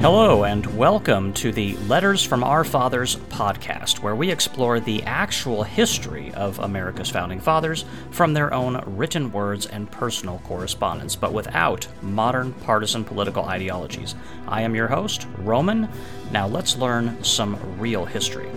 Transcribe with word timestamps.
Hello, 0.00 0.44
and 0.44 0.64
welcome 0.78 1.32
to 1.32 1.50
the 1.50 1.76
Letters 1.78 2.22
from 2.22 2.44
Our 2.44 2.62
Fathers 2.62 3.16
podcast, 3.16 3.98
where 3.98 4.14
we 4.14 4.30
explore 4.30 4.78
the 4.78 5.02
actual 5.02 5.64
history 5.64 6.32
of 6.34 6.60
America's 6.60 7.10
founding 7.10 7.40
fathers 7.40 7.84
from 8.12 8.32
their 8.32 8.54
own 8.54 8.80
written 8.86 9.32
words 9.32 9.66
and 9.66 9.90
personal 9.90 10.40
correspondence, 10.44 11.16
but 11.16 11.32
without 11.32 11.88
modern 12.00 12.52
partisan 12.52 13.02
political 13.02 13.44
ideologies. 13.46 14.14
I 14.46 14.62
am 14.62 14.76
your 14.76 14.86
host, 14.86 15.26
Roman. 15.38 15.88
Now 16.30 16.46
let's 16.46 16.76
learn 16.76 17.24
some 17.24 17.58
real 17.80 18.04
history. 18.04 18.48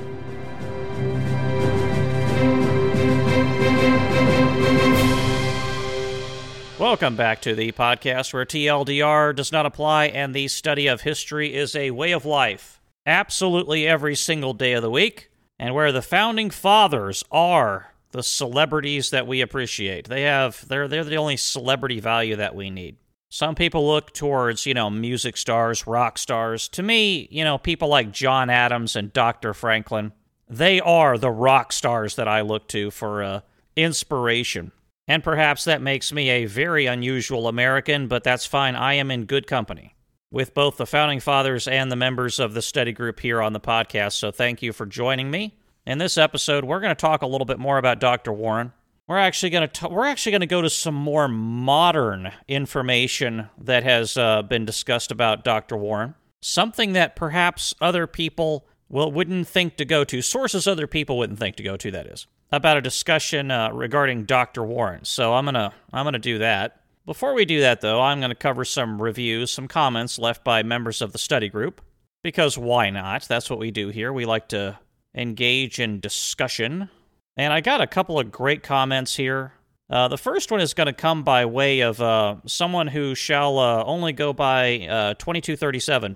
Welcome 6.82 7.16
back 7.16 7.41
to 7.41 7.54
the 7.54 7.71
podcast 7.73 8.33
where 8.33 8.43
TLDR 8.43 9.36
does 9.36 9.51
not 9.51 9.68
apply 9.68 10.05
and 10.05 10.33
the 10.33 10.47
study 10.47 10.88
of 10.88 11.01
history 11.01 11.54
is 11.54 11.75
a 11.75 11.92
way 11.92 12.11
of 12.11 12.25
life. 12.25 12.82
Absolutely 13.05 13.86
every 13.86 14.15
single 14.15 14.55
day 14.55 14.74
of 14.74 14.82
the 14.82 14.89
week, 14.89 15.29
and 15.60 15.75
where 15.75 15.91
the 15.91 16.02
founding 16.02 16.50
fathers 16.50 17.24
are 17.32 17.93
the 18.14 18.24
celebrities 18.24 19.11
that 19.11 19.28
we 19.28 19.41
appreciate. 19.41 20.10
They 20.10 20.24
have 20.24 20.68
they're 20.68 20.88
they're 20.88 21.04
the 21.04 21.18
only 21.18 21.38
celebrity 21.38 22.00
value 22.00 22.38
that 22.38 22.55
we 22.55 22.71
need. 22.71 22.97
Some 23.29 23.54
people 23.54 23.88
look 23.88 24.11
towards, 24.11 24.66
you 24.66 24.74
know, 24.74 24.89
music 24.89 25.38
stars, 25.38 25.86
rock 25.86 26.18
stars. 26.18 26.68
To 26.69 26.82
me, 26.82 27.27
you 27.29 27.43
know, 27.43 27.60
people 27.60 27.89
like 27.89 28.11
John 28.11 28.50
Adams 28.50 28.96
and 28.96 29.13
Dr. 29.13 29.54
Franklin, 29.54 30.13
they 30.50 30.82
are 30.82 31.19
the 31.19 31.29
rock 31.29 31.74
stars 31.74 32.16
that 32.16 32.27
I 32.27 32.41
look 32.41 32.67
to 32.69 32.89
for 32.89 33.22
uh, 33.22 33.41
inspiration. 33.75 34.72
And 35.08 35.23
perhaps 35.23 35.66
that 35.66 35.81
makes 35.81 36.14
me 36.14 36.30
a 36.30 36.45
very 36.45 36.86
unusual 36.86 37.47
American, 37.47 38.08
but 38.08 38.23
that's 38.23 38.45
fine. 38.45 38.75
I 38.75 38.94
am 38.94 39.11
in 39.11 39.25
good 39.25 39.47
company 39.47 39.95
with 40.31 40.53
both 40.53 40.77
the 40.77 40.85
founding 40.85 41.19
fathers 41.19 41.67
and 41.67 41.91
the 41.91 41.95
members 41.95 42.39
of 42.39 42.53
the 42.53 42.61
study 42.61 42.94
group 42.94 43.19
here 43.19 43.41
on 43.41 43.53
the 43.53 43.59
podcast. 43.59 44.13
So 44.13 44.31
thank 44.31 44.61
you 44.61 44.72
for 44.72 44.85
joining 44.85 45.29
me. 45.29 45.57
In 45.85 45.97
this 45.97 46.17
episode, 46.17 46.63
we're 46.63 46.79
going 46.79 46.95
to 46.95 46.99
talk 46.99 47.22
a 47.22 47.27
little 47.27 47.45
bit 47.45 47.59
more 47.59 47.77
about 47.77 47.99
Dr. 47.99 48.31
Warren. 48.31 48.72
We're 49.07 49.17
actually 49.17 49.49
going 49.49 49.67
to 49.67 49.89
we're 49.89 50.05
actually 50.05 50.31
going 50.31 50.41
to 50.41 50.47
go 50.47 50.61
to 50.61 50.69
some 50.69 50.95
more 50.95 51.27
modern 51.27 52.31
information 52.47 53.49
that 53.57 53.83
has 53.83 54.16
uh, 54.16 54.44
been 54.44 54.63
discussed 54.63 55.11
about 55.11 55.44
Dr. 55.44 55.75
Warren. 55.75 56.16
Something 56.41 56.94
that 56.94 57.16
perhaps 57.16 57.73
other 57.81 58.07
people 58.07 58.66
well 58.88 59.11
wouldn't 59.11 59.47
think 59.47 59.75
to 59.77 59.85
go 59.85 60.03
to. 60.05 60.22
Sources 60.22 60.66
other 60.66 60.88
people 60.88 61.17
wouldn't 61.17 61.39
think 61.39 61.57
to 61.57 61.63
go 61.63 61.75
to. 61.75 61.91
That 61.91 62.07
is 62.07 62.27
about 62.52 62.77
a 62.77 62.81
discussion 62.81 63.52
uh, 63.52 63.71
regarding 63.71 64.25
Dr. 64.25 64.63
Warren. 64.63 65.05
So 65.05 65.33
I'm 65.33 65.45
gonna 65.45 65.73
I'm 65.94 66.05
gonna 66.05 66.19
do 66.19 66.39
that. 66.39 66.81
Before 67.05 67.33
we 67.33 67.45
do 67.45 67.61
that, 67.61 67.81
though, 67.81 67.99
I'm 67.99 68.19
going 68.19 68.30
to 68.30 68.35
cover 68.35 68.63
some 68.63 69.02
reviews, 69.02 69.52
some 69.52 69.67
comments 69.67 70.19
left 70.19 70.44
by 70.44 70.61
members 70.61 71.02
of 71.02 71.13
the 71.13 71.17
study 71.17 71.49
group. 71.49 71.81
Because 72.23 72.57
why 72.57 72.91
not? 72.91 73.23
That's 73.27 73.49
what 73.49 73.57
we 73.57 73.72
do 73.72 73.89
here. 73.89 74.13
We 74.13 74.25
like 74.25 74.49
to 74.49 74.79
engage 75.16 75.79
in 75.79 75.99
discussion. 75.99 76.89
And 77.35 77.52
I 77.52 77.61
got 77.61 77.81
a 77.81 77.88
couple 77.88 78.19
of 78.19 78.31
great 78.31 78.61
comments 78.61 79.16
here. 79.16 79.53
Uh, 79.89 80.07
the 80.07 80.17
first 80.17 80.52
one 80.52 80.61
is 80.61 80.75
going 80.75 80.88
to 80.88 80.94
come 80.94 81.23
by 81.23 81.45
way 81.45 81.79
of 81.79 81.99
uh, 81.99 82.35
someone 82.45 82.88
who 82.88 83.16
shall 83.16 83.57
uh, 83.57 83.83
only 83.83 84.13
go 84.13 84.31
by 84.31 84.88
uh, 84.88 85.13
2237. 85.16 86.16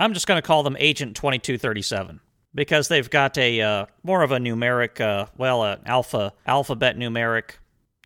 I'm 0.00 0.12
just 0.12 0.26
going 0.26 0.36
to 0.36 0.46
call 0.46 0.64
them 0.64 0.76
Agent 0.80 1.14
2237 1.14 2.20
because 2.54 2.88
they've 2.88 3.10
got 3.10 3.36
a 3.38 3.60
uh, 3.60 3.86
more 4.02 4.22
of 4.22 4.32
a 4.32 4.38
numeric, 4.38 5.00
uh, 5.00 5.26
well, 5.36 5.64
an 5.64 5.80
alpha 5.86 6.32
alphabet 6.46 6.96
numeric 6.96 7.56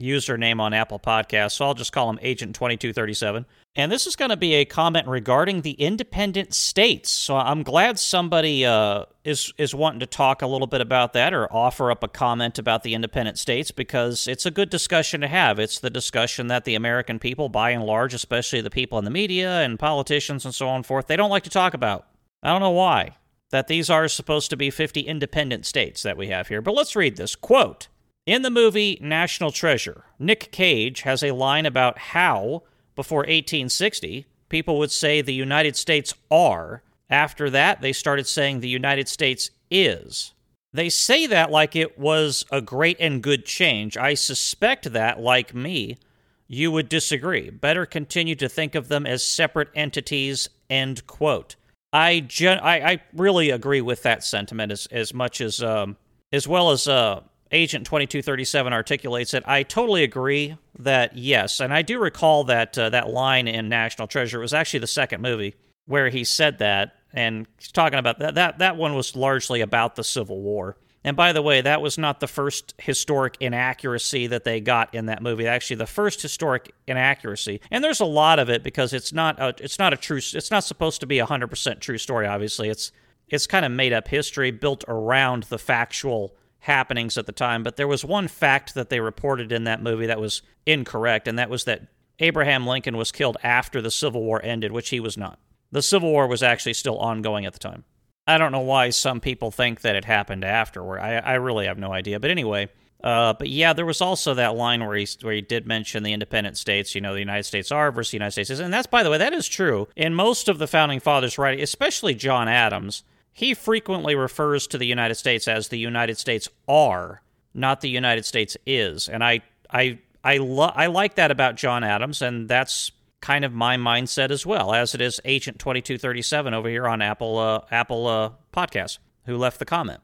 username 0.00 0.60
on 0.60 0.72
Apple 0.72 0.98
Podcasts. 0.98 1.52
So 1.52 1.66
I'll 1.66 1.74
just 1.74 1.92
call 1.92 2.06
them 2.06 2.18
Agent 2.22 2.54
Twenty 2.54 2.76
Two 2.76 2.92
Thirty 2.92 3.14
Seven. 3.14 3.46
And 3.76 3.92
this 3.92 4.06
is 4.08 4.16
going 4.16 4.30
to 4.30 4.36
be 4.36 4.54
a 4.54 4.64
comment 4.64 5.06
regarding 5.06 5.60
the 5.60 5.72
independent 5.72 6.52
states. 6.52 7.10
So 7.10 7.36
I'm 7.36 7.62
glad 7.62 7.98
somebody 7.98 8.64
uh, 8.64 9.04
is 9.24 9.52
is 9.58 9.74
wanting 9.74 10.00
to 10.00 10.06
talk 10.06 10.42
a 10.42 10.46
little 10.46 10.66
bit 10.66 10.80
about 10.80 11.12
that 11.12 11.34
or 11.34 11.52
offer 11.52 11.90
up 11.90 12.02
a 12.02 12.08
comment 12.08 12.58
about 12.58 12.82
the 12.82 12.94
independent 12.94 13.38
states 13.38 13.70
because 13.70 14.26
it's 14.26 14.46
a 14.46 14.50
good 14.50 14.70
discussion 14.70 15.20
to 15.20 15.28
have. 15.28 15.58
It's 15.58 15.78
the 15.78 15.90
discussion 15.90 16.46
that 16.48 16.64
the 16.64 16.74
American 16.74 17.18
people, 17.18 17.48
by 17.48 17.70
and 17.70 17.84
large, 17.84 18.14
especially 18.14 18.60
the 18.60 18.70
people 18.70 18.98
in 18.98 19.04
the 19.04 19.10
media 19.10 19.60
and 19.60 19.78
politicians 19.78 20.44
and 20.44 20.54
so 20.54 20.68
on 20.68 20.76
and 20.76 20.86
forth, 20.86 21.06
they 21.06 21.16
don't 21.16 21.30
like 21.30 21.44
to 21.44 21.50
talk 21.50 21.74
about. 21.74 22.06
I 22.42 22.50
don't 22.50 22.60
know 22.60 22.70
why 22.70 23.17
that 23.50 23.68
these 23.68 23.88
are 23.88 24.08
supposed 24.08 24.50
to 24.50 24.56
be 24.56 24.70
50 24.70 25.00
independent 25.00 25.66
states 25.66 26.02
that 26.02 26.16
we 26.16 26.28
have 26.28 26.48
here. 26.48 26.60
But 26.60 26.74
let's 26.74 26.96
read 26.96 27.16
this. 27.16 27.34
Quote 27.34 27.88
In 28.26 28.42
the 28.42 28.50
movie 28.50 28.98
National 29.00 29.50
Treasure, 29.50 30.04
Nick 30.18 30.50
Cage 30.52 31.02
has 31.02 31.22
a 31.22 31.32
line 31.32 31.66
about 31.66 31.98
how, 31.98 32.62
before 32.94 33.20
1860, 33.20 34.26
people 34.48 34.78
would 34.78 34.90
say 34.90 35.20
the 35.20 35.32
United 35.32 35.76
States 35.76 36.14
are. 36.30 36.82
After 37.10 37.48
that, 37.50 37.80
they 37.80 37.92
started 37.92 38.26
saying 38.26 38.60
the 38.60 38.68
United 38.68 39.08
States 39.08 39.50
is. 39.70 40.34
They 40.72 40.90
say 40.90 41.26
that 41.26 41.50
like 41.50 41.74
it 41.74 41.98
was 41.98 42.44
a 42.50 42.60
great 42.60 42.98
and 43.00 43.22
good 43.22 43.46
change. 43.46 43.96
I 43.96 44.14
suspect 44.14 44.92
that, 44.92 45.18
like 45.18 45.54
me, 45.54 45.98
you 46.46 46.70
would 46.70 46.88
disagree. 46.88 47.50
Better 47.50 47.86
continue 47.86 48.34
to 48.36 48.48
think 48.48 48.74
of 48.74 48.88
them 48.88 49.06
as 49.06 49.22
separate 49.22 49.68
entities. 49.74 50.48
End 50.68 51.06
quote. 51.06 51.56
I, 51.92 52.20
gen- 52.20 52.60
I, 52.60 52.92
I 52.92 53.02
really 53.14 53.50
agree 53.50 53.80
with 53.80 54.02
that 54.02 54.22
sentiment 54.22 54.72
as 54.72 54.86
as 54.86 55.14
much 55.14 55.40
as 55.40 55.62
um, 55.62 55.96
as 56.32 56.46
well 56.46 56.70
as 56.70 56.86
uh, 56.86 57.22
Agent 57.50 57.86
twenty 57.86 58.06
two 58.06 58.20
thirty 58.20 58.44
seven 58.44 58.72
articulates 58.72 59.32
it. 59.32 59.42
I 59.46 59.62
totally 59.62 60.04
agree 60.04 60.56
that 60.80 61.16
yes, 61.16 61.60
and 61.60 61.72
I 61.72 61.82
do 61.82 61.98
recall 61.98 62.44
that 62.44 62.76
uh, 62.76 62.90
that 62.90 63.08
line 63.08 63.48
in 63.48 63.68
National 63.68 64.06
Treasure 64.06 64.38
it 64.38 64.42
was 64.42 64.52
actually 64.54 64.80
the 64.80 64.86
second 64.86 65.22
movie 65.22 65.54
where 65.86 66.10
he 66.10 66.24
said 66.24 66.58
that, 66.58 66.96
and 67.14 67.46
he's 67.58 67.72
talking 67.72 67.98
about 67.98 68.18
that. 68.18 68.34
That 68.34 68.58
that 68.58 68.76
one 68.76 68.94
was 68.94 69.16
largely 69.16 69.62
about 69.62 69.96
the 69.96 70.04
Civil 70.04 70.42
War. 70.42 70.76
And 71.08 71.16
by 71.16 71.32
the 71.32 71.40
way, 71.40 71.62
that 71.62 71.80
was 71.80 71.96
not 71.96 72.20
the 72.20 72.26
first 72.26 72.74
historic 72.76 73.38
inaccuracy 73.40 74.26
that 74.26 74.44
they 74.44 74.60
got 74.60 74.94
in 74.94 75.06
that 75.06 75.22
movie. 75.22 75.46
Actually, 75.46 75.76
the 75.76 75.86
first 75.86 76.20
historic 76.20 76.74
inaccuracy, 76.86 77.62
and 77.70 77.82
there's 77.82 78.00
a 78.00 78.04
lot 78.04 78.38
of 78.38 78.50
it 78.50 78.62
because 78.62 78.92
it's 78.92 79.10
not 79.10 79.40
a, 79.40 79.54
it's 79.58 79.78
not 79.78 79.94
a 79.94 79.96
true 79.96 80.18
it's 80.18 80.50
not 80.50 80.64
supposed 80.64 81.00
to 81.00 81.06
be 81.06 81.18
a 81.18 81.24
hundred 81.24 81.46
percent 81.46 81.80
true 81.80 81.96
story. 81.96 82.26
Obviously, 82.26 82.68
it's 82.68 82.92
it's 83.26 83.46
kind 83.46 83.64
of 83.64 83.72
made 83.72 83.94
up 83.94 84.08
history 84.08 84.50
built 84.50 84.84
around 84.86 85.44
the 85.44 85.58
factual 85.58 86.36
happenings 86.58 87.16
at 87.16 87.24
the 87.24 87.32
time. 87.32 87.62
But 87.62 87.76
there 87.76 87.88
was 87.88 88.04
one 88.04 88.28
fact 88.28 88.74
that 88.74 88.90
they 88.90 89.00
reported 89.00 89.50
in 89.50 89.64
that 89.64 89.82
movie 89.82 90.08
that 90.08 90.20
was 90.20 90.42
incorrect, 90.66 91.26
and 91.26 91.38
that 91.38 91.48
was 91.48 91.64
that 91.64 91.86
Abraham 92.18 92.66
Lincoln 92.66 92.98
was 92.98 93.12
killed 93.12 93.38
after 93.42 93.80
the 93.80 93.90
Civil 93.90 94.24
War 94.24 94.44
ended, 94.44 94.72
which 94.72 94.90
he 94.90 95.00
was 95.00 95.16
not. 95.16 95.38
The 95.72 95.80
Civil 95.80 96.10
War 96.10 96.26
was 96.26 96.42
actually 96.42 96.74
still 96.74 96.98
ongoing 96.98 97.46
at 97.46 97.54
the 97.54 97.58
time. 97.58 97.84
I 98.28 98.36
don't 98.36 98.52
know 98.52 98.60
why 98.60 98.90
some 98.90 99.20
people 99.20 99.50
think 99.50 99.80
that 99.80 99.96
it 99.96 100.04
happened 100.04 100.44
afterward. 100.44 101.00
I, 101.00 101.16
I 101.16 101.34
really 101.34 101.66
have 101.66 101.78
no 101.78 101.92
idea. 101.92 102.20
But 102.20 102.30
anyway, 102.30 102.68
uh, 103.02 103.32
but 103.32 103.48
yeah, 103.48 103.72
there 103.72 103.86
was 103.86 104.02
also 104.02 104.34
that 104.34 104.54
line 104.54 104.84
where 104.84 104.96
he 104.96 105.06
where 105.22 105.34
he 105.34 105.40
did 105.40 105.66
mention 105.66 106.02
the 106.02 106.12
independent 106.12 106.58
states. 106.58 106.94
You 106.94 107.00
know, 107.00 107.14
the 107.14 107.20
United 107.20 107.44
States 107.44 107.72
are 107.72 107.90
versus 107.90 108.10
the 108.10 108.16
United 108.16 108.32
States 108.32 108.50
is, 108.50 108.60
and 108.60 108.72
that's 108.72 108.86
by 108.86 109.02
the 109.02 109.10
way 109.10 109.16
that 109.18 109.32
is 109.32 109.48
true 109.48 109.88
in 109.96 110.14
most 110.14 110.48
of 110.48 110.58
the 110.58 110.66
founding 110.66 111.00
fathers' 111.00 111.38
writing, 111.38 111.62
especially 111.62 112.14
John 112.14 112.48
Adams. 112.48 113.02
He 113.32 113.54
frequently 113.54 114.14
refers 114.14 114.66
to 114.66 114.78
the 114.78 114.86
United 114.86 115.14
States 115.14 115.48
as 115.48 115.68
the 115.68 115.78
United 115.78 116.18
States 116.18 116.48
are, 116.66 117.22
not 117.54 117.80
the 117.80 117.88
United 117.88 118.26
States 118.26 118.56
is, 118.66 119.08
and 119.08 119.24
I 119.24 119.40
I 119.70 120.00
I 120.22 120.36
lo- 120.36 120.72
I 120.74 120.86
like 120.86 121.14
that 121.14 121.30
about 121.30 121.54
John 121.54 121.82
Adams, 121.82 122.20
and 122.20 122.48
that's 122.48 122.90
kind 123.20 123.44
of 123.44 123.52
my 123.52 123.76
mindset 123.76 124.30
as 124.30 124.46
well, 124.46 124.74
as 124.74 124.94
it 124.94 125.00
is 125.00 125.20
Agent 125.24 125.58
2237 125.58 126.54
over 126.54 126.68
here 126.68 126.86
on 126.86 127.02
Apple 127.02 127.38
uh, 127.38 127.60
Apple 127.70 128.06
uh, 128.06 128.30
Podcast, 128.52 128.98
who 129.26 129.36
left 129.36 129.58
the 129.58 129.64
comment. 129.64 130.00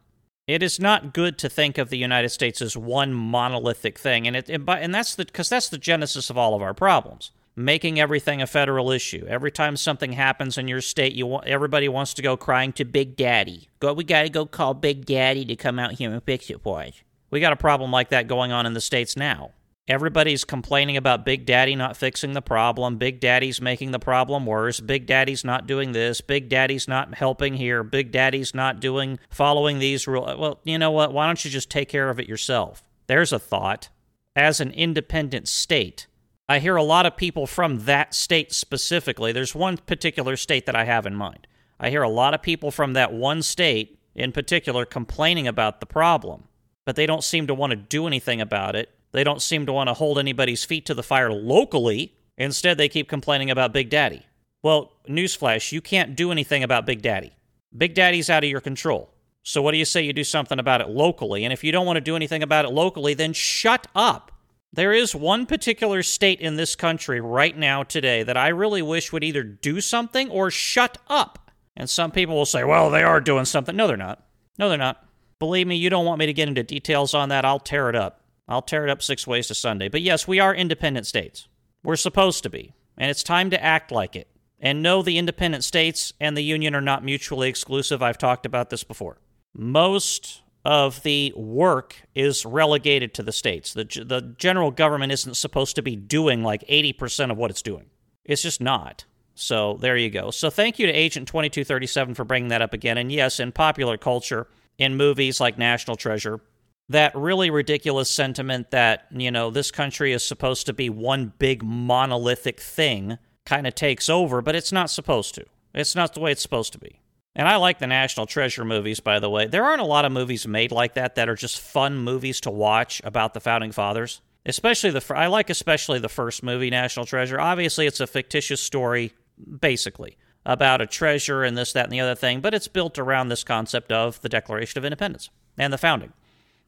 It 0.47 0.63
is 0.63 0.79
not 0.79 1.15
good 1.15 1.39
to 1.39 1.49
think 1.49 1.79
of 1.79 1.89
the 1.89 1.97
United 1.97 2.29
States 2.29 2.61
as 2.61 2.77
one 2.77 3.15
monolithic 3.15 3.99
thing, 3.99 4.27
and 4.27 4.37
it 4.37 4.51
and 4.51 4.95
that's 4.95 5.15
the 5.15 5.25
because 5.25 5.49
that's 5.49 5.71
the 5.71 5.79
genesis 5.79 6.29
of 6.29 6.37
all 6.37 6.55
of 6.55 6.63
our 6.63 6.75
problems. 6.75 7.31
Making 7.56 8.00
everything 8.00 8.43
a 8.43 8.49
federal 8.49 8.91
issue. 8.91 9.25
Every 9.29 9.53
time 9.53 9.77
something 9.77 10.12
happens 10.12 10.59
in 10.59 10.67
your 10.67 10.81
state, 10.81 11.12
you 11.12 11.27
want 11.27 11.47
everybody 11.47 11.88
wants 11.88 12.12
to 12.15 12.23
go 12.23 12.37
crying 12.37 12.73
to 12.75 12.85
Big 12.85 13.17
Daddy. 13.17 13.69
Go, 13.79 13.93
we 13.93 14.03
got 14.03 14.23
to 14.23 14.29
go 14.29 14.44
call 14.44 14.75
Big 14.75 15.06
Daddy 15.06 15.44
to 15.44 15.55
come 15.55 15.79
out 15.79 15.93
here 15.93 16.11
and 16.11 16.23
fix 16.25 16.50
it 16.50 16.61
for 16.62 16.81
us. 16.81 17.00
We 17.31 17.41
got 17.41 17.53
a 17.53 17.56
problem 17.56 17.93
like 17.93 18.11
that 18.11 18.27
going 18.27 18.50
on 18.53 18.67
in 18.67 18.75
the 18.75 18.81
states 18.81 19.17
now. 19.17 19.53
Everybody's 19.87 20.45
complaining 20.45 20.97
about 20.97 21.27
Big 21.27 21.45
Daddy 21.45 21.77
not 21.77 21.95
fixing 21.95 22.33
the 22.33 22.41
problem. 22.41 22.97
Big 22.97 23.21
Daddy's 23.21 23.61
making 23.61 23.91
the 23.91 23.99
problem 23.99 24.47
worse. 24.47 24.81
Big 24.81 25.07
Daddy's 25.07 25.45
not 25.45 25.67
doing 25.67 25.93
this. 25.93 26.23
Big 26.23 26.49
Daddy's 26.49 26.89
not 26.89 27.15
helping 27.15 27.55
here. 27.55 27.83
Big 27.83 28.11
Daddy's 28.11 28.55
not 28.55 28.81
doing 28.81 29.19
following 29.29 29.81
these 29.81 30.07
rules. 30.07 30.39
Well, 30.39 30.61
you 30.65 30.79
know 30.79 30.91
what? 30.91 31.13
Why 31.13 31.27
don't 31.27 31.45
you 31.45 31.51
just 31.51 31.69
take 31.69 31.91
care 31.91 32.09
of 32.09 32.19
it 32.19 32.27
yourself? 32.27 32.83
There's 33.09 33.33
a 33.33 33.39
thought. 33.39 33.91
As 34.35 34.59
an 34.59 34.71
independent 34.71 35.49
state, 35.49 36.07
I 36.49 36.61
hear 36.61 36.77
a 36.77 36.83
lot 36.83 37.05
of 37.05 37.19
people 37.19 37.47
from 37.47 37.81
that 37.81 38.15
state 38.15 38.55
specifically. 38.55 39.33
There's 39.33 39.55
one 39.55 39.77
particular 39.77 40.37
state 40.37 40.65
that 40.65 40.75
I 40.75 40.85
have 40.85 41.05
in 41.05 41.15
mind. 41.15 41.47
I 41.79 41.91
hear 41.91 42.03
a 42.03 42.09
lot 42.09 42.33
of 42.33 42.41
people 42.41 42.71
from 42.71 42.95
that 42.95 43.13
one 43.13 43.43
state 43.43 43.99
in 44.15 44.33
particular 44.33 44.87
complaining 44.87 45.47
about 45.47 45.81
the 45.81 45.87
problem, 45.87 46.45
but 46.87 46.97
they 46.97 47.05
don't 47.05 47.23
seem 47.23 47.47
to 47.49 47.55
want 47.55 47.73
to 47.73 47.77
do 47.77 48.07
anything 48.07 48.41
about 48.41 48.75
it 48.75 48.91
they 49.14 49.22
don't 49.22 49.40
seem 49.40 49.64
to 49.66 49.72
want 49.72 49.88
to 49.88 49.94
hold 49.94 50.19
anybody's 50.19 50.64
feet 50.64 50.87
to 50.87 50.94
the 50.94 51.02
fire 51.05 51.32
locally. 51.32 52.14
Instead, 52.37 52.78
they 52.78 52.88
keep 52.88 53.08
complaining 53.08 53.49
about 53.49 53.72
Big 53.72 53.88
Daddy. 53.88 54.22
Well, 54.61 54.93
newsflash, 55.08 55.70
you 55.70 55.81
can't 55.81 56.16
do 56.16 56.32
anything 56.32 56.64
about 56.64 56.84
Big 56.84 57.00
Daddy. 57.00 57.32
Big 57.76 57.94
Daddy's 57.94 58.28
out 58.28 58.43
of 58.43 58.50
your 58.50 58.61
control. 58.61 59.14
So, 59.44 59.62
what 59.62 59.70
do 59.70 59.78
you 59.78 59.84
say 59.84 60.02
you 60.02 60.12
do 60.12 60.25
something 60.25 60.58
about 60.58 60.81
it 60.81 60.88
locally? 60.88 61.44
And 61.44 61.52
if 61.52 61.62
you 61.62 61.70
don't 61.70 61.87
want 61.87 61.96
to 61.96 62.00
do 62.00 62.16
anything 62.16 62.43
about 62.43 62.64
it 62.64 62.70
locally, 62.70 63.14
then 63.14 63.32
shut 63.32 63.87
up. 63.94 64.32
There 64.72 64.93
is 64.93 65.14
one 65.14 65.46
particular 65.46 66.02
state 66.02 66.40
in 66.40 66.56
this 66.56 66.75
country 66.75 67.20
right 67.20 67.56
now, 67.56 67.84
today, 67.84 68.25
that 68.25 68.37
I 68.37 68.49
really 68.49 68.82
wish 68.82 69.12
would 69.12 69.22
either 69.22 69.44
do 69.44 69.81
something 69.81 70.28
or 70.28 70.50
shut 70.50 70.99
up. 71.06 71.52
And 71.76 71.88
some 71.88 72.11
people 72.11 72.34
will 72.34 72.46
say, 72.46 72.64
well, 72.64 72.90
they 72.90 73.05
are 73.05 73.20
doing 73.20 73.44
something. 73.44 73.76
No, 73.76 73.87
they're 73.87 73.96
not. 73.96 74.26
No, 74.58 74.69
they're 74.69 74.76
not. 74.76 75.06
Believe 75.38 75.69
me, 75.69 75.76
you 75.76 75.88
don't 75.88 76.05
want 76.06 76.19
me 76.19 76.26
to 76.26 76.32
get 76.32 76.49
into 76.49 76.64
details 76.64 77.14
on 77.14 77.28
that. 77.28 77.44
I'll 77.44 77.61
tear 77.61 77.88
it 77.88 77.94
up. 77.94 78.24
I'll 78.49 78.62
tear 78.62 78.85
it 78.85 78.91
up 78.91 79.02
six 79.02 79.26
ways 79.26 79.49
to 79.49 79.55
Sunday. 79.55 79.88
But 79.88 80.02
yes, 80.02 80.29
we 80.29 80.41
are 80.41 80.55
independent 80.55 81.06
states. 81.06 81.49
We're 81.82 81.96
supposed 81.96 82.43
to 82.43 82.50
be. 82.50 82.75
And 82.96 83.11
it's 83.11 83.23
time 83.23 83.50
to 83.50 83.62
act 83.62 83.91
like 83.91 84.14
it. 84.17 84.29
And 84.61 84.82
no, 84.82 85.02
the 85.02 85.19
independent 85.19 85.64
states 85.64 86.12
and 86.20 86.37
the 86.37 86.43
union 86.43 86.75
are 86.75 86.81
not 86.81 87.05
mutually 87.05 87.49
exclusive. 87.49 88.02
I've 88.02 88.19
talked 88.19 88.46
about 88.46 88.70
this 88.70 88.85
before 88.85 89.19
most 89.55 90.43
of 90.64 91.02
the 91.02 91.32
work 91.37 92.02
is 92.14 92.44
relegated 92.46 93.14
to 93.14 93.23
the 93.23 93.32
states. 93.32 93.75
The, 93.75 93.85
the 93.85 94.35
general 94.38 94.70
government 94.70 95.12
isn't 95.12 95.37
supposed 95.37 95.76
to 95.76 95.82
be 95.82 95.94
doing 95.94 96.43
like 96.43 96.67
80% 96.67 97.31
of 97.31 97.37
what 97.37 97.50
it's 97.50 97.62
doing. 97.62 97.87
It's 98.25 98.43
just 98.43 98.61
not. 98.61 99.05
So 99.35 99.76
there 99.81 99.97
you 99.97 100.11
go. 100.11 100.31
So 100.31 100.49
thank 100.49 100.79
you 100.79 100.87
to 100.87 100.93
Agent 100.93 101.29
2237 101.29 102.14
for 102.14 102.25
bringing 102.25 102.49
that 102.49 102.62
up 102.62 102.73
again. 102.73 102.97
And 102.99 103.12
yes, 103.12 103.40
in 103.40 103.52
popular 103.52 103.99
culture, 103.99 104.47
in 104.79 104.97
movies 104.97 105.40
like 105.40 105.58
National 105.58 105.97
Treasure, 105.97 106.40
that 106.89 107.15
really 107.15 107.51
ridiculous 107.51 108.11
sentiment 108.11 108.71
that, 108.71 109.07
you 109.11 109.31
know, 109.31 109.51
this 109.51 109.71
country 109.71 110.13
is 110.13 110.23
supposed 110.23 110.67
to 110.67 110.73
be 110.73 110.91
one 110.91 111.33
big 111.39 111.63
monolithic 111.63 112.61
thing 112.61 113.19
kind 113.47 113.67
of 113.67 113.75
takes 113.75 114.09
over, 114.09 114.43
but 114.43 114.55
it's 114.55 114.73
not 114.73 114.91
supposed 114.91 115.35
to. 115.35 115.45
It's 115.75 115.95
not 115.95 116.15
the 116.15 116.21
way 116.21 116.33
it's 116.33 116.43
supposed 116.43 116.73
to 116.73 116.79
be. 116.79 117.01
And 117.37 117.49
I 117.49 117.57
like 117.57 117.79
the 117.79 117.87
National 117.87 118.27
Treasure 118.27 118.65
movies, 118.65 119.01
by 119.01 119.19
the 119.19 119.31
way. 119.31 119.47
There 119.47 119.65
aren't 119.65 119.81
a 119.81 119.87
lot 119.87 120.05
of 120.05 120.13
movies 120.13 120.47
made 120.47 120.71
like 120.71 120.95
that 120.95 121.17
that 121.17 121.29
are 121.29 121.35
just 121.35 121.59
fun 121.59 121.99
movies 121.99 122.41
to 122.43 122.51
watch 122.51 123.01
about 123.03 123.35
the 123.35 123.41
founding 123.41 123.73
fathers. 123.73 124.21
Especially 124.47 124.91
the 124.91 125.15
I 125.17 125.27
like 125.27 125.49
especially 125.51 125.99
the 125.99 126.09
first 126.09 126.43
movie, 126.43 126.71
National 126.71 127.07
Treasure. 127.07 127.41
Obviously, 127.41 127.87
it's 127.87 128.01
a 128.01 128.07
fictitious 128.07 128.61
story, 128.61 129.13
basically 129.61 130.17
about 130.47 130.83
a 130.83 130.87
treasure 130.87 131.43
and 131.43 131.57
this, 131.57 131.73
that, 131.73 131.85
and 131.85 131.93
the 131.93 132.01
other 132.01 132.15
thing, 132.15 132.41
but 132.41 132.53
it's 132.53 132.69
built 132.69 132.99
around 132.99 133.29
this 133.29 133.43
concept 133.43 133.91
of 133.91 134.21
the 134.21 134.29
Declaration 134.29 134.79
of 134.79 134.85
Independence 134.85 135.31
and 135.57 135.73
the 135.73 135.79
founding. 135.79 136.13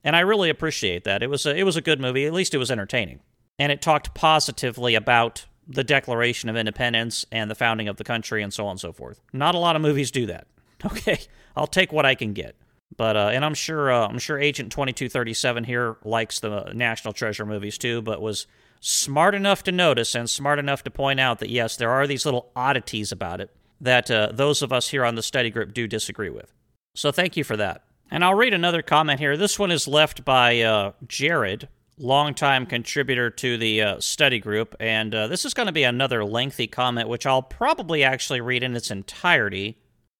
And 0.06 0.14
I 0.14 0.20
really 0.20 0.50
appreciate 0.50 1.02
that. 1.02 1.20
It 1.20 1.28
was 1.28 1.44
a, 1.46 1.54
it 1.54 1.64
was 1.64 1.76
a 1.76 1.80
good 1.80 2.00
movie. 2.00 2.26
At 2.26 2.32
least 2.32 2.54
it 2.54 2.58
was 2.58 2.70
entertaining, 2.70 3.18
and 3.58 3.72
it 3.72 3.82
talked 3.82 4.14
positively 4.14 4.94
about 4.94 5.46
the 5.66 5.82
Declaration 5.82 6.48
of 6.48 6.56
Independence 6.56 7.26
and 7.32 7.50
the 7.50 7.56
founding 7.56 7.88
of 7.88 7.96
the 7.96 8.04
country 8.04 8.40
and 8.40 8.54
so 8.54 8.66
on 8.66 8.72
and 8.72 8.80
so 8.80 8.92
forth. 8.92 9.20
Not 9.32 9.56
a 9.56 9.58
lot 9.58 9.74
of 9.74 9.82
movies 9.82 10.10
do 10.10 10.24
that. 10.26 10.46
Okay, 10.84 11.18
I'll 11.56 11.66
take 11.66 11.90
what 11.90 12.04
I 12.04 12.14
can 12.14 12.34
get. 12.34 12.54
But 12.96 13.16
uh, 13.16 13.30
and 13.32 13.44
I'm 13.44 13.54
sure 13.54 13.90
uh, 13.90 14.06
I'm 14.06 14.18
sure 14.18 14.38
Agent 14.38 14.70
2237 14.70 15.64
here 15.64 15.96
likes 16.04 16.38
the 16.38 16.70
National 16.74 17.12
Treasure 17.12 17.46
movies 17.46 17.78
too, 17.78 18.02
but 18.02 18.20
was 18.20 18.46
smart 18.80 19.34
enough 19.34 19.64
to 19.64 19.72
notice 19.72 20.14
and 20.14 20.28
smart 20.28 20.58
enough 20.58 20.84
to 20.84 20.90
point 20.90 21.18
out 21.18 21.40
that 21.40 21.48
yes, 21.48 21.76
there 21.76 21.90
are 21.90 22.06
these 22.06 22.26
little 22.26 22.52
oddities 22.54 23.10
about 23.10 23.40
it 23.40 23.50
that 23.80 24.10
uh, 24.10 24.30
those 24.32 24.60
of 24.62 24.70
us 24.70 24.90
here 24.90 25.04
on 25.04 25.14
the 25.14 25.22
study 25.22 25.50
group 25.50 25.72
do 25.72 25.88
disagree 25.88 26.30
with. 26.30 26.52
So 26.94 27.10
thank 27.10 27.36
you 27.36 27.42
for 27.42 27.56
that. 27.56 27.85
And 28.10 28.24
I'll 28.24 28.34
read 28.34 28.54
another 28.54 28.82
comment 28.82 29.20
here. 29.20 29.36
This 29.36 29.58
one 29.58 29.70
is 29.70 29.88
left 29.88 30.24
by 30.24 30.60
uh, 30.60 30.92
Jared, 31.06 31.68
longtime 31.98 32.66
contributor 32.66 33.30
to 33.30 33.58
the 33.58 33.82
uh, 33.82 34.00
study 34.00 34.38
group, 34.38 34.76
and 34.78 35.14
uh, 35.14 35.26
this 35.26 35.44
is 35.44 35.54
going 35.54 35.66
to 35.66 35.72
be 35.72 35.82
another 35.82 36.24
lengthy 36.24 36.66
comment, 36.66 37.08
which 37.08 37.26
I'll 37.26 37.42
probably 37.42 38.04
actually 38.04 38.40
read 38.40 38.62
in 38.62 38.76
its 38.76 38.90
entirety 38.90 39.78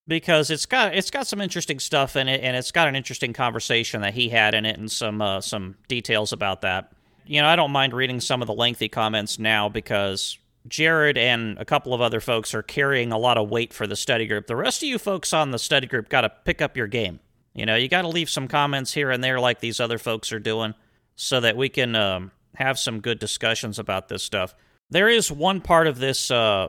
because 0.09 0.51
it's 0.51 0.67
got 0.67 0.95
it's 0.95 1.11
got 1.11 1.27
some 1.27 1.41
interesting 1.41 1.79
stuff 1.79 2.17
in 2.17 2.29
it, 2.29 2.43
and 2.43 2.57
it's 2.57 2.73
got 2.73 2.89
an 2.89 2.97
interesting 2.97 3.33
conversation 3.33 4.01
that 4.03 4.15
he 4.15 4.29
had 4.29 4.55
in 4.55 4.65
it, 4.67 4.79
and 4.79 4.91
some 4.91 5.23
uh, 5.23 5.41
some 5.41 5.77
details 5.89 6.33
about 6.33 6.63
that. 6.63 6.93
You 7.27 7.41
know, 7.41 7.49
I 7.49 7.57
don't 7.57 7.73
mind 7.73 7.93
reading 7.93 8.21
some 8.21 8.43
of 8.43 8.47
the 8.47 8.55
lengthy 8.55 8.89
comments 8.89 9.39
now 9.39 9.69
because 9.69 10.39
Jared 10.69 11.19
and 11.19 11.59
a 11.59 11.65
couple 11.65 11.93
of 11.93 12.01
other 12.01 12.21
folks 12.21 12.55
are 12.55 12.63
carrying 12.63 13.13
a 13.13 13.19
lot 13.19 13.37
of 13.37 13.49
weight 13.49 13.73
for 13.73 13.87
the 13.87 13.97
study 13.97 14.27
group. 14.27 14.47
The 14.47 14.57
rest 14.57 14.83
of 14.83 14.89
you 14.89 14.99
folks 14.99 15.33
on 15.33 15.51
the 15.51 15.59
study 15.59 15.87
group 15.87 16.09
got 16.09 16.23
to 16.23 16.31
pick 16.45 16.63
up 16.63 16.77
your 16.77 16.87
game. 16.87 17.21
You 17.57 17.65
know, 17.65 17.75
you 17.75 17.89
got 17.89 18.03
to 18.03 18.09
leave 18.09 18.29
some 18.29 18.49
comments 18.49 18.93
here 18.93 19.11
and 19.11 19.25
there 19.25 19.41
like 19.41 19.61
these 19.61 19.81
other 19.81 19.99
folks 19.99 20.31
are 20.31 20.39
doing 20.39 20.75
so 21.17 21.41
that 21.41 21.57
we 21.57 21.71
can 21.71 21.97
um, 21.97 22.31
have 22.55 22.79
some 22.79 23.01
good 23.01 23.19
discussions 23.19 23.79
about 23.79 24.09
this 24.09 24.23
stuff. 24.23 24.55
There 24.91 25.09
is 25.09 25.33
one 25.33 25.63
part 25.63 25.87
of 25.87 25.99
this 25.99 26.31
uh, 26.31 26.69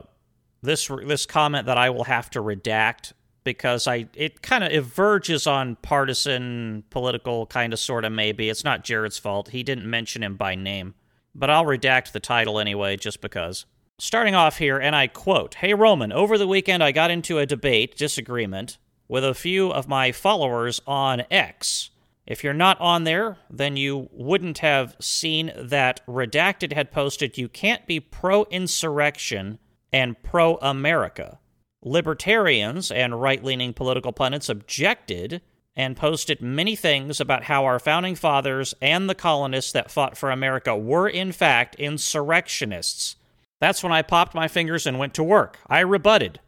this 0.62 0.90
this 1.06 1.26
comment 1.26 1.66
that 1.66 1.76
I 1.76 1.90
will 1.90 2.04
have 2.04 2.30
to 2.30 2.40
redact 2.40 3.12
because 3.44 3.86
I 3.86 4.08
it 4.14 4.40
kind 4.40 4.64
of 4.64 4.72
it 4.72 4.82
verges 4.82 5.46
on 5.46 5.76
partisan, 5.76 6.84
political 6.88 7.46
kind 7.46 7.74
of 7.74 7.78
sort 7.78 8.06
of 8.06 8.12
maybe. 8.12 8.48
It's 8.48 8.64
not 8.64 8.82
Jared's 8.82 9.18
fault. 9.18 9.50
He 9.50 9.62
didn't 9.62 9.88
mention 9.88 10.22
him 10.22 10.36
by 10.36 10.54
name. 10.54 10.94
But 11.34 11.50
I'll 11.50 11.66
redact 11.66 12.12
the 12.12 12.20
title 12.20 12.58
anyway 12.58 12.96
just 12.96 13.20
because. 13.20 13.66
Starting 14.00 14.34
off 14.34 14.58
here, 14.58 14.78
and 14.78 14.96
I 14.96 15.06
quote 15.06 15.54
Hey 15.54 15.74
Roman, 15.74 16.12
over 16.12 16.38
the 16.38 16.48
weekend 16.48 16.82
I 16.82 16.92
got 16.92 17.10
into 17.10 17.38
a 17.38 17.46
debate, 17.46 17.96
disagreement, 17.96 18.78
with 19.08 19.24
a 19.24 19.34
few 19.34 19.70
of 19.70 19.88
my 19.88 20.12
followers 20.12 20.80
on 20.86 21.24
X. 21.30 21.90
If 22.26 22.44
you're 22.44 22.52
not 22.52 22.78
on 22.78 23.04
there, 23.04 23.38
then 23.48 23.76
you 23.76 24.10
wouldn't 24.12 24.58
have 24.58 24.94
seen 25.00 25.50
that 25.56 26.06
Redacted 26.06 26.74
had 26.74 26.92
posted 26.92 27.38
you 27.38 27.48
can't 27.48 27.86
be 27.86 28.00
pro 28.00 28.44
insurrection 28.50 29.58
and 29.90 30.22
pro 30.22 30.56
America. 30.56 31.38
Libertarians 31.82 32.90
and 32.90 33.20
right 33.20 33.42
leaning 33.42 33.72
political 33.72 34.12
pundits 34.12 34.50
objected 34.50 35.40
and 35.74 35.96
posted 35.96 36.42
many 36.42 36.76
things 36.76 37.18
about 37.20 37.44
how 37.44 37.64
our 37.64 37.78
founding 37.78 38.14
fathers 38.14 38.74
and 38.82 39.08
the 39.08 39.14
colonists 39.14 39.72
that 39.72 39.90
fought 39.90 40.18
for 40.18 40.30
America 40.30 40.76
were, 40.76 41.08
in 41.08 41.32
fact, 41.32 41.76
insurrectionists. 41.76 43.16
That's 43.60 43.82
when 43.82 43.92
I 43.92 44.02
popped 44.02 44.34
my 44.34 44.48
fingers 44.48 44.86
and 44.86 44.98
went 44.98 45.14
to 45.14 45.22
work. 45.22 45.58
I 45.66 45.80
rebutted. 45.80 46.40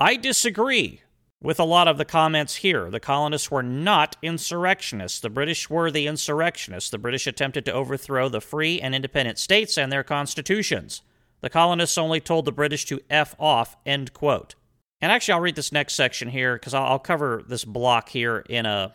I 0.00 0.16
disagree 0.16 1.02
with 1.44 1.60
a 1.60 1.64
lot 1.64 1.86
of 1.86 1.98
the 1.98 2.06
comments 2.06 2.56
here. 2.56 2.90
The 2.90 2.98
colonists 2.98 3.50
were 3.50 3.62
not 3.62 4.16
insurrectionists. 4.22 5.20
The 5.20 5.28
British 5.28 5.68
were 5.68 5.90
the 5.90 6.06
insurrectionists. 6.06 6.88
The 6.88 6.96
British 6.96 7.26
attempted 7.26 7.66
to 7.66 7.72
overthrow 7.72 8.30
the 8.30 8.40
free 8.40 8.80
and 8.80 8.94
independent 8.94 9.38
states 9.38 9.76
and 9.76 9.92
their 9.92 10.02
constitutions. 10.02 11.02
The 11.42 11.50
colonists 11.50 11.98
only 11.98 12.18
told 12.18 12.46
the 12.46 12.52
British 12.52 12.86
to 12.86 13.02
F 13.10 13.36
off, 13.38 13.76
end 13.84 14.14
quote. 14.14 14.54
And 15.02 15.12
actually, 15.12 15.34
I'll 15.34 15.40
read 15.40 15.56
this 15.56 15.70
next 15.70 15.92
section 15.92 16.30
here 16.30 16.54
because 16.54 16.72
I'll, 16.72 16.98
cover 16.98 17.44
this 17.46 17.66
block 17.66 18.08
here 18.08 18.42
in 18.48 18.64
a 18.64 18.94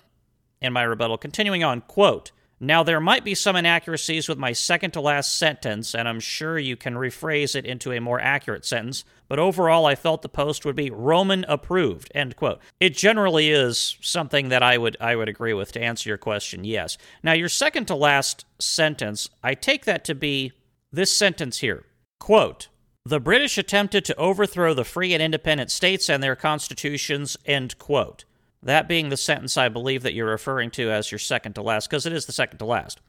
in 0.60 0.74
my 0.74 0.82
rebuttal. 0.82 1.20
Continuing 1.20 1.63
on, 1.63 1.82
quote. 1.82 2.32
Now, 2.62 2.84
there 2.84 3.00
might 3.00 3.24
be 3.24 3.36
some 3.36 3.56
inaccuracies 3.56 4.28
with 4.28 4.38
my 4.38 4.51
second 4.51 4.92
to 4.92 5.01
last 5.01 5.38
sentence, 5.38 5.96
and 5.96 6.10
I'm 6.10 6.20
sure 6.20 6.60
you 6.60 6.75
can 6.75 6.96
rephrase 6.96 7.56
it 7.56 7.66
into 7.66 7.94
a 7.94 8.01
more 8.01 8.20
accurate 8.20 8.66
sentence, 8.66 9.06
but 9.30 9.39
overall, 9.39 9.86
I 9.86 9.96
felt 9.96 10.24
the 10.24 10.30
post 10.30 10.66
would 10.66 10.75
be 10.75 10.89
Roman 10.89 11.46
approved, 11.48 12.12
end 12.13 12.36
quote. 12.36 12.60
It 12.82 12.98
generally 12.98 13.50
is 13.50 13.98
something 14.01 14.50
that 14.50 14.62
I 14.62 14.78
would, 14.78 14.98
I 15.00 15.16
would 15.16 15.30
agree 15.30 15.54
with 15.54 15.72
to 15.74 15.82
answer 15.82 16.10
your 16.10 16.18
question, 16.18 16.66
yes. 16.66 16.98
Now, 17.24 17.32
your 17.32 17.48
second 17.48 17.86
to 17.88 17.96
last 17.96 18.44
sentence, 18.60 19.30
I 19.42 19.54
take 19.54 19.86
that 19.86 20.04
to 20.06 20.16
be 20.16 20.51
this 20.92 21.16
sentence 21.16 21.60
here. 21.60 21.86
Quote, 22.20 22.68
the 23.06 23.22
British 23.22 23.58
attempted 23.58 24.04
to 24.06 24.16
overthrow 24.18 24.74
the 24.74 24.84
free 24.84 25.13
and 25.13 25.24
independent 25.24 25.72
states 25.72 26.10
and 26.10 26.22
their 26.22 26.36
constitutions, 26.36 27.38
end 27.46 27.78
quote. 27.80 28.25
That 28.63 28.88
being 28.88 29.10
the 29.10 29.18
sentence 29.18 29.58
I 29.58 29.70
believe 29.70 30.04
that 30.04 30.13
you're 30.13 30.30
referring 30.30 30.72
to 30.72 30.92
as 30.92 31.12
your 31.12 31.20
second 31.20 31.54
to 31.54 31.62
last, 31.62 31.89
because 31.89 32.06
it 32.06 32.13
is 32.13 32.25
the 32.25 32.32
second 32.32 32.58
to 32.60 32.66
last. 32.66 33.00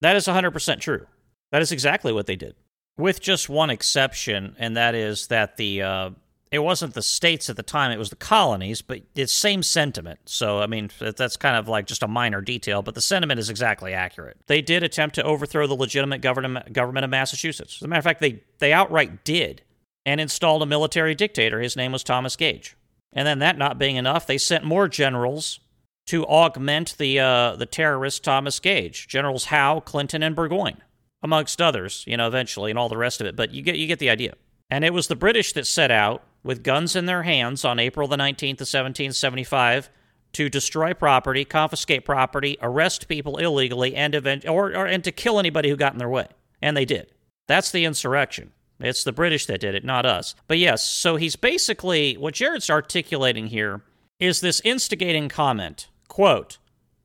That 0.00 0.16
is 0.16 0.26
100% 0.26 0.80
true. 0.80 1.06
That 1.52 1.62
is 1.62 1.72
exactly 1.72 2.12
what 2.12 2.26
they 2.26 2.36
did. 2.36 2.54
With 2.96 3.20
just 3.20 3.48
one 3.48 3.70
exception, 3.70 4.54
and 4.58 4.76
that 4.76 4.94
is 4.94 5.26
that 5.28 5.56
the 5.56 5.82
uh, 5.82 6.10
it 6.50 6.58
wasn't 6.58 6.94
the 6.94 7.02
states 7.02 7.48
at 7.48 7.56
the 7.56 7.62
time, 7.62 7.92
it 7.92 7.98
was 7.98 8.10
the 8.10 8.16
colonies, 8.16 8.82
but 8.82 9.02
it's 9.14 9.32
same 9.32 9.62
sentiment. 9.62 10.18
So, 10.24 10.58
I 10.58 10.66
mean, 10.66 10.90
that's 10.98 11.36
kind 11.36 11.56
of 11.56 11.68
like 11.68 11.86
just 11.86 12.02
a 12.02 12.08
minor 12.08 12.40
detail, 12.40 12.82
but 12.82 12.96
the 12.96 13.00
sentiment 13.00 13.38
is 13.38 13.48
exactly 13.48 13.94
accurate. 13.94 14.36
They 14.48 14.60
did 14.60 14.82
attempt 14.82 15.14
to 15.14 15.22
overthrow 15.22 15.68
the 15.68 15.76
legitimate 15.76 16.22
government, 16.22 16.72
government 16.72 17.04
of 17.04 17.10
Massachusetts. 17.10 17.76
As 17.78 17.82
a 17.82 17.88
matter 17.88 18.00
of 18.00 18.04
fact, 18.04 18.20
they, 18.20 18.42
they 18.58 18.72
outright 18.72 19.24
did 19.24 19.62
and 20.04 20.20
installed 20.20 20.62
a 20.62 20.66
military 20.66 21.14
dictator. 21.14 21.60
His 21.60 21.76
name 21.76 21.92
was 21.92 22.02
Thomas 22.02 22.34
Gage. 22.34 22.76
And 23.12 23.26
then 23.26 23.40
that 23.40 23.58
not 23.58 23.78
being 23.78 23.96
enough, 23.96 24.26
they 24.26 24.38
sent 24.38 24.64
more 24.64 24.88
generals 24.88 25.60
to 26.06 26.24
augment 26.26 26.96
the, 26.98 27.20
uh, 27.20 27.56
the 27.56 27.66
terrorist 27.66 28.24
Thomas 28.24 28.58
Gage, 28.60 29.06
Generals 29.08 29.46
Howe, 29.46 29.80
Clinton, 29.80 30.22
and 30.22 30.34
Burgoyne, 30.34 30.82
amongst 31.22 31.60
others, 31.60 32.04
you 32.06 32.16
know, 32.16 32.26
eventually, 32.26 32.70
and 32.70 32.78
all 32.78 32.88
the 32.88 32.96
rest 32.96 33.20
of 33.20 33.26
it. 33.26 33.36
But 33.36 33.52
you 33.52 33.62
get, 33.62 33.76
you 33.76 33.86
get 33.86 33.98
the 33.98 34.10
idea. 34.10 34.34
And 34.70 34.84
it 34.84 34.92
was 34.92 35.08
the 35.08 35.16
British 35.16 35.52
that 35.54 35.66
set 35.66 35.90
out 35.90 36.22
with 36.42 36.62
guns 36.62 36.96
in 36.96 37.06
their 37.06 37.24
hands 37.24 37.64
on 37.64 37.78
April 37.78 38.08
the 38.08 38.16
19th 38.16 38.60
of 38.60 38.68
1775 38.70 39.90
to 40.32 40.48
destroy 40.48 40.94
property, 40.94 41.44
confiscate 41.44 42.04
property, 42.04 42.56
arrest 42.62 43.08
people 43.08 43.36
illegally, 43.38 43.94
and 43.96 44.14
event- 44.14 44.48
or, 44.48 44.68
or 44.76 44.86
and 44.86 45.02
to 45.04 45.12
kill 45.12 45.38
anybody 45.38 45.68
who 45.68 45.76
got 45.76 45.92
in 45.92 45.98
their 45.98 46.08
way. 46.08 46.28
And 46.62 46.76
they 46.76 46.84
did. 46.84 47.12
That's 47.48 47.72
the 47.72 47.84
insurrection. 47.84 48.52
It's 48.80 49.04
the 49.04 49.12
British 49.12 49.46
that 49.46 49.60
did 49.60 49.74
it, 49.74 49.84
not 49.84 50.06
us. 50.06 50.34
But 50.48 50.58
yes, 50.58 50.82
so 50.82 51.16
he's 51.16 51.36
basically 51.36 52.16
what 52.16 52.34
Jared's 52.34 52.70
articulating 52.70 53.48
here 53.48 53.82
is 54.18 54.40
this 54.40 54.60
instigating 54.64 55.28
comment. 55.28 55.88
Quote, 56.08 56.58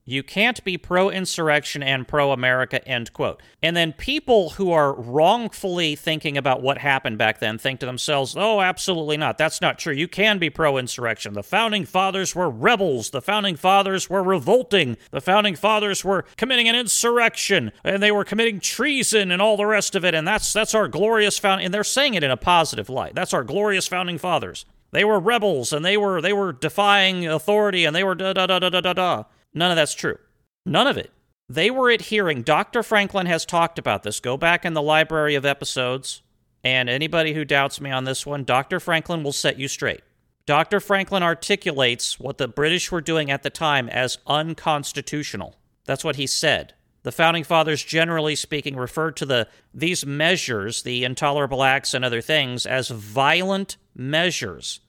you 0.08 0.22
can't 0.22 0.64
be 0.64 0.78
pro 0.78 1.10
insurrection 1.10 1.82
and 1.82 2.08
pro 2.08 2.32
America, 2.32 2.88
end 2.88 3.12
quote. 3.12 3.42
And 3.64 3.76
then 3.76 3.92
people 3.92 4.52
who 4.52 4.72
are 4.72 4.94
wrongfully 4.94 5.96
thinking 5.96 6.38
about 6.38 6.62
what 6.62 6.78
happened 6.78 7.18
back 7.18 7.40
then 7.40 7.58
think 7.58 7.80
to 7.80 7.88
themselves, 7.88 8.36
oh, 8.38 8.62
absolutely 8.62 9.18
not. 9.18 9.40
That's 9.40 9.62
not 9.62 9.80
true. 9.80 9.94
You 9.94 10.08
can 10.08 10.38
be 10.38 10.52
pro 10.52 10.78
insurrection. 10.78 11.34
The 11.34 11.42
founding 11.42 11.86
fathers 11.86 12.36
were 12.36 12.50
rebels. 12.50 13.10
The 13.10 13.22
founding 13.22 13.56
fathers 13.56 14.08
were 14.08 14.22
revolting. 14.22 14.98
The 15.10 15.22
founding 15.22 15.56
fathers 15.56 16.06
were 16.06 16.26
committing 16.38 16.70
an 16.70 16.76
insurrection 16.76 17.72
and 17.84 18.04
they 18.04 18.12
were 18.12 18.24
committing 18.24 18.60
treason 18.60 19.32
and 19.32 19.42
all 19.42 19.58
the 19.58 19.66
rest 19.66 19.96
of 19.96 20.06
it. 20.06 20.14
And 20.14 20.28
that's, 20.28 20.54
that's 20.54 20.76
our 20.76 20.88
glorious 20.88 21.40
founding. 21.40 21.66
And 21.66 21.74
they're 21.74 21.84
saying 21.84 22.14
it 22.14 22.24
in 22.24 22.30
a 22.30 22.38
positive 22.38 22.90
light. 22.90 23.16
That's 23.16 23.34
our 23.34 23.44
glorious 23.44 23.88
founding 23.88 24.20
fathers. 24.20 24.66
They 24.92 25.04
were 25.04 25.20
rebels 25.20 25.74
and 25.74 25.84
they 25.84 25.98
were 25.98 26.22
they 26.22 26.32
were 26.32 26.54
defying 26.54 27.28
authority 27.28 27.84
and 27.84 27.94
they 27.94 28.04
were 28.04 28.16
da 28.16 28.32
da 28.32 28.46
da 28.46 28.60
da 28.60 28.70
da 28.70 28.80
da 28.80 28.94
da. 28.94 29.24
None 29.56 29.72
of 29.72 29.78
that's 29.78 29.96
true. 29.96 30.18
None 30.66 30.86
of 30.86 30.98
it. 30.98 31.12
They 31.48 31.72
were 31.72 31.90
adhering. 31.90 32.44
Dr. 32.44 32.84
Franklin 32.84 33.26
has 33.28 33.46
talked 33.46 33.80
about 33.80 34.04
this. 34.04 34.20
Go 34.20 34.36
back 34.36 34.66
in 34.66 34.74
the 34.74 34.82
library 34.82 35.36
of 35.36 35.46
episodes, 35.46 36.22
and 36.64 36.90
anybody 36.90 37.34
who 37.34 37.46
doubts 37.46 37.80
me 37.80 37.90
on 37.90 38.04
this 38.04 38.26
one, 38.26 38.44
Dr. 38.44 38.80
Franklin 38.80 39.24
will 39.24 39.32
set 39.32 39.58
you 39.58 39.68
straight. 39.68 40.02
Dr. 40.46 40.80
Franklin 40.80 41.24
articulates 41.24 42.20
what 42.20 42.38
the 42.38 42.48
British 42.48 42.92
were 42.92 43.02
doing 43.02 43.32
at 43.32 43.44
the 43.44 43.50
time 43.50 43.90
as 43.90 44.20
unconstitutional. 44.28 45.56
That's 45.86 46.04
what 46.04 46.18
he 46.18 46.28
said. 46.28 46.74
The 47.04 47.12
founding 47.12 47.44
fathers, 47.44 47.84
generally 47.84 48.36
speaking, 48.36 48.76
referred 48.76 49.16
to 49.18 49.26
the 49.28 49.48
these 49.74 50.06
measures, 50.06 50.82
the 50.82 51.04
intolerable 51.04 51.64
acts 51.64 51.94
and 51.94 52.04
other 52.04 52.22
things, 52.22 52.66
as 52.66 52.90
violent 52.90 53.78
measures, 53.96 54.80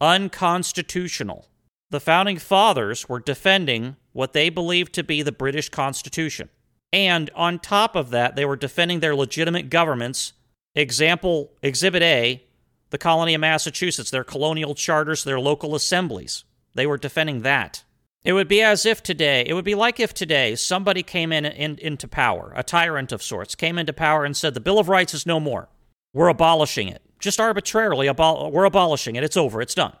unconstitutional. 0.00 1.46
The 1.90 2.00
founding 2.00 2.38
fathers 2.38 3.08
were 3.08 3.20
defending 3.20 3.96
what 4.12 4.34
they 4.34 4.50
believed 4.50 4.92
to 4.94 5.02
be 5.02 5.22
the 5.22 5.32
British 5.32 5.68
Constitution. 5.70 6.50
And 6.92 7.30
on 7.34 7.58
top 7.58 7.96
of 7.96 8.10
that, 8.10 8.36
they 8.36 8.44
were 8.44 8.56
defending 8.56 9.00
their 9.00 9.16
legitimate 9.16 9.70
governments. 9.70 10.34
Example, 10.74 11.52
Exhibit 11.62 12.02
A, 12.02 12.42
the 12.90 12.98
colony 12.98 13.34
of 13.34 13.40
Massachusetts, 13.40 14.10
their 14.10 14.24
colonial 14.24 14.74
charters, 14.74 15.24
their 15.24 15.40
local 15.40 15.74
assemblies. 15.74 16.44
They 16.74 16.86
were 16.86 16.98
defending 16.98 17.42
that. 17.42 17.84
It 18.24 18.32
would 18.32 18.48
be 18.48 18.62
as 18.62 18.84
if 18.84 19.02
today, 19.02 19.44
it 19.46 19.54
would 19.54 19.64
be 19.64 19.74
like 19.74 20.00
if 20.00 20.12
today 20.12 20.56
somebody 20.56 21.02
came 21.02 21.32
in, 21.32 21.46
in, 21.46 21.78
into 21.78 22.08
power, 22.08 22.52
a 22.54 22.62
tyrant 22.62 23.12
of 23.12 23.22
sorts, 23.22 23.54
came 23.54 23.78
into 23.78 23.92
power 23.92 24.24
and 24.24 24.36
said, 24.36 24.54
the 24.54 24.60
Bill 24.60 24.78
of 24.78 24.88
Rights 24.88 25.14
is 25.14 25.24
no 25.24 25.40
more. 25.40 25.68
We're 26.12 26.28
abolishing 26.28 26.88
it. 26.88 27.02
Just 27.18 27.40
arbitrarily, 27.40 28.10
we're 28.10 28.64
abolishing 28.64 29.16
it. 29.16 29.24
It's 29.24 29.36
over. 29.36 29.62
It's 29.62 29.74
done. 29.74 29.94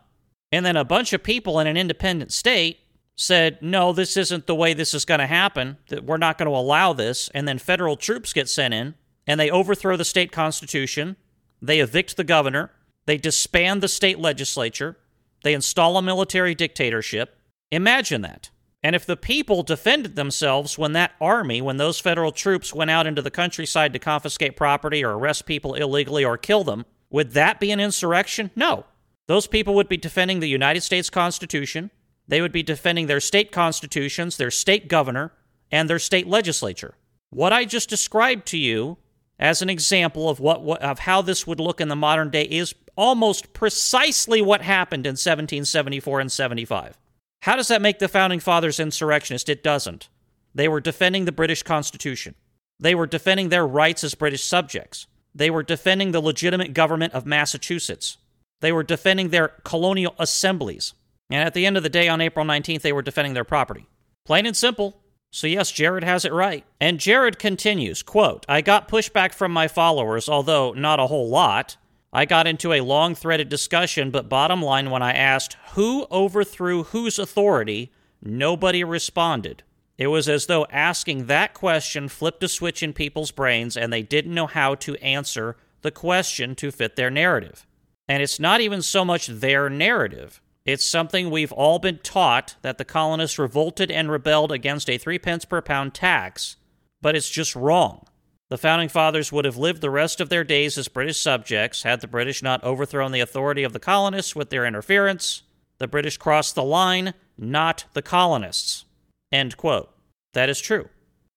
And 0.50 0.64
then 0.64 0.76
a 0.76 0.84
bunch 0.84 1.12
of 1.12 1.22
people 1.22 1.60
in 1.60 1.66
an 1.66 1.76
independent 1.76 2.32
state 2.32 2.78
said, 3.16 3.58
no, 3.60 3.92
this 3.92 4.16
isn't 4.16 4.46
the 4.46 4.54
way 4.54 4.74
this 4.74 4.94
is 4.94 5.04
going 5.04 5.20
to 5.20 5.26
happen, 5.26 5.76
that 5.88 6.04
we're 6.04 6.16
not 6.16 6.38
going 6.38 6.50
to 6.50 6.56
allow 6.56 6.92
this. 6.92 7.28
And 7.34 7.46
then 7.48 7.58
federal 7.58 7.96
troops 7.96 8.32
get 8.32 8.48
sent 8.48 8.72
in 8.72 8.94
and 9.26 9.38
they 9.38 9.50
overthrow 9.50 9.96
the 9.96 10.04
state 10.04 10.32
constitution. 10.32 11.16
They 11.60 11.80
evict 11.80 12.16
the 12.16 12.24
governor. 12.24 12.70
They 13.06 13.16
disband 13.16 13.82
the 13.82 13.88
state 13.88 14.18
legislature. 14.18 14.96
They 15.42 15.54
install 15.54 15.96
a 15.96 16.02
military 16.02 16.54
dictatorship. 16.54 17.36
Imagine 17.70 18.22
that. 18.22 18.50
And 18.82 18.94
if 18.94 19.04
the 19.04 19.16
people 19.16 19.64
defended 19.64 20.14
themselves 20.14 20.78
when 20.78 20.92
that 20.92 21.12
army, 21.20 21.60
when 21.60 21.78
those 21.78 21.98
federal 21.98 22.30
troops 22.30 22.72
went 22.72 22.90
out 22.90 23.06
into 23.06 23.22
the 23.22 23.30
countryside 23.30 23.92
to 23.92 23.98
confiscate 23.98 24.56
property 24.56 25.04
or 25.04 25.18
arrest 25.18 25.46
people 25.46 25.74
illegally 25.74 26.24
or 26.24 26.38
kill 26.38 26.62
them, 26.62 26.86
would 27.10 27.32
that 27.32 27.58
be 27.58 27.72
an 27.72 27.80
insurrection? 27.80 28.50
No. 28.54 28.84
Those 29.28 29.46
people 29.46 29.74
would 29.74 29.88
be 29.88 29.98
defending 29.98 30.40
the 30.40 30.48
United 30.48 30.80
States 30.80 31.10
Constitution. 31.10 31.90
They 32.26 32.40
would 32.40 32.52
be 32.52 32.62
defending 32.62 33.06
their 33.06 33.20
state 33.20 33.52
constitutions, 33.52 34.36
their 34.36 34.50
state 34.50 34.88
governor, 34.88 35.32
and 35.70 35.88
their 35.88 35.98
state 35.98 36.26
legislature. 36.26 36.94
What 37.30 37.52
I 37.52 37.66
just 37.66 37.90
described 37.90 38.46
to 38.48 38.58
you 38.58 38.96
as 39.38 39.60
an 39.60 39.68
example 39.68 40.30
of 40.30 40.40
what, 40.40 40.82
of 40.82 41.00
how 41.00 41.22
this 41.22 41.46
would 41.46 41.60
look 41.60 41.80
in 41.80 41.88
the 41.88 41.94
modern 41.94 42.30
day 42.30 42.44
is 42.44 42.74
almost 42.96 43.52
precisely 43.52 44.40
what 44.42 44.62
happened 44.62 45.06
in 45.06 45.12
1774 45.12 46.20
and 46.20 46.32
75. 46.32 46.98
How 47.42 47.54
does 47.54 47.68
that 47.68 47.82
make 47.82 47.98
the 47.98 48.08
founding 48.08 48.40
fathers 48.40 48.80
insurrectionists? 48.80 49.48
It 49.48 49.62
doesn't. 49.62 50.08
They 50.54 50.68
were 50.68 50.80
defending 50.80 51.26
the 51.26 51.32
British 51.32 51.62
Constitution. 51.62 52.34
They 52.80 52.94
were 52.94 53.06
defending 53.06 53.50
their 53.50 53.66
rights 53.66 54.02
as 54.02 54.14
British 54.14 54.42
subjects. 54.42 55.06
They 55.34 55.50
were 55.50 55.62
defending 55.62 56.12
the 56.12 56.20
legitimate 56.20 56.72
government 56.72 57.12
of 57.12 57.26
Massachusetts. 57.26 58.16
They 58.60 58.72
were 58.72 58.82
defending 58.82 59.28
their 59.28 59.48
colonial 59.64 60.14
assemblies. 60.18 60.94
And 61.30 61.46
at 61.46 61.54
the 61.54 61.66
end 61.66 61.76
of 61.76 61.82
the 61.82 61.88
day, 61.88 62.08
on 62.08 62.20
April 62.20 62.44
19th, 62.44 62.82
they 62.82 62.92
were 62.92 63.02
defending 63.02 63.34
their 63.34 63.44
property. 63.44 63.86
Plain 64.24 64.46
and 64.46 64.56
simple. 64.56 65.00
So 65.30 65.46
yes, 65.46 65.70
Jared 65.70 66.04
has 66.04 66.24
it 66.24 66.32
right. 66.32 66.64
And 66.80 66.98
Jared 66.98 67.38
continues, 67.38 68.02
quote, 68.02 68.46
I 68.48 68.62
got 68.62 68.88
pushback 68.88 69.34
from 69.34 69.52
my 69.52 69.68
followers, 69.68 70.28
although 70.28 70.72
not 70.72 71.00
a 71.00 71.06
whole 71.06 71.28
lot. 71.28 71.76
I 72.12 72.24
got 72.24 72.46
into 72.46 72.72
a 72.72 72.80
long 72.80 73.14
threaded 73.14 73.50
discussion, 73.50 74.10
but 74.10 74.30
bottom 74.30 74.62
line, 74.62 74.90
when 74.90 75.02
I 75.02 75.12
asked 75.12 75.58
who 75.74 76.06
overthrew 76.10 76.84
whose 76.84 77.18
authority, 77.18 77.92
nobody 78.22 78.82
responded. 78.82 79.62
It 79.98 80.06
was 80.06 80.28
as 80.28 80.46
though 80.46 80.66
asking 80.70 81.26
that 81.26 81.52
question 81.52 82.08
flipped 82.08 82.42
a 82.42 82.48
switch 82.48 82.82
in 82.82 82.92
people's 82.94 83.32
brains 83.32 83.76
and 83.76 83.92
they 83.92 84.02
didn't 84.02 84.34
know 84.34 84.46
how 84.46 84.76
to 84.76 84.96
answer 84.96 85.56
the 85.82 85.90
question 85.90 86.54
to 86.54 86.70
fit 86.70 86.96
their 86.96 87.10
narrative. 87.10 87.66
And 88.08 88.22
it's 88.22 88.40
not 88.40 88.60
even 88.60 88.82
so 88.82 89.04
much 89.04 89.26
their 89.26 89.68
narrative. 89.68 90.40
It's 90.64 90.84
something 90.84 91.30
we've 91.30 91.52
all 91.52 91.78
been 91.78 91.98
taught 91.98 92.56
that 92.62 92.78
the 92.78 92.84
colonists 92.84 93.38
revolted 93.38 93.90
and 93.90 94.10
rebelled 94.10 94.52
against 94.52 94.90
a 94.90 94.98
three 94.98 95.18
pence 95.18 95.44
per 95.44 95.60
pound 95.60 95.94
tax, 95.94 96.56
but 97.00 97.16
it's 97.16 97.30
just 97.30 97.54
wrong. 97.54 98.06
The 98.50 98.58
founding 98.58 98.88
fathers 98.88 99.30
would 99.30 99.44
have 99.44 99.58
lived 99.58 99.82
the 99.82 99.90
rest 99.90 100.20
of 100.20 100.30
their 100.30 100.44
days 100.44 100.78
as 100.78 100.88
British 100.88 101.20
subjects 101.20 101.82
had 101.82 102.00
the 102.00 102.06
British 102.06 102.42
not 102.42 102.64
overthrown 102.64 103.12
the 103.12 103.20
authority 103.20 103.62
of 103.62 103.74
the 103.74 103.80
colonists 103.80 104.34
with 104.34 104.48
their 104.48 104.64
interference. 104.64 105.42
The 105.78 105.88
British 105.88 106.16
crossed 106.16 106.54
the 106.54 106.62
line, 106.62 107.14
not 107.36 107.84
the 107.92 108.02
colonists. 108.02 108.86
End 109.30 109.56
quote. 109.56 109.90
That 110.32 110.48
is 110.48 110.60
true. 110.60 110.88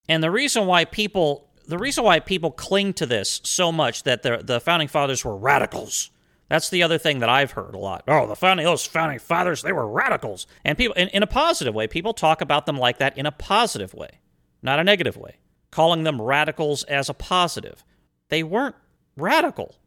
And 0.07 0.23
the 0.23 0.31
reason 0.31 0.65
why 0.65 0.85
people 0.85 1.49
the 1.67 1.77
reason 1.77 2.03
why 2.03 2.19
people 2.19 2.51
cling 2.51 2.93
to 2.93 3.05
this 3.05 3.39
so 3.43 3.71
much 3.71 4.03
that 4.03 4.23
the 4.23 4.41
the 4.43 4.59
founding 4.59 4.87
fathers 4.87 5.23
were 5.23 5.37
radicals 5.37 6.09
that's 6.51 6.69
the 6.69 6.83
other 6.83 6.97
thing 6.97 7.19
that 7.19 7.29
I've 7.29 7.51
heard 7.51 7.75
a 7.75 7.77
lot. 7.77 8.03
Oh, 8.09 8.27
the 8.27 8.35
founding 8.35 8.65
those 8.65 8.85
founding 8.85 9.19
fathers, 9.19 9.61
they 9.61 9.71
were 9.71 9.87
radicals. 9.87 10.47
And 10.65 10.77
people 10.77 10.95
in, 10.95 11.07
in 11.07 11.23
a 11.23 11.27
positive 11.27 11.73
way, 11.73 11.87
people 11.87 12.13
talk 12.13 12.41
about 12.41 12.65
them 12.65 12.75
like 12.75 12.97
that 12.97 13.17
in 13.17 13.25
a 13.25 13.31
positive 13.31 13.93
way, 13.93 14.19
not 14.61 14.77
a 14.77 14.83
negative 14.83 15.15
way, 15.15 15.37
calling 15.71 16.03
them 16.03 16.21
radicals 16.21 16.83
as 16.83 17.07
a 17.07 17.13
positive. 17.13 17.85
They 18.27 18.43
weren't 18.43 18.75
radical. 19.15 19.77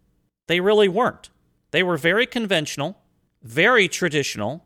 They 0.47 0.61
really 0.61 0.89
weren't. 0.89 1.29
They 1.71 1.83
were 1.83 1.99
very 1.99 2.25
conventional, 2.25 2.97
very 3.43 3.87
traditional. 3.87 4.65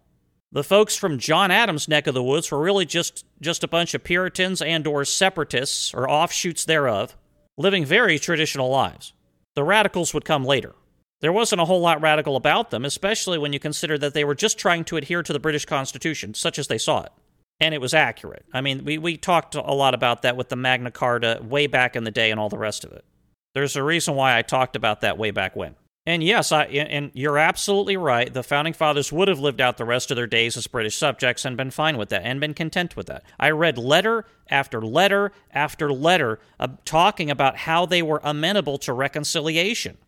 The 0.52 0.62
folks 0.62 0.94
from 0.94 1.18
John 1.18 1.50
Adams' 1.50 1.88
neck 1.88 2.06
of 2.06 2.14
the 2.14 2.22
woods 2.22 2.48
were 2.52 2.60
really 2.60 2.86
just 2.86 3.26
just 3.40 3.64
a 3.64 3.68
bunch 3.68 3.92
of 3.92 4.04
Puritans 4.04 4.62
and 4.62 4.86
or 4.86 5.04
separatists 5.04 5.92
or 5.92 6.08
offshoots 6.08 6.64
thereof, 6.64 7.16
living 7.56 7.84
very 7.84 8.20
traditional 8.20 8.70
lives. 8.70 9.14
The 9.56 9.64
radicals 9.64 10.14
would 10.14 10.24
come 10.24 10.44
later. 10.44 10.76
There 11.20 11.32
wasn't 11.32 11.60
a 11.60 11.64
whole 11.64 11.80
lot 11.80 12.00
radical 12.00 12.36
about 12.36 12.70
them, 12.70 12.84
especially 12.84 13.38
when 13.38 13.52
you 13.52 13.58
consider 13.58 13.98
that 13.98 14.14
they 14.14 14.24
were 14.24 14.36
just 14.36 14.58
trying 14.58 14.84
to 14.84 14.96
adhere 14.96 15.22
to 15.22 15.32
the 15.32 15.40
British 15.40 15.64
Constitution, 15.64 16.34
such 16.34 16.58
as 16.58 16.68
they 16.68 16.78
saw 16.78 17.02
it. 17.02 17.12
And 17.58 17.74
it 17.74 17.80
was 17.80 17.92
accurate. 17.92 18.44
I 18.52 18.60
mean, 18.60 18.84
we, 18.84 18.98
we 18.98 19.16
talked 19.16 19.56
a 19.56 19.60
lot 19.60 19.94
about 19.94 20.22
that 20.22 20.36
with 20.36 20.48
the 20.48 20.54
Magna 20.54 20.92
Carta 20.92 21.40
way 21.42 21.66
back 21.66 21.96
in 21.96 22.04
the 22.04 22.12
day 22.12 22.30
and 22.30 22.38
all 22.38 22.48
the 22.48 22.58
rest 22.58 22.84
of 22.84 22.92
it. 22.92 23.04
There's 23.52 23.74
a 23.74 23.82
reason 23.82 24.14
why 24.14 24.38
I 24.38 24.42
talked 24.42 24.76
about 24.76 25.00
that 25.00 25.18
way 25.18 25.32
back 25.32 25.56
when. 25.56 25.74
And 26.06 26.22
yes, 26.22 26.52
I, 26.52 26.64
and 26.64 27.10
you're 27.14 27.36
absolutely 27.36 27.96
right. 27.96 28.32
The 28.32 28.44
founding 28.44 28.72
fathers 28.72 29.12
would 29.12 29.26
have 29.26 29.40
lived 29.40 29.60
out 29.60 29.76
the 29.76 29.84
rest 29.84 30.10
of 30.12 30.16
their 30.16 30.28
days 30.28 30.56
as 30.56 30.68
British 30.68 30.96
subjects 30.96 31.44
and 31.44 31.56
been 31.56 31.72
fine 31.72 31.98
with 31.98 32.10
that 32.10 32.22
and 32.22 32.40
been 32.40 32.54
content 32.54 32.96
with 32.96 33.08
that. 33.08 33.24
I 33.40 33.50
read 33.50 33.76
letter 33.76 34.24
after 34.48 34.80
letter 34.80 35.32
after 35.50 35.92
letter 35.92 36.38
uh, 36.60 36.68
talking 36.84 37.28
about 37.28 37.58
how 37.58 37.84
they 37.84 38.02
were 38.02 38.20
amenable 38.22 38.78
to 38.78 38.92
reconciliation 38.92 39.98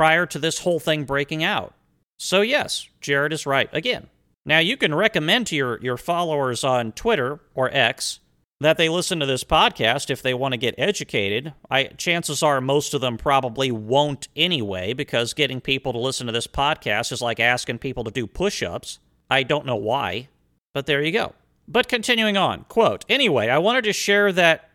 prior 0.00 0.24
to 0.24 0.38
this 0.38 0.60
whole 0.60 0.80
thing 0.80 1.04
breaking 1.04 1.44
out. 1.44 1.74
So, 2.18 2.40
yes, 2.40 2.88
Jared 3.02 3.34
is 3.34 3.44
right 3.44 3.68
again. 3.70 4.08
Now, 4.46 4.58
you 4.58 4.78
can 4.78 4.94
recommend 4.94 5.46
to 5.48 5.56
your, 5.56 5.78
your 5.82 5.98
followers 5.98 6.64
on 6.64 6.92
Twitter 6.92 7.38
or 7.54 7.68
X 7.70 8.20
that 8.60 8.78
they 8.78 8.88
listen 8.88 9.20
to 9.20 9.26
this 9.26 9.44
podcast 9.44 10.08
if 10.08 10.22
they 10.22 10.32
want 10.32 10.52
to 10.52 10.56
get 10.56 10.74
educated. 10.78 11.52
I, 11.70 11.84
chances 11.98 12.42
are 12.42 12.62
most 12.62 12.94
of 12.94 13.02
them 13.02 13.18
probably 13.18 13.70
won't 13.70 14.28
anyway, 14.34 14.94
because 14.94 15.34
getting 15.34 15.60
people 15.60 15.92
to 15.92 15.98
listen 15.98 16.26
to 16.28 16.32
this 16.32 16.46
podcast 16.46 17.12
is 17.12 17.20
like 17.20 17.38
asking 17.38 17.80
people 17.80 18.04
to 18.04 18.10
do 18.10 18.26
push 18.26 18.62
ups. 18.62 19.00
I 19.28 19.42
don't 19.42 19.66
know 19.66 19.76
why, 19.76 20.28
but 20.72 20.86
there 20.86 21.02
you 21.02 21.12
go. 21.12 21.34
But 21.68 21.88
continuing 21.88 22.38
on, 22.38 22.64
quote, 22.70 23.04
anyway, 23.10 23.50
I 23.50 23.58
wanted 23.58 23.84
to 23.84 23.92
share 23.92 24.32
that 24.32 24.70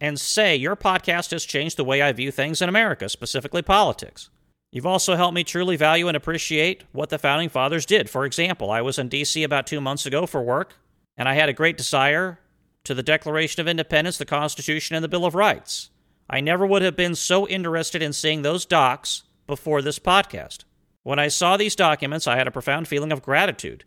and 0.00 0.20
say 0.20 0.54
your 0.54 0.76
podcast 0.76 1.32
has 1.32 1.44
changed 1.44 1.76
the 1.76 1.82
way 1.82 2.00
I 2.00 2.12
view 2.12 2.30
things 2.30 2.62
in 2.62 2.68
America, 2.68 3.08
specifically 3.08 3.62
politics. 3.62 4.30
You've 4.70 4.86
also 4.86 5.16
helped 5.16 5.34
me 5.34 5.44
truly 5.44 5.76
value 5.76 6.08
and 6.08 6.16
appreciate 6.16 6.84
what 6.92 7.08
the 7.08 7.18
founding 7.18 7.48
fathers 7.48 7.86
did. 7.86 8.10
For 8.10 8.24
example, 8.24 8.70
I 8.70 8.82
was 8.82 8.98
in 8.98 9.08
D.C. 9.08 9.42
about 9.42 9.66
two 9.66 9.80
months 9.80 10.04
ago 10.04 10.26
for 10.26 10.42
work, 10.42 10.74
and 11.16 11.28
I 11.28 11.34
had 11.34 11.48
a 11.48 11.54
great 11.54 11.76
desire 11.76 12.38
to 12.84 12.94
the 12.94 13.02
Declaration 13.02 13.60
of 13.60 13.68
Independence, 13.68 14.18
the 14.18 14.26
Constitution, 14.26 14.94
and 14.94 15.02
the 15.02 15.08
Bill 15.08 15.24
of 15.24 15.34
Rights. 15.34 15.90
I 16.28 16.40
never 16.40 16.66
would 16.66 16.82
have 16.82 16.96
been 16.96 17.14
so 17.14 17.48
interested 17.48 18.02
in 18.02 18.12
seeing 18.12 18.42
those 18.42 18.66
docs 18.66 19.22
before 19.46 19.80
this 19.80 19.98
podcast. 19.98 20.64
When 21.02 21.18
I 21.18 21.28
saw 21.28 21.56
these 21.56 21.74
documents, 21.74 22.26
I 22.26 22.36
had 22.36 22.46
a 22.46 22.50
profound 22.50 22.86
feeling 22.86 23.12
of 23.12 23.22
gratitude. 23.22 23.84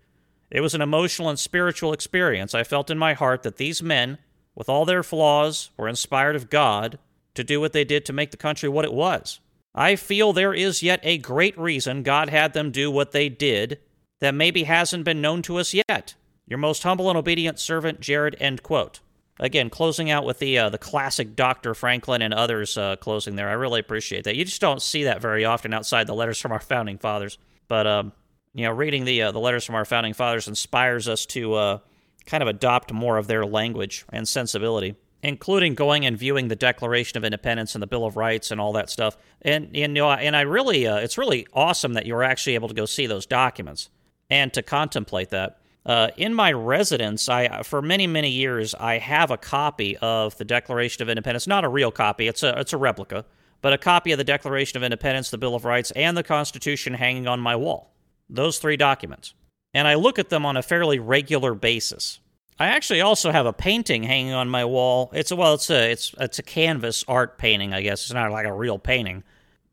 It 0.49 0.61
was 0.61 0.73
an 0.73 0.81
emotional 0.81 1.29
and 1.29 1.37
spiritual 1.37 1.93
experience. 1.93 2.55
I 2.55 2.63
felt 2.63 2.89
in 2.89 2.97
my 2.97 3.13
heart 3.13 3.43
that 3.43 3.57
these 3.57 3.83
men, 3.83 4.17
with 4.55 4.67
all 4.67 4.85
their 4.85 5.03
flaws, 5.03 5.69
were 5.77 5.87
inspired 5.87 6.35
of 6.35 6.49
God 6.49 6.97
to 7.35 7.43
do 7.43 7.61
what 7.61 7.73
they 7.73 7.83
did 7.83 8.05
to 8.05 8.13
make 8.13 8.31
the 8.31 8.37
country 8.37 8.67
what 8.67 8.85
it 8.85 8.93
was. 8.93 9.39
I 9.73 9.95
feel 9.95 10.33
there 10.33 10.53
is 10.53 10.83
yet 10.83 10.99
a 11.03 11.17
great 11.17 11.57
reason 11.57 12.03
God 12.03 12.29
had 12.29 12.53
them 12.53 12.71
do 12.71 12.91
what 12.91 13.11
they 13.11 13.29
did 13.29 13.79
that 14.19 14.35
maybe 14.35 14.63
hasn't 14.63 15.05
been 15.05 15.21
known 15.21 15.41
to 15.43 15.57
us 15.57 15.73
yet. 15.73 16.15
Your 16.45 16.59
most 16.59 16.83
humble 16.83 17.09
and 17.09 17.17
obedient 17.17 17.59
servant, 17.59 18.01
Jared. 18.01 18.35
End 18.39 18.61
quote. 18.63 18.99
Again, 19.39 19.69
closing 19.69 20.11
out 20.11 20.25
with 20.25 20.39
the 20.39 20.57
uh, 20.57 20.69
the 20.69 20.77
classic 20.77 21.35
Dr. 21.35 21.73
Franklin 21.73 22.21
and 22.21 22.33
others 22.33 22.77
uh, 22.77 22.97
closing 22.97 23.35
there. 23.35 23.49
I 23.49 23.53
really 23.53 23.79
appreciate 23.79 24.25
that. 24.25 24.35
You 24.35 24.45
just 24.45 24.61
don't 24.61 24.81
see 24.81 25.05
that 25.05 25.21
very 25.21 25.45
often 25.45 25.73
outside 25.73 26.05
the 26.05 26.13
letters 26.13 26.39
from 26.39 26.51
our 26.51 26.59
founding 26.59 26.97
fathers. 26.97 27.37
But 27.67 27.87
um, 27.87 28.11
you 28.53 28.65
know, 28.65 28.71
reading 28.71 29.05
the 29.05 29.23
uh, 29.23 29.31
the 29.31 29.39
letters 29.39 29.63
from 29.63 29.75
our 29.75 29.85
founding 29.85 30.13
fathers 30.13 30.47
inspires 30.47 31.07
us 31.07 31.25
to 31.27 31.53
uh, 31.53 31.77
kind 32.25 32.43
of 32.43 32.49
adopt 32.49 32.91
more 32.91 33.17
of 33.17 33.27
their 33.27 33.45
language 33.45 34.05
and 34.11 34.27
sensibility 34.27 34.95
including 35.23 35.75
going 35.75 36.05
and 36.05 36.17
viewing 36.17 36.47
the 36.47 36.55
Declaration 36.55 37.17
of 37.17 37.23
Independence 37.23 37.75
and 37.75 37.81
the 37.81 37.87
Bill 37.87 38.05
of 38.05 38.17
Rights 38.17 38.51
and 38.51 38.59
all 38.59 38.73
that 38.73 38.89
stuff. 38.89 39.17
And, 39.41 39.65
and 39.65 39.75
you 39.75 39.87
know, 39.87 40.11
and 40.11 40.35
I 40.35 40.41
really, 40.41 40.87
uh, 40.87 40.97
it's 40.97 41.17
really 41.17 41.47
awesome 41.53 41.93
that 41.93 42.05
you 42.05 42.15
were 42.15 42.23
actually 42.23 42.55
able 42.55 42.67
to 42.67 42.73
go 42.73 42.85
see 42.85 43.07
those 43.07 43.25
documents 43.25 43.89
and 44.29 44.51
to 44.53 44.61
contemplate 44.61 45.29
that. 45.29 45.57
Uh, 45.85 46.09
in 46.15 46.33
my 46.33 46.51
residence, 46.51 47.27
I 47.27 47.63
for 47.63 47.81
many 47.81 48.05
many 48.05 48.29
years 48.29 48.75
I 48.75 48.99
have 48.99 49.31
a 49.31 49.37
copy 49.37 49.97
of 49.97 50.37
the 50.37 50.45
Declaration 50.45 51.01
of 51.01 51.09
Independence, 51.09 51.47
not 51.47 51.63
a 51.63 51.69
real 51.69 51.91
copy, 51.91 52.27
it's 52.27 52.43
a 52.43 52.59
it's 52.59 52.73
a 52.73 52.77
replica, 52.77 53.25
but 53.61 53.73
a 53.73 53.79
copy 53.79 54.11
of 54.11 54.19
the 54.19 54.23
Declaration 54.23 54.77
of 54.77 54.83
Independence, 54.83 55.31
the 55.31 55.39
Bill 55.39 55.55
of 55.55 55.65
Rights, 55.65 55.89
and 55.91 56.15
the 56.15 56.23
Constitution 56.23 56.93
hanging 56.93 57.27
on 57.27 57.39
my 57.39 57.55
wall. 57.55 57.95
Those 58.29 58.59
three 58.59 58.77
documents, 58.77 59.33
and 59.73 59.87
I 59.87 59.95
look 59.95 60.19
at 60.19 60.29
them 60.29 60.45
on 60.45 60.55
a 60.55 60.61
fairly 60.61 60.99
regular 60.99 61.55
basis. 61.55 62.19
I 62.61 62.67
actually 62.67 63.01
also 63.01 63.31
have 63.31 63.47
a 63.47 63.53
painting 63.53 64.03
hanging 64.03 64.33
on 64.33 64.47
my 64.47 64.65
wall. 64.65 65.09
It's 65.15 65.31
a, 65.31 65.35
well, 65.35 65.55
it's 65.55 65.71
a 65.71 65.89
it's 65.89 66.13
it's 66.19 66.37
a 66.37 66.43
canvas 66.43 67.03
art 67.07 67.39
painting, 67.39 67.73
I 67.73 67.81
guess. 67.81 68.03
It's 68.03 68.13
not 68.13 68.31
like 68.31 68.45
a 68.45 68.53
real 68.53 68.77
painting, 68.77 69.23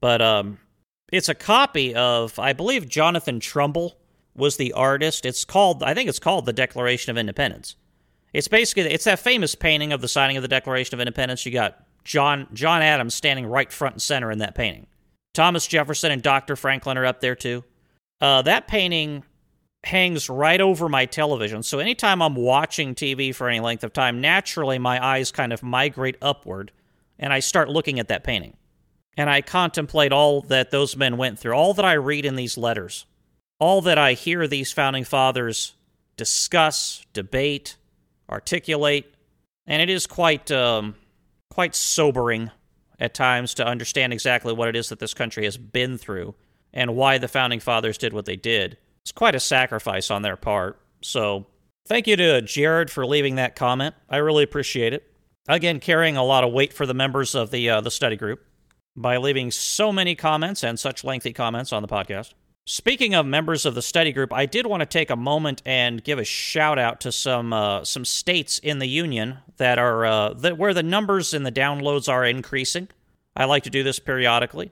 but 0.00 0.22
um, 0.22 0.56
it's 1.12 1.28
a 1.28 1.34
copy 1.34 1.94
of 1.94 2.38
I 2.38 2.54
believe 2.54 2.88
Jonathan 2.88 3.40
Trumbull 3.40 3.98
was 4.34 4.56
the 4.56 4.72
artist. 4.72 5.26
It's 5.26 5.44
called 5.44 5.82
I 5.82 5.92
think 5.92 6.08
it's 6.08 6.18
called 6.18 6.46
the 6.46 6.52
Declaration 6.54 7.10
of 7.10 7.18
Independence. 7.18 7.76
It's 8.32 8.48
basically 8.48 8.84
it's 8.84 9.04
that 9.04 9.18
famous 9.18 9.54
painting 9.54 9.92
of 9.92 10.00
the 10.00 10.08
signing 10.08 10.38
of 10.38 10.42
the 10.42 10.48
Declaration 10.48 10.94
of 10.94 11.00
Independence. 11.00 11.44
You 11.44 11.52
got 11.52 11.84
John 12.04 12.48
John 12.54 12.80
Adams 12.80 13.14
standing 13.14 13.44
right 13.44 13.70
front 13.70 13.96
and 13.96 14.02
center 14.02 14.30
in 14.30 14.38
that 14.38 14.54
painting. 14.54 14.86
Thomas 15.34 15.66
Jefferson 15.66 16.10
and 16.10 16.22
Dr. 16.22 16.56
Franklin 16.56 16.96
are 16.96 17.04
up 17.04 17.20
there 17.20 17.36
too. 17.36 17.64
Uh, 18.18 18.40
that 18.40 18.66
painting 18.66 19.24
hangs 19.84 20.28
right 20.28 20.60
over 20.60 20.88
my 20.88 21.06
television. 21.06 21.62
So 21.62 21.78
anytime 21.78 22.20
I'm 22.20 22.34
watching 22.34 22.94
TV 22.94 23.34
for 23.34 23.48
any 23.48 23.60
length 23.60 23.84
of 23.84 23.92
time, 23.92 24.20
naturally 24.20 24.78
my 24.78 25.04
eyes 25.04 25.30
kind 25.30 25.52
of 25.52 25.62
migrate 25.62 26.16
upward 26.20 26.72
and 27.18 27.32
I 27.32 27.40
start 27.40 27.68
looking 27.68 27.98
at 27.98 28.08
that 28.08 28.24
painting. 28.24 28.56
And 29.16 29.28
I 29.28 29.40
contemplate 29.40 30.12
all 30.12 30.42
that 30.42 30.70
those 30.70 30.96
men 30.96 31.16
went 31.16 31.38
through, 31.38 31.52
all 31.52 31.74
that 31.74 31.84
I 31.84 31.94
read 31.94 32.24
in 32.24 32.36
these 32.36 32.56
letters, 32.56 33.04
all 33.58 33.82
that 33.82 33.98
I 33.98 34.12
hear 34.12 34.46
these 34.46 34.72
founding 34.72 35.04
fathers 35.04 35.74
discuss, 36.16 37.04
debate, 37.12 37.76
articulate, 38.30 39.12
and 39.66 39.82
it 39.82 39.90
is 39.90 40.06
quite 40.06 40.50
um, 40.52 40.94
quite 41.50 41.74
sobering 41.74 42.50
at 43.00 43.14
times 43.14 43.54
to 43.54 43.66
understand 43.66 44.12
exactly 44.12 44.52
what 44.52 44.68
it 44.68 44.76
is 44.76 44.88
that 44.88 44.98
this 45.00 45.14
country 45.14 45.44
has 45.44 45.56
been 45.56 45.98
through 45.98 46.34
and 46.72 46.94
why 46.94 47.18
the 47.18 47.28
founding 47.28 47.60
fathers 47.60 47.98
did 47.98 48.12
what 48.12 48.24
they 48.24 48.36
did. 48.36 48.76
It's 49.08 49.12
quite 49.14 49.34
a 49.34 49.40
sacrifice 49.40 50.10
on 50.10 50.20
their 50.20 50.36
part. 50.36 50.78
So, 51.00 51.46
thank 51.86 52.06
you 52.06 52.14
to 52.16 52.42
Jared 52.42 52.90
for 52.90 53.06
leaving 53.06 53.36
that 53.36 53.56
comment. 53.56 53.94
I 54.10 54.18
really 54.18 54.44
appreciate 54.44 54.92
it. 54.92 55.10
Again, 55.48 55.80
carrying 55.80 56.18
a 56.18 56.22
lot 56.22 56.44
of 56.44 56.52
weight 56.52 56.74
for 56.74 56.84
the 56.84 56.92
members 56.92 57.34
of 57.34 57.50
the 57.50 57.70
uh, 57.70 57.80
the 57.80 57.90
study 57.90 58.16
group 58.16 58.44
by 58.94 59.16
leaving 59.16 59.50
so 59.50 59.92
many 59.92 60.14
comments 60.14 60.62
and 60.62 60.78
such 60.78 61.04
lengthy 61.04 61.32
comments 61.32 61.72
on 61.72 61.80
the 61.80 61.88
podcast. 61.88 62.34
Speaking 62.66 63.14
of 63.14 63.24
members 63.24 63.64
of 63.64 63.74
the 63.74 63.80
study 63.80 64.12
group, 64.12 64.30
I 64.30 64.44
did 64.44 64.66
want 64.66 64.82
to 64.82 64.86
take 64.86 65.08
a 65.08 65.16
moment 65.16 65.62
and 65.64 66.04
give 66.04 66.18
a 66.18 66.24
shout 66.24 66.78
out 66.78 67.00
to 67.00 67.10
some 67.10 67.54
uh, 67.54 67.84
some 67.84 68.04
states 68.04 68.58
in 68.58 68.78
the 68.78 68.88
union 68.88 69.38
that 69.56 69.78
are 69.78 70.04
uh, 70.04 70.34
that 70.34 70.58
where 70.58 70.74
the 70.74 70.82
numbers 70.82 71.32
in 71.32 71.44
the 71.44 71.52
downloads 71.52 72.12
are 72.12 72.26
increasing. 72.26 72.88
I 73.34 73.46
like 73.46 73.62
to 73.62 73.70
do 73.70 73.82
this 73.82 74.00
periodically. 74.00 74.70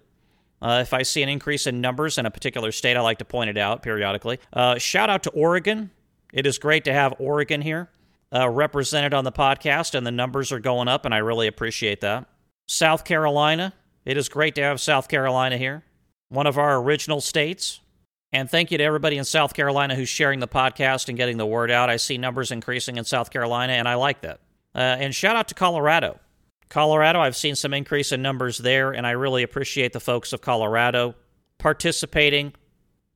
Uh, 0.61 0.79
if 0.83 0.92
I 0.95 1.03
see 1.03 1.23
an 1.23 1.29
increase 1.29 1.66
in 1.66 1.81
numbers 1.81 2.19
in 2.19 2.27
a 2.27 2.31
particular 2.31 2.73
state, 2.73 2.97
I 2.97 3.01
like 3.01 3.19
to 3.19 3.25
point 3.25 3.51
it 3.51 3.59
out 3.59 3.83
periodically. 3.83 4.38
Uh, 4.53 4.79
shout 4.79 5.11
out 5.11 5.23
to 5.25 5.31
Oregon. 5.31 5.90
It 6.33 6.47
is 6.47 6.59
great 6.59 6.85
to 6.85 6.92
have 6.92 7.14
Oregon 7.19 7.62
here 7.62 7.90
uh, 8.35 8.49
represented 8.49 9.14
on 9.14 9.25
the 9.25 9.33
podcast, 9.33 9.95
and 9.95 10.07
the 10.07 10.11
numbers 10.11 10.53
are 10.53 10.59
going 10.59 10.88
up, 10.88 11.05
and 11.05 11.14
I 11.14 11.19
really 11.19 11.47
appreciate 11.47 12.01
that. 12.01 12.29
South 12.66 13.05
Carolina. 13.05 13.75
It 14.05 14.16
is 14.16 14.29
great 14.29 14.55
to 14.55 14.62
have 14.62 14.81
South 14.81 15.09
Carolina 15.09 15.59
here, 15.59 15.83
one 16.29 16.47
of 16.47 16.59
our 16.59 16.77
original 16.77 17.21
states. 17.21 17.81
And 18.33 18.51
thank 18.51 18.71
you 18.71 18.79
to 18.79 18.85
everybody 18.85 19.16
in 19.16 19.25
South 19.25 19.55
Carolina 19.55 19.95
who's 19.95 20.09
sharing 20.09 20.40
the 20.40 20.49
podcast 20.49 21.09
and 21.09 21.16
getting 21.16 21.38
the 21.38 21.47
word 21.47 21.71
out. 21.71 21.90
I 21.90 21.97
see 21.97 22.19
numbers 22.19 22.51
increasing 22.51 22.99
in 22.99 23.05
South 23.05 23.31
Carolina, 23.31 23.73
and 23.73 23.88
I 23.88 23.95
like 23.95 24.21
that. 24.23 24.40
Uh, 24.75 24.79
and 24.79 25.14
shout 25.14 25.37
out 25.37 25.49
to 25.49 25.55
Colorado. 25.55 26.21
Colorado, 26.68 27.20
I've 27.20 27.37
seen 27.37 27.55
some 27.55 27.72
increase 27.72 28.12
in 28.12 28.22
numbers 28.22 28.59
there, 28.59 28.92
and 28.92 29.07
I 29.07 29.12
really 29.12 29.42
appreciate 29.42 29.92
the 29.92 30.00
folks 30.00 30.33
of 30.33 30.40
Colorado 30.40 31.14
participating 31.59 32.52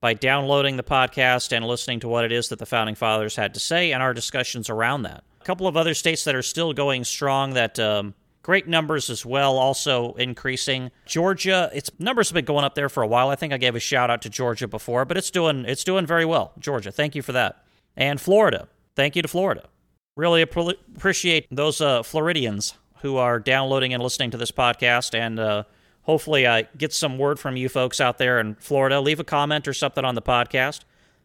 by 0.01 0.15
downloading 0.15 0.77
the 0.77 0.83
podcast 0.83 1.53
and 1.53 1.67
listening 1.67 2.01
to 2.01 2.09
what 2.09 2.25
it 2.25 2.33
is 2.33 2.49
that 2.49 2.59
the 2.59 2.67
founding 2.67 2.95
fathers 2.95 3.37
had 3.37 3.53
to 3.55 3.61
say 3.61 3.93
and 3.93 4.03
our 4.03 4.15
discussions 4.15 4.71
around 4.71 5.03
that. 5.03 5.25
A 5.41 5.45
couple 5.45 5.67
of 5.67 5.77
other 5.77 5.95
states 5.95 6.25
that 6.25 6.35
are 6.35 6.43
still 6.43 6.73
going 6.73 7.05
strong 7.05 7.55
that 7.55 7.79
um, 7.79 8.15
great 8.43 8.67
numbers 8.67 9.11
as 9.11 9.27
well, 9.27 9.59
also 9.59 10.15
increasing. 10.15 10.91
Georgia, 11.05 11.71
its 11.75 11.91
numbers 11.99 12.31
have 12.31 12.35
been 12.35 12.45
going 12.45 12.65
up 12.65 12.75
there 12.75 12.89
for 12.89 13.03
a 13.03 13.07
while. 13.07 13.29
I 13.29 13.37
think 13.37 13.53
I 13.53 13.59
gave 13.59 13.77
a 13.77 13.81
shout 13.81 14.11
out 14.11 14.23
to 14.23 14.31
Georgia 14.31 14.69
before, 14.69 15.05
but 15.05 15.17
it's 15.17 15.31
doing 15.31 15.65
it's 15.67 15.85
doing 15.85 16.07
very 16.07 16.25
well. 16.25 16.53
Georgia, 16.59 16.91
thank 16.91 17.15
you 17.15 17.23
for 17.23 17.33
that. 17.33 17.65
And 17.97 18.21
Florida, 18.21 18.69
thank 18.97 19.17
you 19.17 19.23
to 19.23 19.29
Florida. 19.29 19.69
Really 20.17 20.43
appreciate 20.43 21.47
those 21.51 21.81
uh, 21.81 22.03
Floridians 22.03 22.75
who 23.03 23.17
are 23.17 23.39
downloading 23.39 23.95
and 23.95 24.03
listening 24.03 24.31
to 24.33 24.37
this 24.37 24.51
podcast. 24.51 25.19
And 25.19 25.39
uh, 25.39 25.65
hopefully, 26.03 26.47
I 26.47 26.63
get 26.77 26.93
some 26.93 27.19
word 27.19 27.39
from 27.39 27.57
you 27.57 27.69
folks 27.69 28.01
out 28.01 28.19
there 28.19 28.41
in 28.41 28.55
Florida. 28.57 29.01
Leave 29.01 29.21
a 29.21 29.25
comment 29.25 29.67
or 29.67 29.73
something 29.73 30.05
on 30.05 30.15
the 30.15 30.23
podcast. 30.23 30.81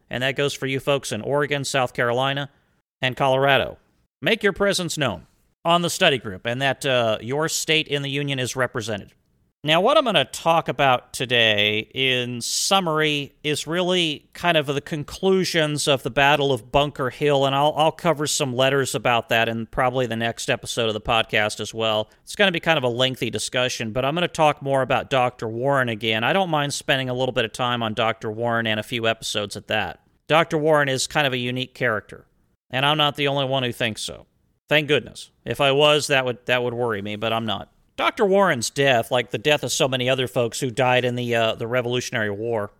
And 0.08 0.22
that 0.22 0.36
goes 0.36 0.54
for 0.54 0.66
you 0.66 0.80
folks 0.80 1.12
in 1.12 1.20
Oregon, 1.20 1.64
South 1.64 1.92
Carolina, 1.92 2.50
and 3.02 3.16
Colorado. 3.16 3.78
Make 4.22 4.42
your 4.42 4.52
presence 4.52 4.96
known 4.96 5.26
on 5.64 5.82
the 5.82 5.90
study 5.90 6.18
group 6.18 6.46
and 6.46 6.62
that 6.62 6.86
uh, 6.86 7.18
your 7.20 7.48
state 7.48 7.88
in 7.88 8.02
the 8.02 8.10
union 8.10 8.38
is 8.38 8.54
represented. 8.54 9.12
Now, 9.66 9.80
what 9.80 9.96
I'm 9.96 10.04
going 10.04 10.14
to 10.14 10.24
talk 10.24 10.68
about 10.68 11.12
today, 11.12 11.90
in 11.92 12.40
summary, 12.40 13.34
is 13.42 13.66
really 13.66 14.30
kind 14.32 14.56
of 14.56 14.66
the 14.66 14.80
conclusions 14.80 15.88
of 15.88 16.04
the 16.04 16.10
Battle 16.10 16.52
of 16.52 16.70
Bunker 16.70 17.10
Hill, 17.10 17.44
and 17.44 17.52
I'll, 17.52 17.74
I'll 17.76 17.90
cover 17.90 18.28
some 18.28 18.54
letters 18.54 18.94
about 18.94 19.28
that 19.30 19.48
in 19.48 19.66
probably 19.66 20.06
the 20.06 20.14
next 20.14 20.50
episode 20.50 20.86
of 20.86 20.94
the 20.94 21.00
podcast 21.00 21.58
as 21.58 21.74
well. 21.74 22.08
It's 22.22 22.36
going 22.36 22.46
to 22.46 22.52
be 22.52 22.60
kind 22.60 22.78
of 22.78 22.84
a 22.84 22.88
lengthy 22.88 23.28
discussion, 23.28 23.90
but 23.90 24.04
I'm 24.04 24.14
going 24.14 24.22
to 24.22 24.28
talk 24.28 24.62
more 24.62 24.82
about 24.82 25.10
Dr. 25.10 25.48
Warren 25.48 25.88
again. 25.88 26.22
I 26.22 26.32
don't 26.32 26.48
mind 26.48 26.72
spending 26.72 27.08
a 27.08 27.14
little 27.14 27.32
bit 27.32 27.44
of 27.44 27.50
time 27.50 27.82
on 27.82 27.92
Dr. 27.92 28.30
Warren 28.30 28.68
and 28.68 28.78
a 28.78 28.84
few 28.84 29.08
episodes 29.08 29.56
at 29.56 29.66
that. 29.66 29.98
Dr. 30.28 30.58
Warren 30.58 30.88
is 30.88 31.08
kind 31.08 31.26
of 31.26 31.32
a 31.32 31.38
unique 31.38 31.74
character, 31.74 32.24
and 32.70 32.86
I'm 32.86 32.98
not 32.98 33.16
the 33.16 33.26
only 33.26 33.46
one 33.46 33.64
who 33.64 33.72
thinks 33.72 34.02
so. 34.02 34.26
Thank 34.68 34.86
goodness. 34.86 35.32
If 35.44 35.60
I 35.60 35.72
was, 35.72 36.06
that 36.06 36.24
would 36.24 36.46
that 36.46 36.62
would 36.62 36.74
worry 36.74 37.02
me, 37.02 37.16
but 37.16 37.32
I'm 37.32 37.46
not. 37.46 37.72
Dr. 37.96 38.26
Warren's 38.26 38.68
death, 38.68 39.10
like 39.10 39.30
the 39.30 39.38
death 39.38 39.62
of 39.62 39.72
so 39.72 39.88
many 39.88 40.08
other 40.08 40.28
folks 40.28 40.60
who 40.60 40.70
died 40.70 41.04
in 41.04 41.14
the 41.14 41.34
uh, 41.34 41.54
the 41.54 41.66
Revolutionary 41.66 42.30
War, 42.30 42.70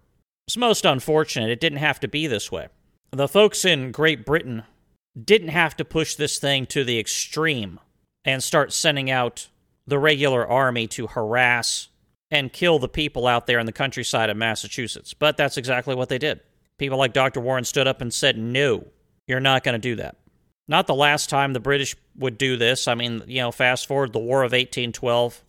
was 0.47 0.57
most 0.57 0.85
unfortunate. 0.85 1.51
It 1.51 1.61
didn't 1.61 1.79
have 1.79 2.01
to 2.01 2.09
be 2.09 2.27
this 2.27 2.53
way. 2.53 2.69
The 3.11 3.29
folks 3.29 3.65
in 3.65 3.93
Great 3.93 4.27
Britain 4.27 4.65
didn't 5.23 5.49
have 5.49 5.77
to 5.79 5.85
push 5.85 6.15
this 6.15 6.39
thing 6.39 6.67
to 6.67 6.85
the 6.85 6.99
extreme 6.99 7.81
and 8.25 8.43
start 8.43 8.73
sending 8.73 9.11
out 9.11 9.49
the 9.87 9.99
regular 9.99 10.47
army 10.47 10.87
to 10.89 11.07
harass 11.07 11.89
and 12.31 12.53
kill 12.53 12.79
the 12.79 12.89
people 12.89 13.27
out 13.27 13.47
there 13.47 13.59
in 13.59 13.67
the 13.67 13.73
countryside 13.73 14.29
of 14.29 14.37
Massachusetts. 14.37 15.15
But 15.15 15.37
that's 15.37 15.57
exactly 15.57 15.95
what 15.95 16.09
they 16.09 16.19
did. 16.19 16.41
People 16.77 16.99
like 16.99 17.13
Dr. 17.13 17.41
Warren 17.41 17.65
stood 17.65 17.87
up 17.87 18.01
and 18.01 18.13
said, 18.13 18.37
No, 18.37 18.85
you're 19.27 19.41
not 19.41 19.65
going 19.65 19.75
to 19.75 19.79
do 19.79 19.97
that. 19.97 20.17
Not 20.69 20.87
the 20.87 20.95
last 20.95 21.31
time 21.31 21.53
the 21.53 21.61
British 21.61 21.97
would 22.19 22.39
do 22.39 22.57
this. 22.57 22.89
I 22.89 22.95
mean, 22.95 23.23
you 23.27 23.41
know, 23.41 23.53
fast 23.53 23.87
forward 23.87 24.13
the 24.13 24.19
War 24.19 24.41
of 24.41 24.53
1812. 24.53 25.43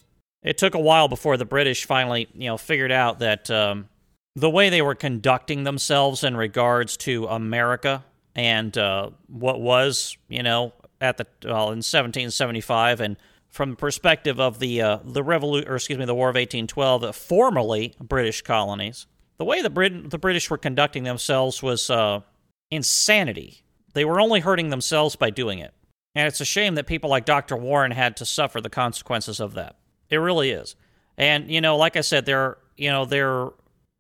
It 0.43 0.57
took 0.57 0.75
a 0.75 0.79
while 0.79 1.07
before 1.07 1.37
the 1.37 1.45
British 1.45 1.85
finally, 1.85 2.27
you 2.33 2.47
know, 2.47 2.57
figured 2.57 2.91
out 2.91 3.19
that 3.19 3.49
um, 3.49 3.89
the 4.35 4.49
way 4.49 4.69
they 4.69 4.81
were 4.81 4.95
conducting 4.95 5.63
themselves 5.63 6.23
in 6.23 6.37
regards 6.37 6.95
to 6.97 7.25
America 7.25 8.05
and 8.35 8.77
uh, 8.77 9.09
what 9.27 9.59
was, 9.59 10.15
you 10.29 10.43
know, 10.43 10.73
at 11.01 11.17
the 11.17 11.27
well 11.43 11.65
in 11.65 11.79
1775 11.79 13.01
and 13.01 13.17
from 13.49 13.71
the 13.71 13.75
perspective 13.75 14.39
of 14.39 14.59
the 14.59 14.81
uh, 14.81 14.99
the 15.03 15.23
revolution, 15.23 15.69
or 15.69 15.75
excuse 15.75 15.97
me, 15.97 16.05
the 16.05 16.15
War 16.15 16.29
of 16.29 16.35
1812, 16.35 17.01
the 17.01 17.13
formerly 17.13 17.95
British 17.99 18.41
colonies, 18.43 19.07
the 19.37 19.45
way 19.45 19.61
the 19.61 19.69
Brit- 19.69 20.09
the 20.09 20.17
British 20.19 20.49
were 20.49 20.57
conducting 20.57 21.03
themselves 21.03 21.63
was 21.63 21.89
uh, 21.89 22.21
insanity. 22.69 23.63
They 23.93 24.05
were 24.05 24.19
only 24.19 24.41
hurting 24.41 24.69
themselves 24.69 25.15
by 25.15 25.31
doing 25.31 25.59
it, 25.59 25.73
and 26.17 26.27
it's 26.27 26.41
a 26.41 26.45
shame 26.45 26.73
that 26.75 26.87
people 26.87 27.11
like 27.11 27.25
Dr. 27.25 27.55
Warren 27.55 27.91
had 27.91 28.17
to 28.17 28.25
suffer 28.25 28.59
the 28.59 28.71
consequences 28.71 29.39
of 29.39 29.53
that. 29.53 29.75
It 30.09 30.17
really 30.17 30.49
is, 30.49 30.75
and 31.17 31.51
you 31.51 31.61
know, 31.61 31.77
like 31.77 31.95
I 31.95 32.01
said, 32.01 32.25
there, 32.25 32.57
you 32.75 32.89
know, 32.89 33.05
there, 33.05 33.49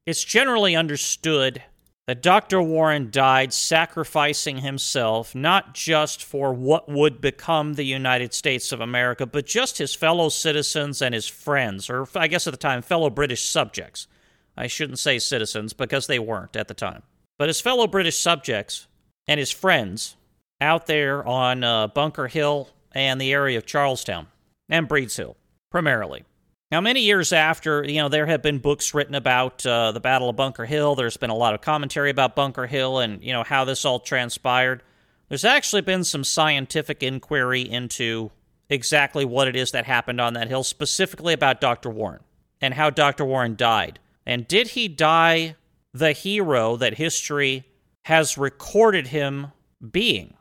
it's 0.07 0.23
generally 0.23 0.75
understood 0.75 1.61
that 2.07 2.23
Dr. 2.23 2.61
Warren 2.61 3.11
died 3.11 3.53
sacrificing 3.53 4.59
himself 4.59 5.35
not 5.35 5.75
just 5.75 6.23
for 6.23 6.53
what 6.53 6.89
would 6.89 7.21
become 7.21 7.73
the 7.73 7.83
United 7.83 8.33
States 8.33 8.71
of 8.71 8.79
America, 8.79 9.25
but 9.25 9.45
just 9.45 9.77
his 9.77 9.93
fellow 9.93 10.29
citizens 10.29 11.01
and 11.01 11.13
his 11.13 11.27
friends, 11.27 11.89
or 11.89 12.07
I 12.15 12.27
guess 12.27 12.47
at 12.47 12.53
the 12.53 12.57
time, 12.57 12.81
fellow 12.81 13.09
British 13.09 13.47
subjects. 13.47 14.07
I 14.55 14.65
shouldn't 14.65 14.99
say 14.99 15.19
citizens 15.19 15.73
because 15.73 16.07
they 16.07 16.17
weren't 16.17 16.55
at 16.55 16.67
the 16.67 16.73
time. 16.73 17.03
But 17.37 17.49
his 17.49 17.61
fellow 17.61 17.85
British 17.85 18.17
subjects 18.17 18.87
and 19.27 19.39
his 19.39 19.51
friends 19.51 20.15
out 20.59 20.87
there 20.87 21.25
on 21.25 21.63
uh, 21.63 21.87
Bunker 21.87 22.27
Hill 22.27 22.69
and 22.93 23.19
the 23.21 23.31
area 23.31 23.57
of 23.57 23.65
Charlestown 23.65 24.27
and 24.69 24.87
Breeds 24.87 25.17
Hill, 25.17 25.37
primarily. 25.69 26.23
Now, 26.71 26.81
many 26.81 27.01
years 27.01 27.31
after, 27.31 27.83
you 27.83 28.01
know, 28.01 28.09
there 28.09 28.25
have 28.25 28.41
been 28.41 28.59
books 28.59 28.93
written 28.93 29.15
about 29.15 29.65
uh, 29.65 29.93
the 29.93 30.01
Battle 30.01 30.29
of 30.29 30.35
Bunker 30.35 30.65
Hill. 30.65 30.95
There's 30.95 31.15
been 31.15 31.29
a 31.29 31.35
lot 31.35 31.53
of 31.53 31.61
commentary 31.61 32.09
about 32.09 32.35
Bunker 32.35 32.67
Hill 32.67 32.99
and, 32.99 33.23
you 33.23 33.31
know, 33.31 33.43
how 33.43 33.63
this 33.63 33.85
all 33.85 33.99
transpired. 33.99 34.83
There's 35.29 35.45
actually 35.45 35.81
been 35.81 36.03
some 36.03 36.23
scientific 36.23 37.03
inquiry 37.03 37.61
into 37.61 38.31
exactly 38.69 39.23
what 39.23 39.47
it 39.47 39.55
is 39.55 39.71
that 39.71 39.85
happened 39.85 40.19
on 40.19 40.33
that 40.33 40.49
hill, 40.49 40.63
specifically 40.63 41.33
about 41.33 41.61
Dr. 41.61 41.89
Warren 41.89 42.21
and 42.59 42.73
how 42.73 42.89
Dr. 42.89 43.23
Warren 43.23 43.55
died. 43.55 43.99
And 44.25 44.47
did 44.47 44.69
he 44.69 44.89
die 44.89 45.55
the 45.93 46.11
hero 46.11 46.75
that 46.75 46.95
history 46.95 47.65
has 48.03 48.37
recorded 48.37 49.07
him 49.07 49.53
being? 49.91 50.33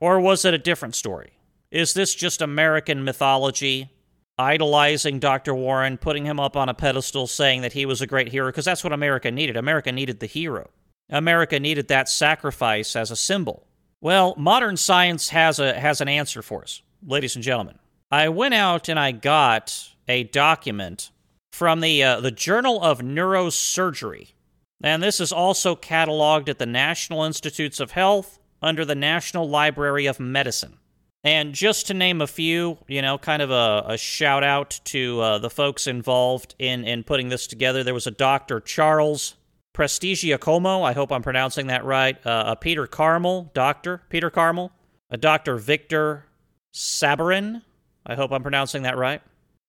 Or 0.00 0.20
was 0.20 0.44
it 0.44 0.54
a 0.54 0.58
different 0.58 0.94
story? 0.94 1.32
Is 1.70 1.94
this 1.94 2.14
just 2.14 2.42
American 2.42 3.04
mythology 3.04 3.90
idolizing 4.38 5.18
Dr. 5.18 5.54
Warren, 5.54 5.96
putting 5.96 6.24
him 6.24 6.40
up 6.40 6.56
on 6.56 6.68
a 6.68 6.74
pedestal, 6.74 7.26
saying 7.26 7.62
that 7.62 7.72
he 7.72 7.86
was 7.86 8.00
a 8.00 8.06
great 8.06 8.28
hero, 8.28 8.48
because 8.48 8.64
that's 8.64 8.84
what 8.84 8.92
America 8.92 9.30
needed. 9.30 9.56
America 9.56 9.92
needed 9.92 10.20
the 10.20 10.26
hero. 10.26 10.70
America 11.10 11.60
needed 11.60 11.88
that 11.88 12.08
sacrifice 12.08 12.96
as 12.96 13.10
a 13.10 13.16
symbol. 13.16 13.66
Well, 14.00 14.34
modern 14.36 14.76
science 14.76 15.30
has 15.30 15.58
a 15.58 15.78
has 15.78 16.00
an 16.00 16.08
answer 16.08 16.42
for 16.42 16.62
us, 16.62 16.82
ladies 17.06 17.36
and 17.36 17.44
gentlemen. 17.44 17.78
I 18.10 18.28
went 18.28 18.54
out 18.54 18.88
and 18.88 18.98
I 18.98 19.12
got 19.12 19.90
a 20.08 20.24
document 20.24 21.10
from 21.52 21.80
the 21.80 22.02
uh, 22.02 22.20
the 22.20 22.30
Journal 22.30 22.82
of 22.82 23.00
Neurosurgery, 23.00 24.32
and 24.82 25.02
this 25.02 25.20
is 25.20 25.32
also 25.32 25.76
cataloged 25.76 26.48
at 26.48 26.58
the 26.58 26.66
National 26.66 27.24
Institutes 27.24 27.80
of 27.80 27.92
Health 27.92 28.38
under 28.64 28.84
the 28.84 28.94
National 28.94 29.48
Library 29.48 30.06
of 30.06 30.18
Medicine. 30.18 30.78
And 31.22 31.54
just 31.54 31.86
to 31.86 31.94
name 31.94 32.20
a 32.20 32.26
few, 32.26 32.78
you 32.88 33.00
know, 33.00 33.16
kind 33.16 33.40
of 33.40 33.50
a, 33.50 33.84
a 33.88 33.98
shout 33.98 34.44
out 34.44 34.80
to 34.84 35.20
uh, 35.20 35.38
the 35.38 35.48
folks 35.48 35.86
involved 35.86 36.54
in, 36.58 36.84
in 36.84 37.04
putting 37.04 37.28
this 37.28 37.46
together. 37.46 37.82
There 37.82 37.94
was 37.94 38.06
a 38.06 38.10
Dr. 38.10 38.60
Charles 38.60 39.36
Prestigiacomo, 39.74 40.84
I 40.84 40.92
hope 40.92 41.10
I'm 41.10 41.22
pronouncing 41.22 41.66
that 41.66 41.84
right, 41.84 42.24
uh, 42.24 42.44
a 42.48 42.56
Peter 42.56 42.86
Carmel, 42.86 43.50
Doctor 43.54 44.02
Peter 44.08 44.30
Carmel, 44.30 44.70
a 45.10 45.16
Dr. 45.16 45.56
Victor 45.56 46.26
Sabourin, 46.72 47.62
I 48.06 48.14
hope 48.14 48.30
I'm 48.30 48.42
pronouncing 48.42 48.82
that 48.82 48.96
right, 48.96 49.20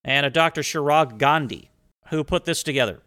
and 0.03 0.25
a 0.25 0.29
Dr. 0.29 0.61
Chirag 0.61 1.17
Gandhi, 1.17 1.71
who 2.09 2.23
put 2.23 2.45
this 2.45 2.61
together. 2.61 3.01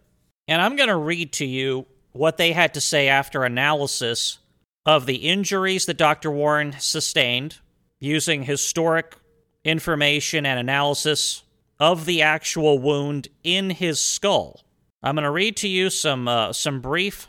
And 0.48 0.60
I'm 0.60 0.74
going 0.74 0.88
to 0.88 0.96
read 0.96 1.32
to 1.34 1.46
you 1.46 1.86
what 2.10 2.36
they 2.36 2.50
had 2.50 2.74
to 2.74 2.80
say 2.80 3.06
after 3.06 3.44
analysis 3.44 4.38
of 4.88 5.04
the 5.04 5.16
injuries 5.16 5.84
that 5.84 5.98
Dr. 5.98 6.30
Warren 6.30 6.74
sustained 6.78 7.58
using 8.00 8.44
historic 8.44 9.16
information 9.62 10.46
and 10.46 10.58
analysis 10.58 11.42
of 11.78 12.06
the 12.06 12.22
actual 12.22 12.78
wound 12.78 13.28
in 13.44 13.68
his 13.68 14.00
skull. 14.00 14.64
I'm 15.02 15.14
going 15.14 15.24
to 15.24 15.30
read 15.30 15.58
to 15.58 15.68
you 15.68 15.90
some 15.90 16.26
uh, 16.26 16.54
some 16.54 16.80
brief 16.80 17.28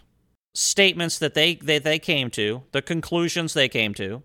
statements 0.53 1.19
that 1.19 1.33
they, 1.33 1.55
that 1.55 1.83
they 1.83 1.99
came 1.99 2.29
to, 2.31 2.63
the 2.71 2.81
conclusions 2.81 3.53
they 3.53 3.67
came 3.67 3.93
to 3.95 4.23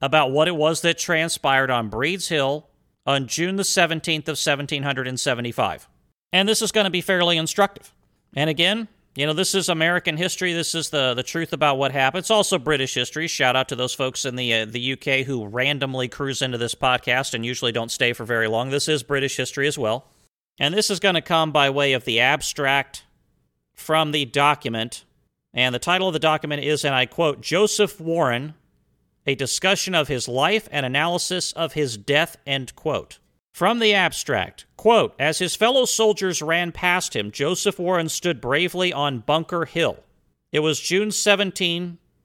about 0.00 0.30
what 0.30 0.46
it 0.46 0.54
was 0.54 0.82
that 0.82 0.96
transpired 0.96 1.72
on 1.72 1.88
Breeds 1.88 2.28
Hill 2.28 2.68
on 3.04 3.26
June 3.26 3.56
the 3.56 3.64
17th 3.64 4.28
of 4.28 4.38
1775. 4.38 5.88
And 6.32 6.48
this 6.48 6.62
is 6.62 6.70
going 6.70 6.84
to 6.84 6.90
be 6.90 7.00
fairly 7.00 7.36
instructive. 7.36 7.92
And 8.36 8.48
again, 8.48 8.86
you 9.16 9.26
know, 9.26 9.32
this 9.32 9.54
is 9.54 9.70
American 9.70 10.18
history. 10.18 10.52
This 10.52 10.74
is 10.74 10.90
the 10.90 11.14
the 11.14 11.22
truth 11.22 11.54
about 11.54 11.78
what 11.78 11.92
happened. 11.92 12.20
It's 12.20 12.30
also 12.30 12.58
British 12.58 12.94
history. 12.94 13.26
Shout 13.26 13.56
out 13.56 13.68
to 13.70 13.76
those 13.76 13.94
folks 13.94 14.26
in 14.26 14.36
the 14.36 14.52
uh, 14.52 14.64
the 14.66 14.92
UK 14.92 15.26
who 15.26 15.46
randomly 15.46 16.06
cruise 16.06 16.42
into 16.42 16.58
this 16.58 16.74
podcast 16.74 17.32
and 17.32 17.44
usually 17.44 17.72
don't 17.72 17.90
stay 17.90 18.12
for 18.12 18.24
very 18.24 18.46
long. 18.46 18.68
This 18.68 18.88
is 18.88 19.02
British 19.02 19.36
history 19.36 19.66
as 19.66 19.78
well. 19.78 20.06
And 20.58 20.74
this 20.74 20.90
is 20.90 21.00
going 21.00 21.14
to 21.14 21.22
come 21.22 21.50
by 21.50 21.70
way 21.70 21.94
of 21.94 22.04
the 22.04 22.20
abstract 22.20 23.04
from 23.74 24.12
the 24.12 24.26
document. 24.26 25.04
And 25.54 25.74
the 25.74 25.78
title 25.78 26.08
of 26.08 26.12
the 26.12 26.18
document 26.18 26.62
is, 26.62 26.84
and 26.84 26.94
I 26.94 27.06
quote, 27.06 27.40
Joseph 27.40 27.98
Warren, 27.98 28.54
a 29.26 29.34
discussion 29.34 29.94
of 29.94 30.08
his 30.08 30.28
life 30.28 30.68
and 30.70 30.84
analysis 30.84 31.52
of 31.52 31.72
his 31.72 31.96
death, 31.96 32.36
end 32.46 32.76
quote. 32.76 33.18
From 33.56 33.78
the 33.78 33.94
abstract, 33.94 34.66
quote, 34.76 35.14
as 35.18 35.38
his 35.38 35.56
fellow 35.56 35.86
soldiers 35.86 36.42
ran 36.42 36.72
past 36.72 37.16
him, 37.16 37.30
Joseph 37.30 37.78
Warren 37.78 38.10
stood 38.10 38.38
bravely 38.38 38.92
on 38.92 39.20
Bunker 39.20 39.64
Hill. 39.64 39.96
It 40.52 40.60
was 40.60 40.78
June 40.78 41.10
17, 41.10 41.82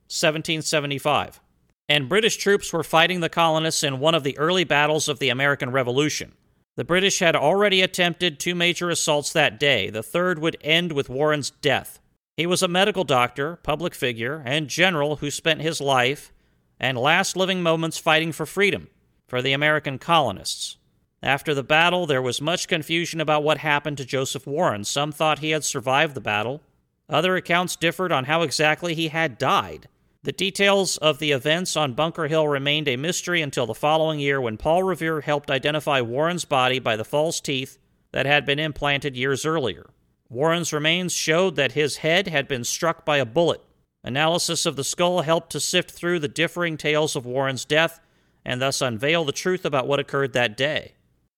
1775, 0.10 1.40
and 1.88 2.10
British 2.10 2.36
troops 2.36 2.74
were 2.74 2.84
fighting 2.84 3.22
the 3.22 3.30
colonists 3.30 3.82
in 3.82 4.02
one 4.02 4.14
of 4.14 4.24
the 4.26 4.38
early 4.38 4.66
battles 4.66 5.08
of 5.08 5.20
the 5.20 5.30
American 5.30 5.72
Revolution. 5.72 6.34
The 6.76 6.84
British 6.84 7.20
had 7.20 7.38
already 7.38 7.82
attempted 7.82 8.38
two 8.38 8.54
major 8.54 8.90
assaults 8.90 9.32
that 9.32 9.58
day. 9.58 9.90
The 9.90 10.04
third 10.04 10.38
would 10.40 10.58
end 10.60 10.92
with 10.92 11.08
Warren's 11.08 11.50
death. 11.50 12.02
He 12.36 12.46
was 12.46 12.62
a 12.62 12.68
medical 12.68 13.06
doctor, 13.06 13.56
public 13.64 13.96
figure, 13.96 14.44
and 14.46 14.68
general 14.68 15.16
who 15.16 15.32
spent 15.32 15.62
his 15.62 15.80
life 15.80 16.34
and 16.78 16.98
last 16.98 17.38
living 17.38 17.64
moments 17.64 17.98
fighting 17.98 18.34
for 18.34 18.46
freedom 18.46 18.90
for 19.30 19.42
the 19.42 19.54
American 19.54 19.98
colonists. 19.98 20.76
After 21.24 21.54
the 21.54 21.64
battle, 21.64 22.08
there 22.08 22.22
was 22.22 22.42
much 22.42 22.68
confusion 22.68 23.22
about 23.22 23.44
what 23.44 23.60
happened 23.60 23.98
to 23.98 24.06
Joseph 24.06 24.48
Warren. 24.48 24.84
Some 24.84 25.12
thought 25.12 25.40
he 25.40 25.52
had 25.52 25.64
survived 25.64 26.16
the 26.16 26.22
battle. 26.22 26.62
Other 27.08 27.36
accounts 27.36 27.76
differed 27.76 28.12
on 28.12 28.26
how 28.26 28.42
exactly 28.42 28.96
he 28.96 29.10
had 29.10 29.38
died. 29.38 29.88
The 30.24 30.32
details 30.32 30.98
of 30.98 31.20
the 31.20 31.32
events 31.32 31.76
on 31.76 31.94
Bunker 31.94 32.28
Hill 32.28 32.48
remained 32.48 32.88
a 32.88 32.96
mystery 32.96 33.42
until 33.42 33.66
the 33.66 33.74
following 33.74 34.20
year 34.20 34.40
when 34.40 34.58
Paul 34.58 34.84
Revere 34.84 35.22
helped 35.22 35.52
identify 35.52 36.02
Warren's 36.02 36.46
body 36.46 36.80
by 36.80 36.96
the 36.96 37.04
false 37.04 37.40
teeth 37.40 37.78
that 38.12 38.26
had 38.26 38.46
been 38.46 38.60
implanted 38.60 39.16
years 39.16 39.46
earlier. 39.46 39.90
Warren's 40.30 40.74
remains 40.74 41.14
showed 41.14 41.56
that 41.56 41.74
his 41.74 41.98
head 41.98 42.28
had 42.28 42.48
been 42.48 42.64
struck 42.64 43.06
by 43.06 43.18
a 43.18 43.26
bullet. 43.26 43.62
Analysis 44.04 44.66
of 44.66 44.76
the 44.76 44.84
skull 44.84 45.22
helped 45.22 45.52
to 45.52 45.60
sift 45.60 45.92
through 45.92 46.20
the 46.20 46.28
differing 46.28 46.78
tales 46.78 47.16
of 47.16 47.26
Warren's 47.26 47.66
death 47.66 48.00
and 48.44 48.62
thus 48.62 48.82
unveil 48.82 49.26
the 49.26 49.32
truth 49.32 49.66
about 49.66 49.88
what 49.88 50.00
occurred 50.00 50.34
that 50.34 50.58
day. 50.58 50.94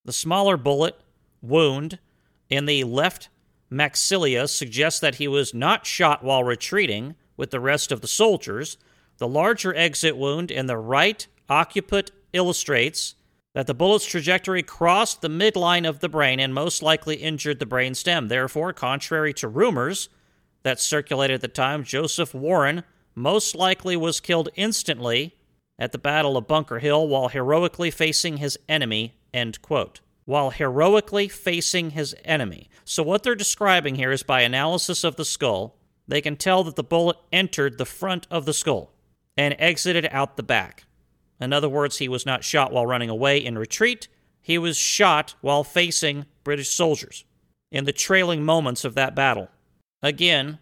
The 0.05 0.13
smaller 0.13 0.57
bullet 0.57 0.99
wound 1.41 1.99
in 2.49 2.65
the 2.65 2.83
left 2.83 3.29
maxilla 3.71 4.47
suggests 4.47 4.99
that 4.99 5.15
he 5.15 5.27
was 5.27 5.53
not 5.53 5.85
shot 5.85 6.23
while 6.23 6.43
retreating 6.43 7.15
with 7.37 7.51
the 7.51 7.59
rest 7.59 7.91
of 7.91 8.01
the 8.01 8.07
soldiers. 8.07 8.77
The 9.17 9.27
larger 9.27 9.73
exit 9.75 10.17
wound 10.17 10.51
in 10.51 10.67
the 10.67 10.77
right 10.77 11.25
occiput 11.49 12.11
illustrates 12.33 13.15
that 13.53 13.67
the 13.67 13.73
bullet's 13.73 14.05
trajectory 14.05 14.63
crossed 14.63 15.21
the 15.21 15.29
midline 15.29 15.87
of 15.87 15.99
the 15.99 16.09
brain 16.09 16.39
and 16.39 16.53
most 16.53 16.81
likely 16.81 17.15
injured 17.15 17.59
the 17.59 17.65
brain 17.65 17.95
stem. 17.95 18.27
Therefore, 18.27 18.73
contrary 18.73 19.33
to 19.35 19.47
rumors 19.47 20.09
that 20.63 20.79
circulated 20.79 21.35
at 21.35 21.41
the 21.41 21.47
time, 21.47 21.83
Joseph 21.83 22.33
Warren 22.33 22.83
most 23.15 23.55
likely 23.55 23.95
was 23.95 24.19
killed 24.19 24.49
instantly 24.55 25.35
at 25.77 25.91
the 25.91 25.97
Battle 25.97 26.35
of 26.35 26.47
Bunker 26.47 26.79
Hill 26.79 27.07
while 27.07 27.27
heroically 27.27 27.91
facing 27.91 28.37
his 28.37 28.57
enemy 28.67 29.15
End 29.33 29.61
quote. 29.61 30.01
While 30.25 30.51
heroically 30.51 31.27
facing 31.27 31.91
his 31.91 32.15
enemy. 32.23 32.69
So, 32.85 33.03
what 33.03 33.23
they're 33.23 33.35
describing 33.35 33.95
here 33.95 34.11
is 34.11 34.23
by 34.23 34.41
analysis 34.41 35.03
of 35.03 35.15
the 35.15 35.25
skull, 35.25 35.75
they 36.07 36.21
can 36.21 36.37
tell 36.37 36.63
that 36.63 36.75
the 36.75 36.83
bullet 36.83 37.17
entered 37.31 37.77
the 37.77 37.85
front 37.85 38.27
of 38.29 38.45
the 38.45 38.53
skull 38.53 38.93
and 39.35 39.55
exited 39.59 40.07
out 40.11 40.37
the 40.37 40.43
back. 40.43 40.85
In 41.41 41.51
other 41.51 41.69
words, 41.69 41.97
he 41.97 42.07
was 42.07 42.25
not 42.25 42.43
shot 42.43 42.71
while 42.71 42.85
running 42.85 43.09
away 43.09 43.37
in 43.37 43.57
retreat, 43.57 44.07
he 44.41 44.57
was 44.57 44.77
shot 44.77 45.35
while 45.41 45.63
facing 45.63 46.25
British 46.43 46.69
soldiers 46.69 47.25
in 47.71 47.85
the 47.85 47.93
trailing 47.93 48.43
moments 48.43 48.85
of 48.85 48.93
that 48.95 49.15
battle. 49.15 49.49
Again, 50.01 50.59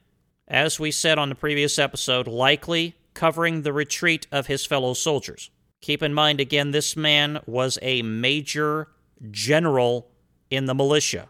as 0.47 0.79
we 0.79 0.91
said 0.91 1.17
on 1.17 1.29
the 1.29 1.35
previous 1.35 1.79
episode, 1.79 2.27
likely 2.27 2.95
covering 3.13 3.61
the 3.61 3.73
retreat 3.73 4.27
of 4.31 4.47
his 4.47 4.65
fellow 4.65 4.93
soldiers. 4.93 5.49
Keep 5.81 6.03
in 6.03 6.13
mind 6.13 6.39
again, 6.39 6.71
this 6.71 6.95
man 6.95 7.39
was 7.45 7.79
a 7.81 8.01
major 8.03 8.87
general 9.31 10.09
in 10.49 10.65
the 10.65 10.75
militia. 10.75 11.29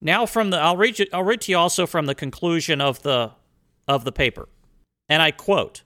Now, 0.00 0.26
from 0.26 0.50
the 0.50 0.58
I'll 0.58 0.76
read 0.76 0.98
you, 0.98 1.06
I'll 1.12 1.22
read 1.22 1.42
to 1.42 1.52
you 1.52 1.58
also 1.58 1.86
from 1.86 2.06
the 2.06 2.14
conclusion 2.14 2.80
of 2.80 3.02
the 3.02 3.32
of 3.86 4.04
the 4.04 4.12
paper, 4.12 4.48
and 5.08 5.22
I 5.22 5.30
quote: 5.30 5.82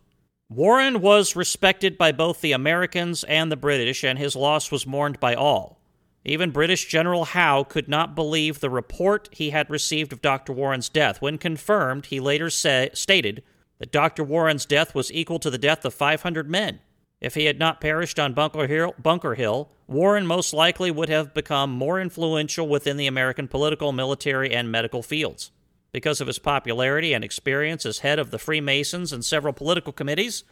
Warren 0.49 1.03
was 1.03 1.37
respected 1.37 1.99
by 1.99 2.13
both 2.13 2.41
the 2.41 2.53
Americans 2.53 3.25
and 3.25 3.53
the 3.53 3.57
British, 3.57 4.03
and 4.03 4.19
his 4.19 4.35
loss 4.35 4.73
was 4.73 4.87
mourned 4.87 5.21
by 5.21 5.35
all. 5.35 5.81
Even 6.25 6.51
British 6.51 6.87
General 6.87 7.25
Howe 7.25 7.63
could 7.63 7.89
not 7.89 8.17
believe 8.17 8.59
the 8.59 8.71
report 8.71 9.29
he 9.31 9.51
had 9.51 9.71
received 9.71 10.13
of 10.13 10.23
Dr. 10.23 10.53
Warren's 10.53 10.89
death. 10.89 11.23
When 11.23 11.39
confirmed, 11.39 12.07
he 12.07 12.19
later 12.19 12.51
say, 12.51 12.91
stated 12.95 13.45
that 13.79 13.93
Dr. 13.93 14.25
Warren's 14.25 14.67
death 14.67 14.95
was 14.95 15.13
equal 15.13 15.39
to 15.39 15.51
the 15.51 15.59
death 15.59 15.85
of 15.85 15.95
500 15.95 16.51
men. 16.51 16.81
If 17.21 17.35
he 17.35 17.47
had 17.47 17.59
not 17.59 17.81
perished 17.81 18.19
on 18.19 18.35
Bunker 18.35 18.67
Hill, 18.67 18.95
Bunker 18.99 19.35
Hill, 19.35 19.71
Warren 19.87 20.27
most 20.27 20.53
likely 20.53 20.91
would 20.91 21.09
have 21.09 21.33
become 21.33 21.71
more 21.71 22.01
influential 22.01 22.69
within 22.69 22.97
the 22.97 23.07
American 23.07 23.49
political, 23.49 23.93
military, 23.93 24.53
and 24.53 24.71
medical 24.71 25.03
fields. 25.03 25.51
Because 25.93 26.21
of 26.21 26.27
his 26.27 26.39
popularity 26.39 27.15
and 27.15 27.25
experience 27.25 27.87
as 27.87 28.01
head 28.01 28.19
of 28.19 28.31
the 28.31 28.39
Freemasons 28.39 29.13
and 29.13 29.25
several 29.25 29.55
political 29.55 29.93
committees, 29.93 30.45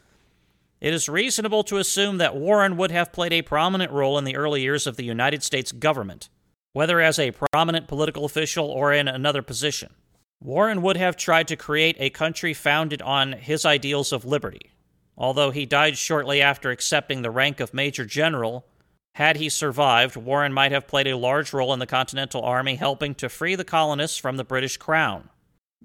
it 0.80 0.94
is 0.94 1.08
reasonable 1.08 1.64
to 1.64 1.76
assume 1.76 2.18
that 2.18 2.36
Warren 2.36 2.76
would 2.76 2.90
have 2.90 3.12
played 3.12 3.32
a 3.32 3.42
prominent 3.42 3.92
role 3.92 4.16
in 4.16 4.24
the 4.24 4.36
early 4.36 4.62
years 4.62 4.86
of 4.86 4.96
the 4.96 5.04
United 5.04 5.42
States 5.42 5.72
government, 5.72 6.28
whether 6.72 7.00
as 7.00 7.18
a 7.18 7.34
prominent 7.52 7.88
political 7.88 8.24
official 8.24 8.66
or 8.66 8.92
in 8.92 9.08
another 9.08 9.42
position. 9.42 9.92
Warren 10.40 10.82
would 10.82 10.96
have 10.96 11.16
tried 11.16 11.48
to 11.48 11.56
create 11.56 11.96
a 11.98 12.10
country 12.10 12.52
founded 12.52 13.00
on 13.02 13.32
his 13.32 13.64
ideals 13.64 14.12
of 14.12 14.24
liberty, 14.24 14.73
Although 15.16 15.50
he 15.50 15.66
died 15.66 15.96
shortly 15.96 16.42
after 16.42 16.70
accepting 16.70 17.22
the 17.22 17.30
rank 17.30 17.60
of 17.60 17.74
Major 17.74 18.04
General, 18.04 18.66
had 19.14 19.36
he 19.36 19.48
survived, 19.48 20.16
Warren 20.16 20.52
might 20.52 20.72
have 20.72 20.88
played 20.88 21.06
a 21.06 21.16
large 21.16 21.52
role 21.52 21.72
in 21.72 21.78
the 21.78 21.86
Continental 21.86 22.42
Army 22.42 22.74
helping 22.74 23.14
to 23.16 23.28
free 23.28 23.54
the 23.54 23.64
colonists 23.64 24.18
from 24.18 24.36
the 24.36 24.44
British 24.44 24.76
Crown. 24.76 25.30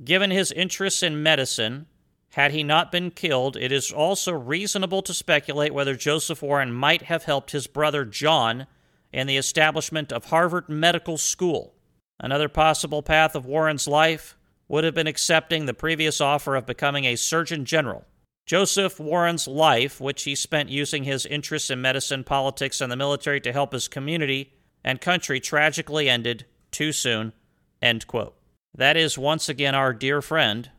Given 0.03 0.31
his 0.31 0.51
interests 0.51 1.03
in 1.03 1.21
medicine, 1.21 1.85
had 2.33 2.51
he 2.51 2.63
not 2.63 2.91
been 2.91 3.11
killed, 3.11 3.55
it 3.55 3.71
is 3.71 3.91
also 3.91 4.31
reasonable 4.31 5.01
to 5.03 5.13
speculate 5.13 5.73
whether 5.73 5.95
Joseph 5.95 6.41
Warren 6.41 6.71
might 6.71 7.03
have 7.03 7.23
helped 7.23 7.51
his 7.51 7.67
brother 7.67 8.05
John 8.05 8.65
in 9.11 9.27
the 9.27 9.37
establishment 9.37 10.11
of 10.11 10.25
Harvard 10.25 10.69
Medical 10.69 11.17
School. 11.17 11.75
Another 12.19 12.49
possible 12.49 13.01
path 13.01 13.35
of 13.35 13.45
Warren's 13.45 13.87
life 13.87 14.35
would 14.67 14.83
have 14.83 14.93
been 14.93 15.07
accepting 15.07 15.65
the 15.65 15.73
previous 15.73 16.21
offer 16.21 16.55
of 16.55 16.65
becoming 16.65 17.05
a 17.05 17.15
Surgeon 17.15 17.65
General. 17.65 18.05
Joseph 18.49 18.99
Warren's 18.99 19.47
life, 19.47 20.01
which 20.01 20.23
he 20.23 20.33
spent 20.33 20.69
using 20.69 21.03
his 21.03 21.27
interests 21.27 21.69
in 21.69 21.83
medicine, 21.83 22.23
politics, 22.23 22.81
and 22.81 22.91
the 22.91 22.95
military 22.95 23.39
to 23.41 23.53
help 23.53 23.73
his 23.73 23.87
community 23.87 24.51
and 24.83 24.99
country, 24.99 25.39
tragically 25.39 26.09
ended 26.09 26.47
too 26.71 26.91
soon. 26.91 27.33
End 27.79 28.07
quote. 28.07 28.35
That 28.75 28.97
is 28.97 29.19
once 29.19 29.49
again 29.49 29.75
our 29.75 29.93
dear 29.93 30.19
friend, 30.19 30.71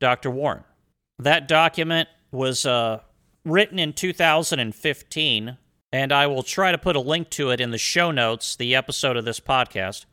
Dr. 0.00 0.30
Warren. 0.30 0.64
That 1.18 1.46
document 1.46 2.08
was 2.30 2.64
uh, 2.64 3.00
written 3.44 3.78
in 3.78 3.92
2015, 3.92 5.58
and 5.92 6.12
I 6.12 6.26
will 6.28 6.42
try 6.42 6.72
to 6.72 6.78
put 6.78 6.96
a 6.96 7.00
link 7.00 7.28
to 7.32 7.50
it 7.50 7.60
in 7.60 7.72
the 7.72 7.76
show 7.76 8.10
notes, 8.10 8.56
the 8.56 8.74
episode 8.74 9.18
of 9.18 9.26
this 9.26 9.38
podcast. 9.38 10.06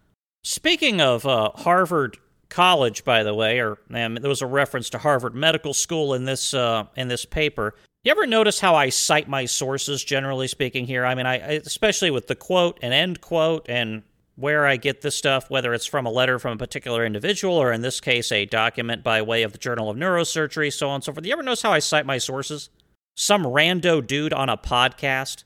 Speaking 0.43 0.99
of 0.99 1.25
uh, 1.25 1.51
Harvard 1.55 2.17
college, 2.49 3.03
by 3.03 3.23
the 3.23 3.33
way, 3.33 3.59
or 3.59 3.77
um, 3.93 4.15
there 4.15 4.29
was 4.29 4.41
a 4.41 4.47
reference 4.47 4.89
to 4.91 4.97
Harvard 4.97 5.35
Medical 5.35 5.73
School 5.73 6.13
in 6.13 6.25
this 6.25 6.53
uh, 6.53 6.85
in 6.95 7.07
this 7.07 7.25
paper. 7.25 7.75
You 8.03 8.11
ever 8.11 8.27
notice 8.27 8.59
how 8.59 8.75
I 8.75 8.89
cite 8.89 9.27
my 9.27 9.45
sources, 9.45 10.03
generally 10.03 10.47
speaking? 10.47 10.85
Here, 10.85 11.05
I 11.05 11.15
mean, 11.15 11.25
I 11.25 11.37
especially 11.37 12.11
with 12.11 12.27
the 12.27 12.35
quote 12.35 12.77
and 12.81 12.93
end 12.93 13.21
quote 13.21 13.65
and 13.67 14.03
where 14.35 14.67
I 14.67 14.77
get 14.77 15.01
this 15.01 15.15
stuff, 15.15 15.49
whether 15.49 15.73
it's 15.73 15.85
from 15.85 16.05
a 16.05 16.11
letter 16.11 16.39
from 16.39 16.53
a 16.53 16.57
particular 16.57 17.05
individual 17.05 17.55
or 17.55 17.71
in 17.71 17.81
this 17.81 18.01
case 18.01 18.31
a 18.31 18.45
document 18.45 19.03
by 19.03 19.21
way 19.21 19.43
of 19.43 19.53
the 19.53 19.57
Journal 19.57 19.89
of 19.89 19.97
Neurosurgery, 19.97 20.71
so 20.73 20.89
on 20.89 20.95
and 20.95 21.03
so 21.03 21.13
forth. 21.13 21.25
You 21.25 21.33
ever 21.33 21.43
notice 21.43 21.61
how 21.61 21.71
I 21.71 21.79
cite 21.79 22.05
my 22.05 22.17
sources? 22.17 22.69
Some 23.15 23.43
rando 23.43 24.05
dude 24.05 24.33
on 24.33 24.49
a 24.49 24.57
podcast 24.57 25.45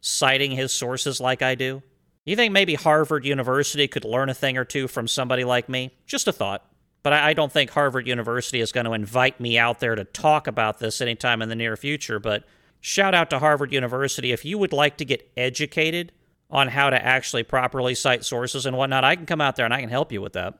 citing 0.00 0.52
his 0.52 0.72
sources 0.72 1.20
like 1.20 1.42
I 1.42 1.54
do. 1.54 1.82
You 2.24 2.36
think 2.36 2.52
maybe 2.52 2.74
Harvard 2.74 3.24
University 3.24 3.88
could 3.88 4.04
learn 4.04 4.28
a 4.28 4.34
thing 4.34 4.56
or 4.56 4.64
two 4.64 4.86
from 4.86 5.08
somebody 5.08 5.42
like 5.42 5.68
me? 5.68 5.96
Just 6.06 6.28
a 6.28 6.32
thought. 6.32 6.64
But 7.02 7.12
I 7.12 7.32
don't 7.32 7.50
think 7.50 7.70
Harvard 7.70 8.06
University 8.06 8.60
is 8.60 8.70
going 8.70 8.86
to 8.86 8.92
invite 8.92 9.40
me 9.40 9.58
out 9.58 9.80
there 9.80 9.96
to 9.96 10.04
talk 10.04 10.46
about 10.46 10.78
this 10.78 11.00
anytime 11.00 11.42
in 11.42 11.48
the 11.48 11.56
near 11.56 11.76
future. 11.76 12.20
But 12.20 12.44
shout 12.80 13.12
out 13.12 13.28
to 13.30 13.40
Harvard 13.40 13.72
University. 13.72 14.30
If 14.30 14.44
you 14.44 14.56
would 14.58 14.72
like 14.72 14.98
to 14.98 15.04
get 15.04 15.28
educated 15.36 16.12
on 16.48 16.68
how 16.68 16.90
to 16.90 17.04
actually 17.04 17.42
properly 17.42 17.96
cite 17.96 18.24
sources 18.24 18.66
and 18.66 18.76
whatnot, 18.76 19.02
I 19.02 19.16
can 19.16 19.26
come 19.26 19.40
out 19.40 19.56
there 19.56 19.64
and 19.64 19.74
I 19.74 19.80
can 19.80 19.90
help 19.90 20.12
you 20.12 20.22
with 20.22 20.34
that. 20.34 20.54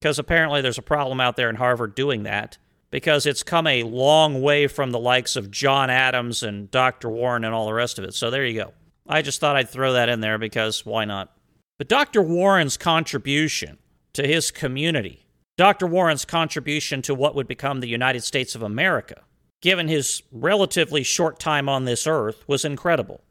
Because 0.00 0.20
apparently 0.20 0.60
there's 0.60 0.78
a 0.78 0.82
problem 0.82 1.20
out 1.20 1.34
there 1.34 1.50
in 1.50 1.56
Harvard 1.56 1.96
doing 1.96 2.22
that. 2.22 2.58
Because 2.92 3.26
it's 3.26 3.42
come 3.42 3.66
a 3.66 3.82
long 3.82 4.40
way 4.40 4.68
from 4.68 4.92
the 4.92 5.00
likes 5.00 5.34
of 5.34 5.50
John 5.50 5.90
Adams 5.90 6.44
and 6.44 6.70
Dr. 6.70 7.10
Warren 7.10 7.44
and 7.44 7.52
all 7.52 7.66
the 7.66 7.74
rest 7.74 7.98
of 7.98 8.04
it. 8.04 8.14
So 8.14 8.30
there 8.30 8.46
you 8.46 8.62
go. 8.62 8.72
I 9.08 9.22
just 9.22 9.40
thought 9.40 9.56
I'd 9.56 9.70
throw 9.70 9.94
that 9.94 10.08
in 10.08 10.20
there 10.20 10.38
because 10.38 10.84
why 10.84 11.04
not? 11.04 11.32
But 11.78 11.88
Dr. 11.88 12.20
Warren's 12.20 12.76
contribution 12.76 13.78
to 14.12 14.26
his 14.26 14.50
community, 14.50 15.26
Dr. 15.56 15.86
Warren's 15.86 16.24
contribution 16.24 17.02
to 17.02 17.14
what 17.14 17.34
would 17.34 17.48
become 17.48 17.80
the 17.80 17.88
United 17.88 18.22
States 18.22 18.54
of 18.54 18.62
America, 18.62 19.22
given 19.62 19.88
his 19.88 20.22
relatively 20.30 21.02
short 21.02 21.40
time 21.40 21.68
on 21.68 21.84
this 21.84 22.06
earth, 22.06 22.46
was 22.46 22.64
incredible. 22.64 23.22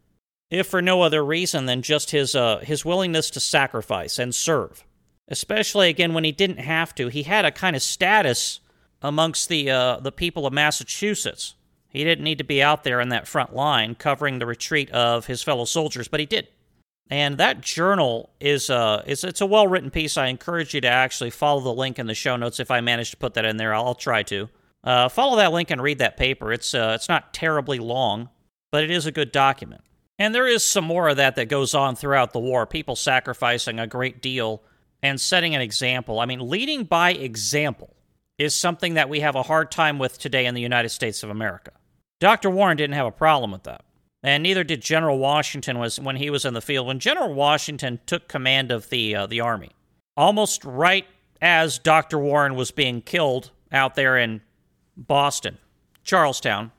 If 0.49 0.67
for 0.67 0.81
no 0.81 1.01
other 1.01 1.23
reason 1.23 1.65
than 1.65 1.81
just 1.81 2.11
his, 2.11 2.33
uh, 2.33 2.59
his 2.59 2.85
willingness 2.85 3.29
to 3.31 3.39
sacrifice 3.39 4.17
and 4.17 4.33
serve. 4.33 4.83
Especially, 5.27 5.89
again, 5.89 6.13
when 6.13 6.23
he 6.23 6.31
didn't 6.31 6.59
have 6.59 6.95
to. 6.95 7.09
He 7.09 7.23
had 7.23 7.43
a 7.43 7.51
kind 7.51 7.75
of 7.75 7.81
status 7.81 8.61
amongst 9.01 9.49
the, 9.49 9.69
uh, 9.69 9.99
the 9.99 10.11
people 10.11 10.47
of 10.47 10.53
Massachusetts 10.53 11.55
he 11.97 12.03
didn't 12.03 12.23
need 12.23 12.37
to 12.37 12.43
be 12.43 12.61
out 12.61 12.83
there 12.83 13.01
in 13.01 13.09
that 13.09 13.27
front 13.27 13.55
line 13.55 13.95
covering 13.95 14.39
the 14.39 14.45
retreat 14.45 14.91
of 14.91 15.25
his 15.25 15.41
fellow 15.41 15.65
soldiers, 15.65 16.07
but 16.07 16.19
he 16.19 16.25
did. 16.25 16.47
And 17.09 17.37
that 17.37 17.61
journal 17.61 18.29
is 18.39 18.69
uh 18.69 19.03
is 19.07 19.23
it's 19.23 19.41
a 19.41 19.45
well 19.45 19.67
written 19.67 19.89
piece. 19.89 20.17
I 20.17 20.27
encourage 20.27 20.73
you 20.73 20.81
to 20.81 20.87
actually 20.87 21.29
follow 21.29 21.61
the 21.61 21.73
link 21.73 21.99
in 21.99 22.07
the 22.07 22.13
show 22.13 22.35
notes 22.35 22.59
if 22.59 22.69
I 22.69 22.81
manage 22.81 23.11
to 23.11 23.17
put 23.17 23.33
that 23.35 23.45
in 23.45 23.57
there. 23.57 23.73
I'll, 23.73 23.87
I'll 23.87 23.95
try 23.95 24.23
to. 24.23 24.49
Uh, 24.83 25.09
follow 25.09 25.37
that 25.37 25.51
link 25.51 25.71
and 25.71 25.81
read 25.81 25.99
that 25.99 26.17
paper. 26.17 26.53
It's 26.53 26.73
uh, 26.73 26.93
it's 26.95 27.09
not 27.09 27.33
terribly 27.33 27.79
long, 27.79 28.29
but 28.71 28.83
it 28.83 28.91
is 28.91 29.05
a 29.05 29.11
good 29.11 29.31
document. 29.31 29.81
And 30.19 30.35
there 30.35 30.47
is 30.47 30.63
some 30.63 30.85
more 30.85 31.07
of 31.07 31.17
that 31.17 31.35
that 31.35 31.47
goes 31.47 31.73
on 31.73 31.95
throughout 31.95 32.33
the 32.33 32.39
war. 32.39 32.65
People 32.65 32.95
sacrificing 32.95 33.79
a 33.79 33.87
great 33.87 34.21
deal 34.21 34.61
and 35.01 35.19
setting 35.21 35.55
an 35.55 35.61
example. 35.61 36.19
I 36.19 36.25
mean, 36.25 36.49
leading 36.49 36.83
by 36.83 37.11
example 37.11 37.95
is 38.37 38.55
something 38.55 38.95
that 38.95 39.09
we 39.09 39.21
have 39.21 39.35
a 39.35 39.43
hard 39.43 39.71
time 39.71 39.99
with 39.99 40.17
today 40.19 40.45
in 40.45 40.55
the 40.55 40.61
United 40.61 40.89
States 40.89 41.23
of 41.23 41.29
America. 41.29 41.71
Dr. 42.19 42.49
Warren 42.49 42.77
didn't 42.77 42.95
have 42.95 43.05
a 43.05 43.11
problem 43.11 43.51
with 43.51 43.63
that. 43.63 43.83
And 44.23 44.43
neither 44.43 44.63
did 44.63 44.81
General 44.81 45.19
Washington 45.19 45.77
was 45.79 45.99
when 45.99 46.15
he 46.15 46.29
was 46.29 46.43
in 46.43 46.53
the 46.53 46.61
field. 46.61 46.87
When 46.87 46.99
General 46.99 47.33
Washington 47.33 47.99
took 48.05 48.27
command 48.27 48.71
of 48.71 48.89
the 48.89 49.15
uh, 49.15 49.27
the 49.27 49.41
army, 49.41 49.71
almost 50.15 50.65
right 50.65 51.05
as 51.41 51.77
Dr. 51.77 52.17
Warren 52.17 52.55
was 52.55 52.71
being 52.71 53.01
killed 53.01 53.51
out 53.71 53.95
there 53.95 54.17
in 54.17 54.41
Boston, 54.95 55.59
Charlestown, 56.03 56.71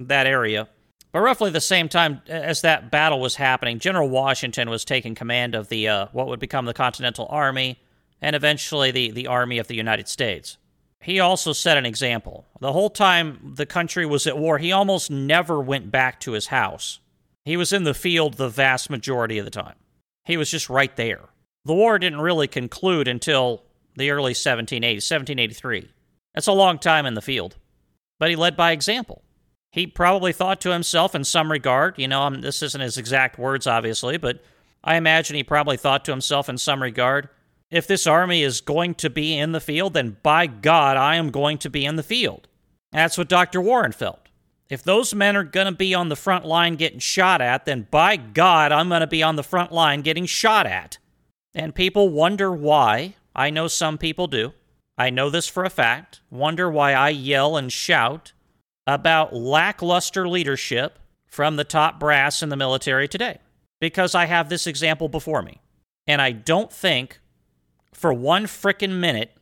that 0.00 0.26
area, 0.26 0.68
but 1.12 1.20
roughly 1.20 1.50
the 1.50 1.60
same 1.60 1.88
time 1.90 2.22
as 2.26 2.62
that 2.62 2.90
battle 2.90 3.20
was 3.20 3.36
happening, 3.36 3.78
General 3.78 4.08
Washington 4.08 4.70
was 4.70 4.84
taking 4.84 5.14
command 5.14 5.54
of 5.54 5.68
the 5.68 5.88
uh, 5.88 6.06
what 6.12 6.26
would 6.28 6.40
become 6.40 6.64
the 6.64 6.74
Continental 6.74 7.26
Army 7.30 7.78
and 8.22 8.34
eventually 8.34 8.90
the 8.90 9.10
the 9.10 9.26
Army 9.26 9.58
of 9.58 9.68
the 9.68 9.76
United 9.76 10.08
States 10.08 10.56
he 11.00 11.20
also 11.20 11.52
set 11.52 11.76
an 11.76 11.86
example. 11.86 12.46
The 12.60 12.72
whole 12.72 12.90
time 12.90 13.52
the 13.54 13.66
country 13.66 14.04
was 14.04 14.26
at 14.26 14.38
war, 14.38 14.58
he 14.58 14.72
almost 14.72 15.10
never 15.10 15.60
went 15.60 15.90
back 15.90 16.20
to 16.20 16.32
his 16.32 16.48
house. 16.48 17.00
He 17.44 17.56
was 17.56 17.72
in 17.72 17.84
the 17.84 17.94
field 17.94 18.34
the 18.34 18.48
vast 18.48 18.90
majority 18.90 19.38
of 19.38 19.44
the 19.44 19.50
time. 19.50 19.76
He 20.24 20.36
was 20.36 20.50
just 20.50 20.68
right 20.68 20.94
there. 20.96 21.20
The 21.64 21.74
war 21.74 21.98
didn't 21.98 22.20
really 22.20 22.48
conclude 22.48 23.08
until 23.08 23.62
the 23.96 24.10
early 24.10 24.32
1780s, 24.32 25.10
1783. 25.10 25.88
That's 26.34 26.46
a 26.46 26.52
long 26.52 26.78
time 26.78 27.06
in 27.06 27.14
the 27.14 27.22
field. 27.22 27.56
But 28.18 28.30
he 28.30 28.36
led 28.36 28.56
by 28.56 28.72
example. 28.72 29.22
He 29.70 29.86
probably 29.86 30.32
thought 30.32 30.60
to 30.62 30.72
himself 30.72 31.14
in 31.14 31.24
some 31.24 31.50
regard, 31.50 31.98
you 31.98 32.08
know, 32.08 32.28
this 32.30 32.62
isn't 32.62 32.80
his 32.80 32.96
exact 32.96 33.38
words, 33.38 33.66
obviously, 33.66 34.16
but 34.16 34.42
I 34.82 34.96
imagine 34.96 35.36
he 35.36 35.42
probably 35.42 35.76
thought 35.76 36.04
to 36.06 36.10
himself 36.10 36.48
in 36.48 36.58
some 36.58 36.82
regard, 36.82 37.28
if 37.70 37.86
this 37.86 38.06
army 38.06 38.42
is 38.42 38.60
going 38.60 38.94
to 38.96 39.10
be 39.10 39.36
in 39.36 39.52
the 39.52 39.60
field, 39.60 39.94
then 39.94 40.16
by 40.22 40.46
God, 40.46 40.96
I 40.96 41.16
am 41.16 41.30
going 41.30 41.58
to 41.58 41.70
be 41.70 41.84
in 41.84 41.96
the 41.96 42.02
field. 42.02 42.48
That's 42.92 43.18
what 43.18 43.28
Dr. 43.28 43.60
Warren 43.60 43.92
felt. 43.92 44.28
If 44.70 44.82
those 44.82 45.14
men 45.14 45.36
are 45.36 45.44
going 45.44 45.66
to 45.66 45.72
be 45.72 45.94
on 45.94 46.08
the 46.08 46.16
front 46.16 46.44
line 46.44 46.76
getting 46.76 46.98
shot 46.98 47.40
at, 47.40 47.64
then 47.64 47.86
by 47.90 48.16
God, 48.16 48.72
I'm 48.72 48.88
going 48.88 49.00
to 49.00 49.06
be 49.06 49.22
on 49.22 49.36
the 49.36 49.42
front 49.42 49.72
line 49.72 50.02
getting 50.02 50.26
shot 50.26 50.66
at. 50.66 50.98
And 51.54 51.74
people 51.74 52.10
wonder 52.10 52.52
why. 52.52 53.14
I 53.34 53.50
know 53.50 53.68
some 53.68 53.98
people 53.98 54.26
do. 54.26 54.52
I 54.96 55.10
know 55.10 55.30
this 55.30 55.46
for 55.46 55.64
a 55.64 55.70
fact. 55.70 56.20
Wonder 56.30 56.70
why 56.70 56.92
I 56.92 57.10
yell 57.10 57.56
and 57.56 57.72
shout 57.72 58.32
about 58.86 59.34
lackluster 59.34 60.28
leadership 60.28 60.98
from 61.26 61.56
the 61.56 61.64
top 61.64 62.00
brass 62.00 62.42
in 62.42 62.48
the 62.48 62.56
military 62.56 63.08
today. 63.08 63.38
Because 63.80 64.14
I 64.14 64.26
have 64.26 64.48
this 64.48 64.66
example 64.66 65.08
before 65.08 65.42
me. 65.42 65.60
And 66.06 66.20
I 66.20 66.32
don't 66.32 66.72
think 66.72 67.20
for 67.98 68.12
one 68.12 68.46
frickin' 68.46 68.98
minute 68.98 69.36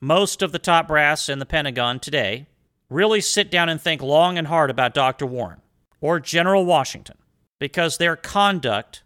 most 0.00 0.42
of 0.42 0.52
the 0.52 0.58
top 0.58 0.88
brass 0.88 1.28
in 1.28 1.38
the 1.38 1.46
Pentagon 1.46 2.00
today 2.00 2.46
really 2.90 3.20
sit 3.20 3.50
down 3.50 3.68
and 3.68 3.80
think 3.80 4.02
long 4.02 4.36
and 4.36 4.48
hard 4.48 4.70
about 4.70 4.94
Dr. 4.94 5.26
Warren 5.26 5.60
or 6.00 6.20
General 6.20 6.64
Washington 6.64 7.16
because 7.58 7.98
their 7.98 8.16
conduct 8.16 9.02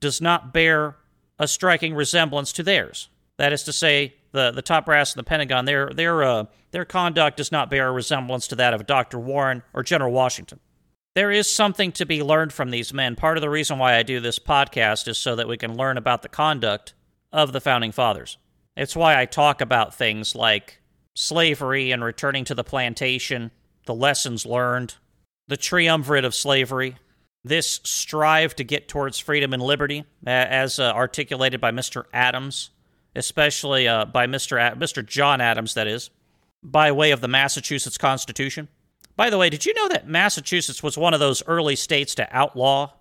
does 0.00 0.20
not 0.20 0.52
bear 0.52 0.96
a 1.38 1.48
striking 1.48 1.94
resemblance 1.94 2.52
to 2.52 2.62
theirs. 2.62 3.08
That 3.36 3.52
is 3.52 3.64
to 3.64 3.72
say, 3.72 4.14
the, 4.32 4.50
the 4.50 4.62
top 4.62 4.86
brass 4.86 5.14
in 5.14 5.18
the 5.18 5.24
Pentagon, 5.24 5.64
their, 5.64 5.90
their, 5.90 6.22
uh, 6.22 6.44
their 6.70 6.84
conduct 6.84 7.38
does 7.38 7.50
not 7.50 7.70
bear 7.70 7.88
a 7.88 7.92
resemblance 7.92 8.46
to 8.48 8.56
that 8.56 8.74
of 8.74 8.86
Dr. 8.86 9.18
Warren 9.18 9.62
or 9.74 9.82
General 9.82 10.12
Washington. 10.12 10.60
There 11.14 11.30
is 11.30 11.50
something 11.50 11.92
to 11.92 12.04
be 12.04 12.22
learned 12.22 12.52
from 12.52 12.70
these 12.70 12.92
men. 12.92 13.16
Part 13.16 13.38
of 13.38 13.40
the 13.40 13.50
reason 13.50 13.78
why 13.78 13.96
I 13.96 14.02
do 14.02 14.20
this 14.20 14.38
podcast 14.38 15.08
is 15.08 15.16
so 15.18 15.34
that 15.36 15.48
we 15.48 15.56
can 15.56 15.76
learn 15.76 15.96
about 15.96 16.22
the 16.22 16.28
conduct 16.28 16.94
of 17.36 17.52
the 17.52 17.60
Founding 17.60 17.92
Fathers. 17.92 18.38
It's 18.78 18.96
why 18.96 19.20
I 19.20 19.26
talk 19.26 19.60
about 19.60 19.94
things 19.94 20.34
like 20.34 20.80
slavery 21.14 21.92
and 21.92 22.02
returning 22.02 22.46
to 22.46 22.54
the 22.54 22.64
plantation, 22.64 23.50
the 23.84 23.94
lessons 23.94 24.46
learned, 24.46 24.94
the 25.46 25.58
triumvirate 25.58 26.24
of 26.24 26.34
slavery, 26.34 26.96
this 27.44 27.78
strive 27.84 28.56
to 28.56 28.64
get 28.64 28.88
towards 28.88 29.18
freedom 29.18 29.52
and 29.52 29.62
liberty, 29.62 30.04
as 30.26 30.78
uh, 30.78 30.92
articulated 30.92 31.60
by 31.60 31.70
Mr. 31.70 32.04
Adams, 32.12 32.70
especially 33.14 33.86
uh, 33.86 34.06
by 34.06 34.26
Mr. 34.26 34.74
Mr. 34.76 35.04
John 35.04 35.42
Adams, 35.42 35.74
that 35.74 35.86
is, 35.86 36.08
by 36.62 36.90
way 36.90 37.10
of 37.10 37.20
the 37.20 37.28
Massachusetts 37.28 37.98
Constitution. 37.98 38.68
By 39.14 39.28
the 39.28 39.38
way, 39.38 39.50
did 39.50 39.66
you 39.66 39.74
know 39.74 39.88
that 39.88 40.08
Massachusetts 40.08 40.82
was 40.82 40.96
one 40.96 41.12
of 41.12 41.20
those 41.20 41.42
early 41.46 41.76
states 41.76 42.14
to 42.14 42.28
outlaw 42.34 42.92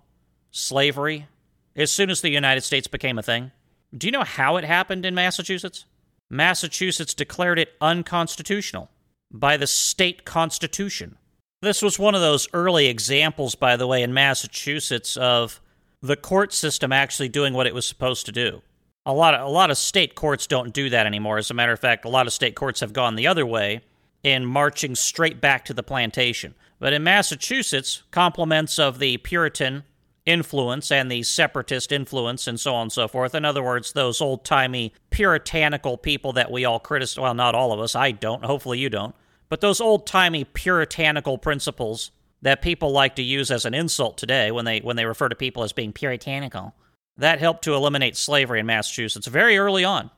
slavery 0.52 1.28
as 1.74 1.92
soon 1.92 2.10
as 2.10 2.20
the 2.20 2.30
United 2.30 2.62
States 2.62 2.88
became 2.88 3.18
a 3.18 3.24
thing? 3.24 3.52
Do 3.98 4.08
you 4.08 4.12
know 4.12 4.24
how 4.24 4.58
it 4.58 4.66
happened 4.66 5.06
in 5.06 5.16
Massachusetts? 5.16 5.86
Massachusetts 6.30 7.14
declared 7.14 7.60
it 7.60 7.74
unconstitutional 7.80 8.90
by 9.32 9.58
the 9.58 9.68
state 9.68 10.26
constitution. 10.26 11.18
This 11.62 11.82
was 11.82 11.98
one 11.98 12.16
of 12.16 12.22
those 12.22 12.48
early 12.54 12.88
examples, 12.88 13.56
by 13.56 13.78
the 13.78 13.88
way, 13.88 14.04
in 14.04 14.14
Massachusetts 14.14 15.16
of 15.18 15.62
the 16.02 16.16
court 16.16 16.54
system 16.54 16.92
actually 16.92 17.30
doing 17.30 17.54
what 17.54 17.68
it 17.68 17.74
was 17.74 17.88
supposed 17.88 18.26
to 18.26 18.32
do. 18.32 18.62
A 19.06 19.14
lot 19.14 19.34
of, 19.34 19.48
a 19.48 19.50
lot 19.50 19.72
of 19.72 19.78
state 19.78 20.16
courts 20.16 20.48
don't 20.48 20.74
do 20.74 20.90
that 20.90 21.06
anymore. 21.06 21.38
As 21.38 21.50
a 21.50 21.54
matter 21.54 21.72
of 21.72 21.80
fact, 21.80 22.06
a 22.06 22.10
lot 22.10 22.28
of 22.28 22.34
state 22.34 22.56
courts 22.56 22.82
have 22.82 22.94
gone 22.94 23.16
the 23.16 23.28
other 23.28 23.46
way 23.46 23.82
in 24.24 24.46
marching 24.46 24.96
straight 24.96 25.40
back 25.40 25.64
to 25.66 25.74
the 25.74 25.84
plantation. 25.84 26.56
But 26.80 26.94
in 26.94 27.04
Massachusetts, 27.04 28.04
compliments 28.12 28.78
of 28.78 29.00
the 29.00 29.18
Puritan 29.18 29.84
influence 30.26 30.92
and 30.92 31.12
the 31.12 31.24
separatist 31.24 31.92
influence 31.92 32.48
and 32.48 32.60
so 32.60 32.74
on 32.74 32.84
and 32.84 32.92
so 32.92 33.08
forth. 33.08 33.36
In 33.36 33.46
other 33.46 33.64
words, 33.64 33.94
those 33.94 34.22
old 34.22 34.44
timey 34.44 34.94
puritanical 35.10 35.98
people 35.98 36.34
that 36.34 36.52
we 36.52 36.66
all 36.66 36.80
criticize. 36.80 37.22
Well, 37.22 37.34
not 37.34 37.56
all 37.56 37.72
of 37.72 37.80
us. 37.80 37.96
I 37.96 38.12
don't. 38.12 38.44
Hopefully 38.44 38.80
you 38.80 38.90
don't. 38.90 39.16
But 39.50 39.62
those 39.62 39.80
old 39.80 40.08
timey 40.08 40.44
puritanical 40.44 41.38
principles 41.38 42.12
that 42.42 42.62
people 42.62 42.92
like 42.92 43.16
to 43.16 43.24
use 43.24 43.52
as 43.52 43.66
an 43.66 43.74
insult 43.74 44.18
today 44.18 44.52
when 44.52 44.66
they 44.66 44.80
when 44.80 44.96
they 44.96 45.06
refer 45.06 45.30
to 45.30 45.36
people 45.36 45.64
as 45.64 45.74
being 45.74 45.94
puritanical. 45.94 46.74
That 47.18 47.40
helped 47.40 47.64
to 47.64 47.74
eliminate 47.74 48.18
slavery 48.18 48.60
in 48.60 48.66
Massachusetts 48.66 49.28
very 49.28 49.58
early 49.58 49.84
on. 49.84 50.12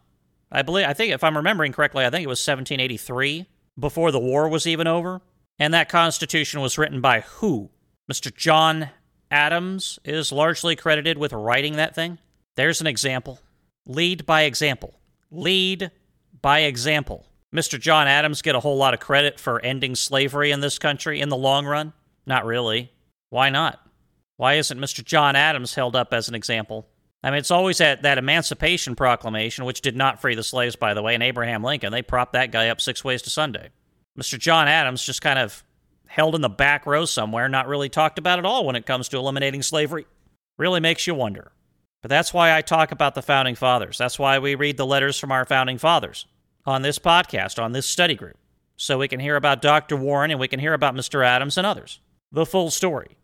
I 0.52 0.62
believe 0.62 0.88
I 0.88 0.94
think 0.94 1.14
if 1.14 1.24
I'm 1.24 1.38
remembering 1.38 1.74
correctly, 1.74 2.06
I 2.06 2.10
think 2.10 2.24
it 2.24 2.28
was 2.28 2.40
1783 2.40 3.46
before 3.78 4.12
the 4.12 4.20
war 4.20 4.48
was 4.50 4.66
even 4.66 4.88
over. 4.88 5.22
And 5.60 5.74
that 5.74 5.90
constitution 5.90 6.62
was 6.62 6.78
written 6.78 7.02
by 7.02 7.22
who? 7.22 7.70
Mr. 8.12 8.34
John 8.34 8.90
Adams 9.30 10.00
is 10.04 10.32
largely 10.32 10.76
credited 10.76 11.18
with 11.18 11.34
writing 11.34 11.76
that 11.78 11.96
thing. 11.96 12.20
There's 12.56 12.82
an 12.82 12.88
example. 12.88 13.40
Lead 13.86 14.26
by 14.26 14.44
example. 14.44 14.94
Lead 15.32 15.92
by 16.42 16.60
example. 16.60 17.26
Mr. 17.54 17.80
John 17.80 18.08
Adams 18.08 18.42
get 18.42 18.56
a 18.56 18.60
whole 18.60 18.78
lot 18.78 18.94
of 18.94 19.00
credit 19.00 19.40
for 19.40 19.62
ending 19.62 19.96
slavery 19.96 20.52
in 20.52 20.60
this 20.60 20.80
country 20.80 21.22
in 21.22 21.30
the 21.30 21.38
long 21.38 21.66
run? 21.66 21.94
Not 22.26 22.46
really. 22.46 22.92
Why 23.30 23.50
not? 23.50 23.80
Why 24.36 24.56
isn't 24.56 24.80
Mr. 24.80 25.04
John 25.04 25.36
Adams 25.36 25.74
held 25.74 25.96
up 25.96 26.14
as 26.14 26.28
an 26.28 26.36
example? 26.36 26.88
I 27.24 27.32
mean, 27.32 27.40
it's 27.40 27.52
always 27.52 27.80
that, 27.80 28.04
that 28.04 28.18
Emancipation 28.18 28.96
Proclamation, 28.96 29.66
which 29.66 29.82
did 29.82 29.96
not 29.96 30.22
free 30.22 30.36
the 30.36 30.44
slaves, 30.44 30.76
by 30.76 30.94
the 30.94 31.02
way, 31.02 31.16
and 31.16 31.24
Abraham 31.24 31.64
Lincoln. 31.64 31.92
They 31.92 32.04
propped 32.04 32.34
that 32.34 32.52
guy 32.52 32.70
up 32.70 32.80
six 32.80 33.04
ways 33.04 33.22
to 33.24 33.30
Sunday. 33.30 33.70
Mr. 34.18 34.38
John 34.38 34.68
Adams 34.68 35.04
just 35.04 35.22
kind 35.22 35.40
of 35.40 35.64
held 36.08 36.36
in 36.36 36.42
the 36.42 36.50
back 36.50 36.86
row 36.86 37.06
somewhere, 37.06 37.50
not 37.50 37.68
really 37.68 37.90
talked 37.90 38.20
about 38.20 38.40
at 38.40 38.46
all 38.46 38.66
when 38.66 38.76
it 38.76 38.86
comes 38.86 39.10
to 39.10 39.18
eliminating 39.18 39.62
slavery. 39.62 40.06
Really 40.58 40.80
makes 40.80 41.06
you 41.08 41.14
wonder. 41.16 41.52
But 42.02 42.10
that's 42.10 42.34
why 42.34 42.56
I 42.56 42.62
talk 42.62 42.92
about 42.92 43.16
the 43.16 43.22
founding 43.22 43.56
fathers. 43.56 43.98
That's 43.98 44.20
why 44.20 44.40
we 44.40 44.56
read 44.56 44.78
the 44.78 44.86
letters 44.86 45.20
from 45.20 45.32
our 45.32 45.46
founding 45.46 45.78
fathers 45.78 46.26
on 46.66 46.82
this 46.82 47.00
podcast, 47.00 47.62
on 47.62 47.72
this 47.72 47.88
study 47.88 48.16
group, 48.16 48.38
so 48.76 48.98
we 48.98 49.08
can 49.08 49.20
hear 49.20 49.36
about 49.36 49.62
Dr. 49.62 49.96
Warren 49.96 50.32
and 50.32 50.40
we 50.40 50.48
can 50.48 50.60
hear 50.60 50.74
about 50.74 50.96
Mr. 50.96 51.26
Adams 51.26 51.58
and 51.58 51.66
others. 51.66 52.00
The 52.32 52.46
full 52.46 52.70
story. 52.70 53.18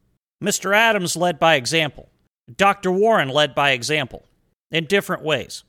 Mr. 0.44 0.76
Adams 0.76 1.16
led 1.16 1.40
by 1.40 1.56
example. 1.56 2.10
Dr. 2.54 2.92
Warren 2.92 3.30
led 3.30 3.54
by 3.56 3.72
example 3.72 4.26
in 4.72 4.86
different 4.86 5.24
ways, 5.24 5.64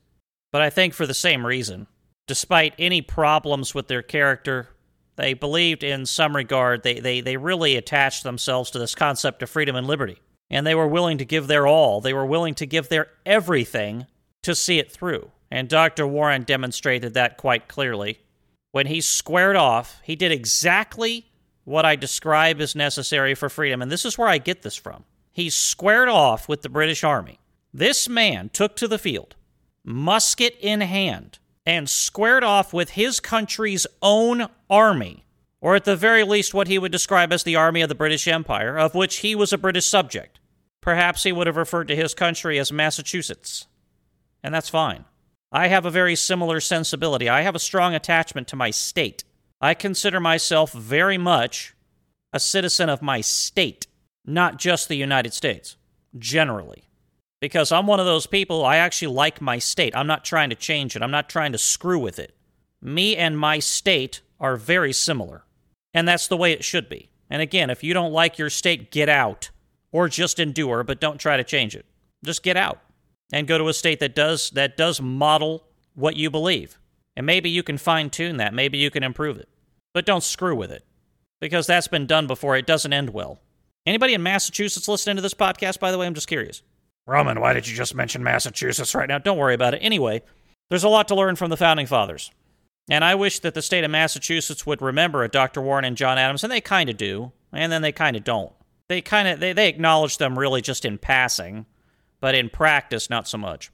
but 0.50 0.62
I 0.62 0.70
think 0.70 0.94
for 0.94 1.06
the 1.06 1.14
same 1.14 1.46
reason. 1.46 1.86
Despite 2.26 2.74
any 2.78 3.02
problems 3.02 3.74
with 3.74 3.88
their 3.88 4.02
character, 4.02 4.68
they 5.16 5.34
believed 5.34 5.84
in 5.84 6.06
some 6.06 6.34
regard, 6.34 6.82
they, 6.82 6.98
they, 7.00 7.20
they 7.20 7.36
really 7.36 7.76
attached 7.76 8.22
themselves 8.22 8.70
to 8.70 8.78
this 8.78 8.94
concept 8.94 9.42
of 9.42 9.50
freedom 9.50 9.76
and 9.76 9.86
liberty. 9.86 10.18
And 10.50 10.66
they 10.66 10.74
were 10.74 10.88
willing 10.88 11.18
to 11.18 11.24
give 11.24 11.46
their 11.46 11.66
all, 11.66 12.00
they 12.00 12.12
were 12.12 12.26
willing 12.26 12.54
to 12.56 12.66
give 12.66 12.88
their 12.88 13.08
everything 13.24 14.06
to 14.42 14.54
see 14.54 14.78
it 14.78 14.90
through. 14.90 15.30
And 15.50 15.68
Dr. 15.68 16.06
Warren 16.06 16.42
demonstrated 16.42 17.14
that 17.14 17.36
quite 17.36 17.68
clearly. 17.68 18.20
When 18.72 18.86
he 18.86 19.00
squared 19.00 19.56
off, 19.56 20.00
he 20.02 20.16
did 20.16 20.32
exactly 20.32 21.26
what 21.62 21.84
I 21.84 21.96
describe 21.96 22.60
as 22.60 22.74
necessary 22.74 23.34
for 23.34 23.48
freedom. 23.48 23.80
And 23.80 23.90
this 23.90 24.04
is 24.04 24.18
where 24.18 24.28
I 24.28 24.38
get 24.38 24.62
this 24.62 24.76
from. 24.76 25.04
He 25.32 25.50
squared 25.50 26.08
off 26.08 26.48
with 26.48 26.62
the 26.62 26.68
British 26.68 27.04
Army. 27.04 27.38
This 27.72 28.08
man 28.08 28.50
took 28.52 28.76
to 28.76 28.86
the 28.86 28.98
field, 28.98 29.34
musket 29.84 30.56
in 30.60 30.80
hand, 30.80 31.38
and 31.66 31.88
squared 31.88 32.44
off 32.44 32.72
with 32.72 32.90
his 32.90 33.20
country's 33.20 33.86
own 34.02 34.48
army, 34.68 35.24
or 35.60 35.74
at 35.74 35.84
the 35.84 35.96
very 35.96 36.22
least 36.22 36.52
what 36.52 36.68
he 36.68 36.78
would 36.78 36.92
describe 36.92 37.32
as 37.32 37.42
the 37.42 37.56
army 37.56 37.80
of 37.80 37.88
the 37.88 37.94
British 37.94 38.28
Empire, 38.28 38.78
of 38.78 38.94
which 38.94 39.16
he 39.16 39.34
was 39.34 39.52
a 39.52 39.58
British 39.58 39.86
subject. 39.86 40.38
Perhaps 40.80 41.22
he 41.22 41.32
would 41.32 41.46
have 41.46 41.56
referred 41.56 41.88
to 41.88 41.96
his 41.96 42.12
country 42.12 42.58
as 42.58 42.70
Massachusetts. 42.70 43.66
And 44.42 44.54
that's 44.54 44.68
fine. 44.68 45.06
I 45.50 45.68
have 45.68 45.86
a 45.86 45.90
very 45.90 46.16
similar 46.16 46.60
sensibility. 46.60 47.28
I 47.28 47.42
have 47.42 47.54
a 47.54 47.60
strong 47.60 47.94
attachment 47.94 48.48
to 48.48 48.56
my 48.56 48.70
state. 48.70 49.24
I 49.60 49.72
consider 49.72 50.20
myself 50.20 50.72
very 50.72 51.16
much 51.16 51.74
a 52.32 52.40
citizen 52.40 52.88
of 52.90 53.00
my 53.00 53.22
state, 53.22 53.86
not 54.26 54.58
just 54.58 54.88
the 54.88 54.96
United 54.96 55.32
States, 55.32 55.76
generally 56.18 56.84
because 57.44 57.70
I'm 57.70 57.86
one 57.86 58.00
of 58.00 58.06
those 58.06 58.26
people, 58.26 58.64
I 58.64 58.76
actually 58.76 59.14
like 59.14 59.38
my 59.42 59.58
state. 59.58 59.94
I'm 59.94 60.06
not 60.06 60.24
trying 60.24 60.48
to 60.48 60.56
change 60.56 60.96
it, 60.96 61.02
I'm 61.02 61.10
not 61.10 61.28
trying 61.28 61.52
to 61.52 61.58
screw 61.58 61.98
with 61.98 62.18
it. 62.18 62.34
Me 62.80 63.18
and 63.18 63.38
my 63.38 63.58
state 63.58 64.22
are 64.40 64.56
very 64.56 64.94
similar, 64.94 65.44
and 65.92 66.08
that's 66.08 66.26
the 66.26 66.38
way 66.38 66.52
it 66.52 66.64
should 66.64 66.88
be. 66.88 67.10
And 67.28 67.42
again, 67.42 67.68
if 67.68 67.84
you 67.84 67.92
don't 67.92 68.14
like 68.14 68.38
your 68.38 68.48
state, 68.48 68.90
get 68.90 69.10
out 69.10 69.50
or 69.92 70.08
just 70.08 70.38
endure, 70.38 70.84
but 70.84 71.02
don't 71.02 71.18
try 71.18 71.36
to 71.36 71.44
change 71.44 71.76
it. 71.76 71.84
Just 72.24 72.42
get 72.42 72.56
out 72.56 72.80
and 73.30 73.46
go 73.46 73.58
to 73.58 73.68
a 73.68 73.74
state 73.74 74.00
that 74.00 74.14
does 74.14 74.48
that 74.52 74.78
does 74.78 75.02
model 75.02 75.64
what 75.94 76.16
you 76.16 76.30
believe. 76.30 76.78
And 77.14 77.26
maybe 77.26 77.50
you 77.50 77.62
can 77.62 77.76
fine 77.76 78.08
tune 78.08 78.38
that, 78.38 78.54
maybe 78.54 78.78
you 78.78 78.90
can 78.90 79.02
improve 79.02 79.36
it. 79.36 79.50
But 79.92 80.06
don't 80.06 80.24
screw 80.24 80.56
with 80.56 80.72
it. 80.72 80.82
Because 81.42 81.66
that's 81.66 81.88
been 81.88 82.06
done 82.06 82.26
before. 82.26 82.56
It 82.56 82.66
doesn't 82.66 82.94
end 82.94 83.10
well. 83.10 83.38
Anybody 83.84 84.14
in 84.14 84.22
Massachusetts 84.22 84.88
listening 84.88 85.16
to 85.16 85.22
this 85.22 85.34
podcast, 85.34 85.78
by 85.78 85.90
the 85.92 85.98
way? 85.98 86.06
I'm 86.06 86.14
just 86.14 86.26
curious. 86.26 86.62
Roman, 87.06 87.40
why 87.40 87.52
did 87.52 87.68
you 87.68 87.76
just 87.76 87.94
mention 87.94 88.22
Massachusetts 88.22 88.94
right 88.94 89.08
now? 89.08 89.18
Don't 89.18 89.38
worry 89.38 89.54
about 89.54 89.74
it. 89.74 89.78
Anyway, 89.78 90.22
there's 90.70 90.84
a 90.84 90.88
lot 90.88 91.08
to 91.08 91.14
learn 91.14 91.36
from 91.36 91.50
the 91.50 91.56
founding 91.56 91.86
fathers. 91.86 92.30
And 92.88 93.04
I 93.04 93.14
wish 93.14 93.40
that 93.40 93.54
the 93.54 93.62
state 93.62 93.84
of 93.84 93.90
Massachusetts 93.90 94.66
would 94.66 94.82
remember 94.82 95.22
a 95.22 95.28
Dr. 95.28 95.60
Warren 95.60 95.84
and 95.84 95.96
John 95.96 96.18
Adams, 96.18 96.44
and 96.44 96.52
they 96.52 96.60
kind 96.60 96.90
of 96.90 96.96
do, 96.96 97.32
and 97.52 97.72
then 97.72 97.82
they 97.82 97.92
kind 97.92 98.16
of 98.16 98.24
don't. 98.24 98.52
They 98.88 99.00
kind 99.00 99.28
of 99.28 99.40
they, 99.40 99.52
they 99.52 99.68
acknowledge 99.68 100.18
them 100.18 100.38
really 100.38 100.60
just 100.60 100.84
in 100.84 100.98
passing, 100.98 101.66
but 102.20 102.34
in 102.34 102.50
practice, 102.50 103.08
not 103.08 103.26
so 103.26 103.38
much. 103.38 103.70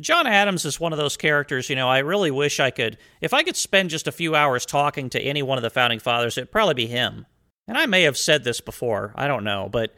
John 0.00 0.26
Adams 0.26 0.64
is 0.64 0.80
one 0.80 0.92
of 0.92 0.98
those 0.98 1.16
characters, 1.16 1.70
you 1.70 1.76
know, 1.76 1.88
I 1.88 1.98
really 1.98 2.30
wish 2.30 2.58
I 2.58 2.70
could, 2.70 2.98
if 3.20 3.32
I 3.32 3.44
could 3.44 3.54
spend 3.54 3.90
just 3.90 4.08
a 4.08 4.12
few 4.12 4.34
hours 4.34 4.66
talking 4.66 5.08
to 5.10 5.20
any 5.20 5.40
one 5.42 5.56
of 5.56 5.62
the 5.62 5.70
founding 5.70 6.00
fathers, 6.00 6.36
it'd 6.36 6.50
probably 6.50 6.74
be 6.74 6.86
him. 6.86 7.26
And 7.68 7.78
I 7.78 7.86
may 7.86 8.02
have 8.02 8.18
said 8.18 8.42
this 8.42 8.60
before, 8.60 9.12
I 9.14 9.28
don't 9.28 9.44
know, 9.44 9.68
but 9.70 9.94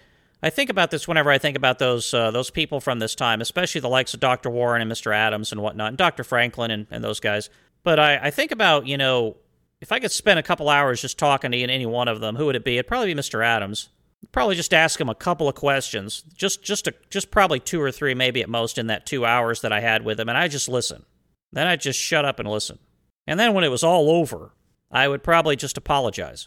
I 0.46 0.50
think 0.50 0.70
about 0.70 0.92
this 0.92 1.08
whenever 1.08 1.28
I 1.28 1.38
think 1.38 1.56
about 1.56 1.80
those 1.80 2.14
uh, 2.14 2.30
those 2.30 2.50
people 2.50 2.80
from 2.80 3.00
this 3.00 3.16
time, 3.16 3.40
especially 3.40 3.80
the 3.80 3.88
likes 3.88 4.14
of 4.14 4.20
Dr. 4.20 4.48
Warren 4.48 4.80
and 4.80 4.90
Mr. 4.90 5.12
Adams 5.12 5.50
and 5.50 5.60
whatnot, 5.60 5.88
and 5.88 5.98
Dr. 5.98 6.22
Franklin 6.22 6.70
and, 6.70 6.86
and 6.88 7.02
those 7.02 7.18
guys. 7.18 7.50
But 7.82 7.98
I, 7.98 8.18
I 8.22 8.30
think 8.30 8.52
about, 8.52 8.86
you 8.86 8.96
know, 8.96 9.38
if 9.80 9.90
I 9.90 9.98
could 9.98 10.12
spend 10.12 10.38
a 10.38 10.44
couple 10.44 10.68
hours 10.68 11.02
just 11.02 11.18
talking 11.18 11.50
to 11.50 11.58
any 11.58 11.84
one 11.84 12.06
of 12.06 12.20
them, 12.20 12.36
who 12.36 12.46
would 12.46 12.54
it 12.54 12.64
be? 12.64 12.76
It'd 12.76 12.86
probably 12.86 13.12
be 13.12 13.20
Mr. 13.20 13.44
Adams. 13.44 13.88
Probably 14.30 14.54
just 14.54 14.72
ask 14.72 15.00
him 15.00 15.08
a 15.08 15.16
couple 15.16 15.48
of 15.48 15.56
questions, 15.56 16.22
just 16.36 16.62
just 16.62 16.86
a, 16.86 16.94
just 17.10 17.32
probably 17.32 17.58
two 17.58 17.82
or 17.82 17.90
three, 17.90 18.14
maybe 18.14 18.40
at 18.40 18.48
most, 18.48 18.78
in 18.78 18.86
that 18.86 19.04
two 19.04 19.26
hours 19.26 19.62
that 19.62 19.72
I 19.72 19.80
had 19.80 20.04
with 20.04 20.20
him, 20.20 20.28
and 20.28 20.38
I 20.38 20.46
just 20.46 20.68
listen. 20.68 21.06
Then 21.50 21.66
I 21.66 21.74
just 21.74 21.98
shut 21.98 22.24
up 22.24 22.38
and 22.38 22.48
listen. 22.48 22.78
And 23.26 23.40
then 23.40 23.52
when 23.52 23.64
it 23.64 23.70
was 23.72 23.82
all 23.82 24.10
over, 24.10 24.52
I 24.92 25.08
would 25.08 25.24
probably 25.24 25.56
just 25.56 25.76
apologize. 25.76 26.46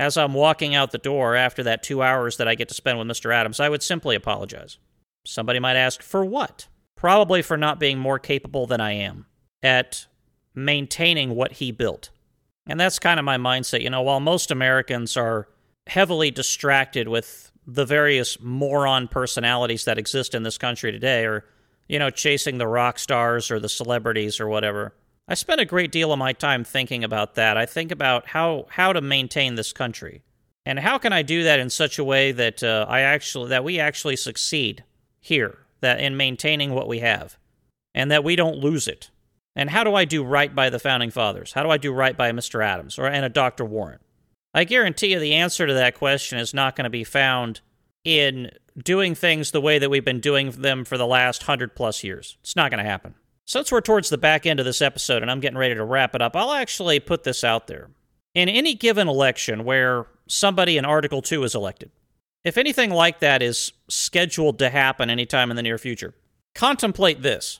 As 0.00 0.16
I'm 0.16 0.32
walking 0.32 0.74
out 0.74 0.92
the 0.92 0.98
door 0.98 1.36
after 1.36 1.62
that 1.64 1.82
two 1.82 2.02
hours 2.02 2.38
that 2.38 2.48
I 2.48 2.54
get 2.54 2.68
to 2.68 2.74
spend 2.74 2.98
with 2.98 3.06
Mr. 3.06 3.34
Adams, 3.34 3.60
I 3.60 3.68
would 3.68 3.82
simply 3.82 4.16
apologize. 4.16 4.78
Somebody 5.26 5.58
might 5.58 5.76
ask, 5.76 6.00
for 6.00 6.24
what? 6.24 6.68
Probably 6.96 7.42
for 7.42 7.58
not 7.58 7.78
being 7.78 7.98
more 7.98 8.18
capable 8.18 8.66
than 8.66 8.80
I 8.80 8.92
am 8.92 9.26
at 9.62 10.06
maintaining 10.54 11.34
what 11.34 11.52
he 11.52 11.70
built. 11.70 12.08
And 12.66 12.80
that's 12.80 12.98
kind 12.98 13.20
of 13.20 13.26
my 13.26 13.36
mindset. 13.36 13.82
You 13.82 13.90
know, 13.90 14.00
while 14.00 14.20
most 14.20 14.50
Americans 14.50 15.18
are 15.18 15.48
heavily 15.86 16.30
distracted 16.30 17.06
with 17.06 17.52
the 17.66 17.84
various 17.84 18.40
moron 18.40 19.06
personalities 19.06 19.84
that 19.84 19.98
exist 19.98 20.34
in 20.34 20.44
this 20.44 20.56
country 20.56 20.92
today, 20.92 21.26
or, 21.26 21.44
you 21.90 21.98
know, 21.98 22.08
chasing 22.08 22.56
the 22.56 22.66
rock 22.66 22.98
stars 22.98 23.50
or 23.50 23.60
the 23.60 23.68
celebrities 23.68 24.40
or 24.40 24.48
whatever, 24.48 24.94
I 25.30 25.34
spend 25.34 25.60
a 25.60 25.64
great 25.64 25.90
deal 25.90 26.12
of 26.12 26.18
my 26.18 26.34
time 26.34 26.64
thinking 26.64 27.02
about 27.02 27.36
that. 27.36 27.56
I 27.56 27.64
think 27.64 27.90
about 27.90 28.28
how, 28.28 28.66
how 28.70 28.92
to 28.92 29.00
maintain 29.00 29.54
this 29.54 29.72
country. 29.72 30.22
And 30.66 30.80
how 30.80 30.98
can 30.98 31.12
I 31.12 31.22
do 31.22 31.44
that 31.44 31.58
in 31.58 31.70
such 31.70 31.98
a 31.98 32.04
way 32.04 32.32
that 32.32 32.62
uh, 32.62 32.84
I 32.88 33.00
actually 33.00 33.48
that 33.48 33.64
we 33.64 33.80
actually 33.80 34.16
succeed 34.16 34.84
here, 35.20 35.58
that 35.80 36.00
in 36.00 36.16
maintaining 36.16 36.74
what 36.74 36.88
we 36.88 36.98
have, 36.98 37.38
and 37.94 38.10
that 38.10 38.24
we 38.24 38.36
don't 38.36 38.58
lose 38.58 38.86
it 38.86 39.10
and 39.56 39.70
how 39.70 39.84
do 39.84 39.94
I 39.94 40.04
do 40.04 40.22
right 40.22 40.54
by 40.54 40.70
the 40.70 40.78
founding 40.78 41.10
fathers? 41.10 41.52
How 41.52 41.62
do 41.62 41.70
I 41.70 41.76
do 41.76 41.92
right 41.92 42.16
by 42.16 42.32
Mr. 42.32 42.64
Adams 42.64 42.98
or 42.98 43.06
and 43.06 43.24
a 43.24 43.28
Dr. 43.28 43.64
Warren? 43.64 43.98
I 44.54 44.64
guarantee 44.64 45.12
you 45.12 45.20
the 45.20 45.34
answer 45.34 45.66
to 45.66 45.74
that 45.74 45.94
question 45.94 46.38
is 46.38 46.54
not 46.54 46.76
going 46.76 46.84
to 46.84 46.90
be 46.90 47.04
found 47.04 47.60
in 48.04 48.50
doing 48.82 49.14
things 49.14 49.50
the 49.50 49.60
way 49.60 49.78
that 49.78 49.90
we've 49.90 50.04
been 50.04 50.20
doing 50.20 50.50
them 50.50 50.84
for 50.84 50.96
the 50.96 51.06
last 51.06 51.44
hundred 51.44 51.76
plus 51.76 52.02
years. 52.02 52.36
It's 52.40 52.56
not 52.56 52.70
going 52.70 52.82
to 52.82 52.88
happen. 52.88 53.14
Since 53.50 53.72
we're 53.72 53.80
towards 53.80 54.10
the 54.10 54.16
back 54.16 54.46
end 54.46 54.60
of 54.60 54.64
this 54.64 54.80
episode 54.80 55.22
and 55.22 55.28
I'm 55.28 55.40
getting 55.40 55.58
ready 55.58 55.74
to 55.74 55.82
wrap 55.82 56.14
it 56.14 56.22
up, 56.22 56.36
I'll 56.36 56.52
actually 56.52 57.00
put 57.00 57.24
this 57.24 57.42
out 57.42 57.66
there. 57.66 57.90
In 58.32 58.48
any 58.48 58.74
given 58.74 59.08
election 59.08 59.64
where 59.64 60.06
somebody 60.28 60.78
in 60.78 60.84
Article 60.84 61.20
2 61.20 61.42
is 61.42 61.56
elected, 61.56 61.90
if 62.44 62.56
anything 62.56 62.90
like 62.90 63.18
that 63.18 63.42
is 63.42 63.72
scheduled 63.88 64.60
to 64.60 64.70
happen 64.70 65.10
anytime 65.10 65.50
in 65.50 65.56
the 65.56 65.64
near 65.64 65.78
future, 65.78 66.14
contemplate 66.54 67.22
this 67.22 67.58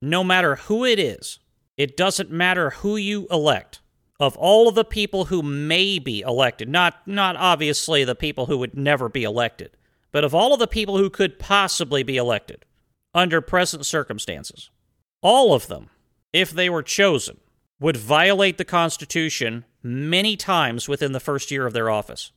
no 0.00 0.22
matter 0.22 0.54
who 0.54 0.84
it 0.84 1.00
is, 1.00 1.40
it 1.76 1.96
doesn't 1.96 2.30
matter 2.30 2.70
who 2.70 2.94
you 2.94 3.26
elect. 3.28 3.80
Of 4.20 4.36
all 4.36 4.68
of 4.68 4.76
the 4.76 4.84
people 4.84 5.24
who 5.24 5.42
may 5.42 5.98
be 5.98 6.20
elected, 6.20 6.68
not 6.68 7.04
not 7.04 7.34
obviously 7.34 8.04
the 8.04 8.14
people 8.14 8.46
who 8.46 8.58
would 8.58 8.76
never 8.76 9.08
be 9.08 9.24
elected, 9.24 9.72
but 10.12 10.22
of 10.22 10.36
all 10.36 10.52
of 10.52 10.60
the 10.60 10.68
people 10.68 10.98
who 10.98 11.10
could 11.10 11.40
possibly 11.40 12.04
be 12.04 12.16
elected 12.16 12.64
under 13.12 13.40
present 13.40 13.84
circumstances, 13.84 14.70
all 15.22 15.54
of 15.54 15.68
them, 15.68 15.88
if 16.32 16.50
they 16.50 16.68
were 16.68 16.82
chosen, 16.82 17.38
would 17.80 17.96
violate 17.96 18.58
the 18.58 18.64
Constitution 18.64 19.64
many 19.82 20.36
times 20.36 20.88
within 20.88 21.12
the 21.12 21.20
first 21.20 21.50
year 21.50 21.66
of 21.66 21.72
their 21.72 21.90
office. 21.90 22.32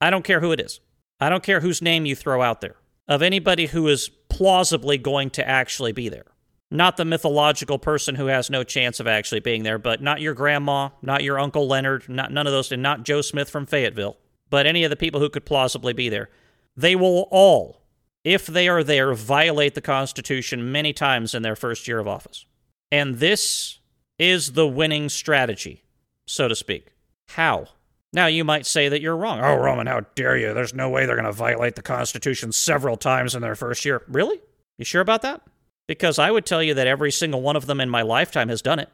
I 0.00 0.10
don't 0.10 0.24
care 0.24 0.40
who 0.40 0.52
it 0.52 0.60
is. 0.60 0.80
I 1.20 1.28
don't 1.28 1.42
care 1.42 1.60
whose 1.60 1.82
name 1.82 2.06
you 2.06 2.14
throw 2.14 2.42
out 2.42 2.60
there, 2.60 2.76
of 3.08 3.22
anybody 3.22 3.66
who 3.66 3.88
is 3.88 4.10
plausibly 4.28 4.98
going 4.98 5.30
to 5.30 5.48
actually 5.48 5.92
be 5.92 6.08
there. 6.08 6.26
Not 6.70 6.96
the 6.96 7.04
mythological 7.04 7.78
person 7.78 8.16
who 8.16 8.26
has 8.26 8.50
no 8.50 8.64
chance 8.64 9.00
of 9.00 9.06
actually 9.06 9.40
being 9.40 9.62
there, 9.62 9.78
but 9.78 10.02
not 10.02 10.20
your 10.20 10.34
grandma, 10.34 10.90
not 11.00 11.22
your 11.22 11.38
Uncle 11.38 11.66
Leonard, 11.66 12.08
not 12.08 12.32
none 12.32 12.46
of 12.46 12.52
those, 12.52 12.72
and 12.72 12.82
not 12.82 13.04
Joe 13.04 13.20
Smith 13.20 13.48
from 13.48 13.66
Fayetteville, 13.66 14.16
but 14.50 14.66
any 14.66 14.84
of 14.84 14.90
the 14.90 14.96
people 14.96 15.20
who 15.20 15.30
could 15.30 15.46
plausibly 15.46 15.92
be 15.92 16.08
there. 16.08 16.28
They 16.76 16.96
will 16.96 17.28
all, 17.30 17.82
if 18.26 18.44
they 18.44 18.66
are 18.66 18.82
there, 18.82 19.14
violate 19.14 19.76
the 19.76 19.80
Constitution 19.80 20.72
many 20.72 20.92
times 20.92 21.32
in 21.32 21.42
their 21.42 21.54
first 21.54 21.86
year 21.86 22.00
of 22.00 22.08
office. 22.08 22.44
And 22.90 23.18
this 23.18 23.78
is 24.18 24.52
the 24.52 24.66
winning 24.66 25.08
strategy, 25.08 25.84
so 26.26 26.48
to 26.48 26.56
speak. 26.56 26.88
How? 27.28 27.66
Now, 28.12 28.26
you 28.26 28.42
might 28.42 28.66
say 28.66 28.88
that 28.88 29.00
you're 29.00 29.16
wrong. 29.16 29.38
Oh, 29.40 29.54
Roman, 29.54 29.86
how 29.86 30.00
dare 30.16 30.36
you? 30.36 30.54
There's 30.54 30.74
no 30.74 30.90
way 30.90 31.06
they're 31.06 31.14
going 31.14 31.26
to 31.26 31.32
violate 31.32 31.76
the 31.76 31.82
Constitution 31.82 32.50
several 32.50 32.96
times 32.96 33.36
in 33.36 33.42
their 33.42 33.54
first 33.54 33.84
year. 33.84 34.02
Really? 34.08 34.40
You 34.76 34.84
sure 34.84 35.02
about 35.02 35.22
that? 35.22 35.42
Because 35.86 36.18
I 36.18 36.32
would 36.32 36.44
tell 36.44 36.64
you 36.64 36.74
that 36.74 36.88
every 36.88 37.12
single 37.12 37.42
one 37.42 37.54
of 37.54 37.66
them 37.66 37.80
in 37.80 37.88
my 37.88 38.02
lifetime 38.02 38.48
has 38.48 38.60
done 38.60 38.80
it. 38.80 38.88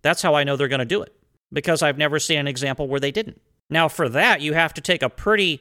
That's 0.00 0.22
how 0.22 0.34
I 0.34 0.44
know 0.44 0.56
they're 0.56 0.68
going 0.68 0.78
to 0.78 0.86
do 0.86 1.02
it. 1.02 1.14
Because 1.52 1.82
I've 1.82 1.98
never 1.98 2.18
seen 2.18 2.38
an 2.38 2.48
example 2.48 2.88
where 2.88 3.00
they 3.00 3.12
didn't. 3.12 3.42
Now, 3.68 3.88
for 3.88 4.08
that, 4.08 4.40
you 4.40 4.54
have 4.54 4.72
to 4.72 4.80
take 4.80 5.02
a 5.02 5.10
pretty 5.10 5.60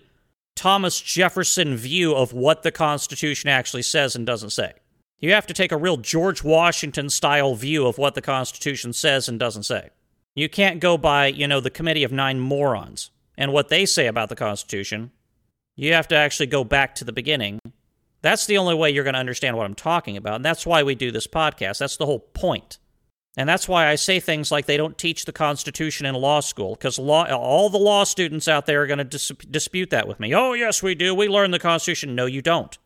Thomas 0.60 1.00
Jefferson 1.00 1.78
view 1.78 2.14
of 2.14 2.34
what 2.34 2.64
the 2.64 2.72
Constitution 2.72 3.50
actually 3.50 3.82
says 3.82 4.16
and 4.16 4.26
doesn't 4.26 4.50
say. 4.50 4.74
You 5.20 5.32
have 5.32 5.48
to 5.48 5.54
take 5.54 5.72
a 5.72 5.78
real 5.78 5.98
George 5.98 6.44
Washington 6.44 7.10
style 7.10 7.56
view 7.56 7.88
of 7.88 7.98
what 7.98 8.14
the 8.14 8.22
Constitution 8.22 8.92
says 8.92 9.30
and 9.30 9.40
doesn't 9.40 9.64
say. 9.64 9.90
You 10.36 10.50
can't 10.50 10.80
go 10.80 10.98
by, 10.98 11.28
you 11.28 11.48
know, 11.48 11.60
the 11.62 11.70
Committee 11.70 12.04
of 12.04 12.12
Nine 12.12 12.40
Morons 12.40 13.10
and 13.38 13.54
what 13.54 13.70
they 13.70 13.86
say 13.86 14.08
about 14.08 14.28
the 14.28 14.36
Constitution. 14.36 15.12
You 15.76 15.94
have 15.94 16.10
to 16.10 16.16
actually 16.16 16.48
go 16.48 16.64
back 16.64 16.94
to 16.96 17.06
the 17.06 17.14
beginning 17.14 17.60
that's 18.22 18.46
the 18.46 18.58
only 18.58 18.76
way 18.76 18.90
you're 18.90 19.04
going 19.04 19.14
to 19.14 19.20
understand 19.20 19.56
what 19.56 19.66
I'm 19.66 19.76
talking 19.76 20.18
about. 20.18 20.36
And 20.36 20.46
that's 20.46 20.66
why 20.66 20.84
we 20.84 20.96
do 20.96 21.12
this 21.12 21.28
podcast. 21.28 21.80
That's 21.80 21.98
the 21.98 22.06
whole 22.06 22.20
point. 22.20 22.78
And 23.38 23.48
that's 23.48 23.68
why 23.68 23.88
I 23.88 23.96
say 23.96 24.20
things 24.20 24.52
like 24.52 24.66
they 24.66 24.78
don't 24.78 24.98
teach 24.98 25.26
the 25.26 25.32
Constitution 25.32 26.06
in 26.06 26.16
law 26.16 26.40
school, 26.40 26.76
because 26.76 26.98
law, 26.98 27.26
all 27.32 27.70
the 27.70 27.78
law 27.78 28.04
students 28.04 28.48
out 28.48 28.66
there 28.66 28.82
are 28.82 28.88
going 28.88 28.98
to 28.98 29.04
dis- 29.04 29.32
dispute 29.50 29.92
that 29.92 30.08
with 30.08 30.20
me. 30.20 30.34
Oh, 30.34 30.54
yes, 30.54 30.82
we 30.84 30.96
do. 30.96 31.14
We 31.14 31.28
learn 31.28 31.52
the 31.52 31.60
Constitution. 31.60 32.16
No, 32.16 32.26
you 32.26 32.42
don't. 32.42 32.78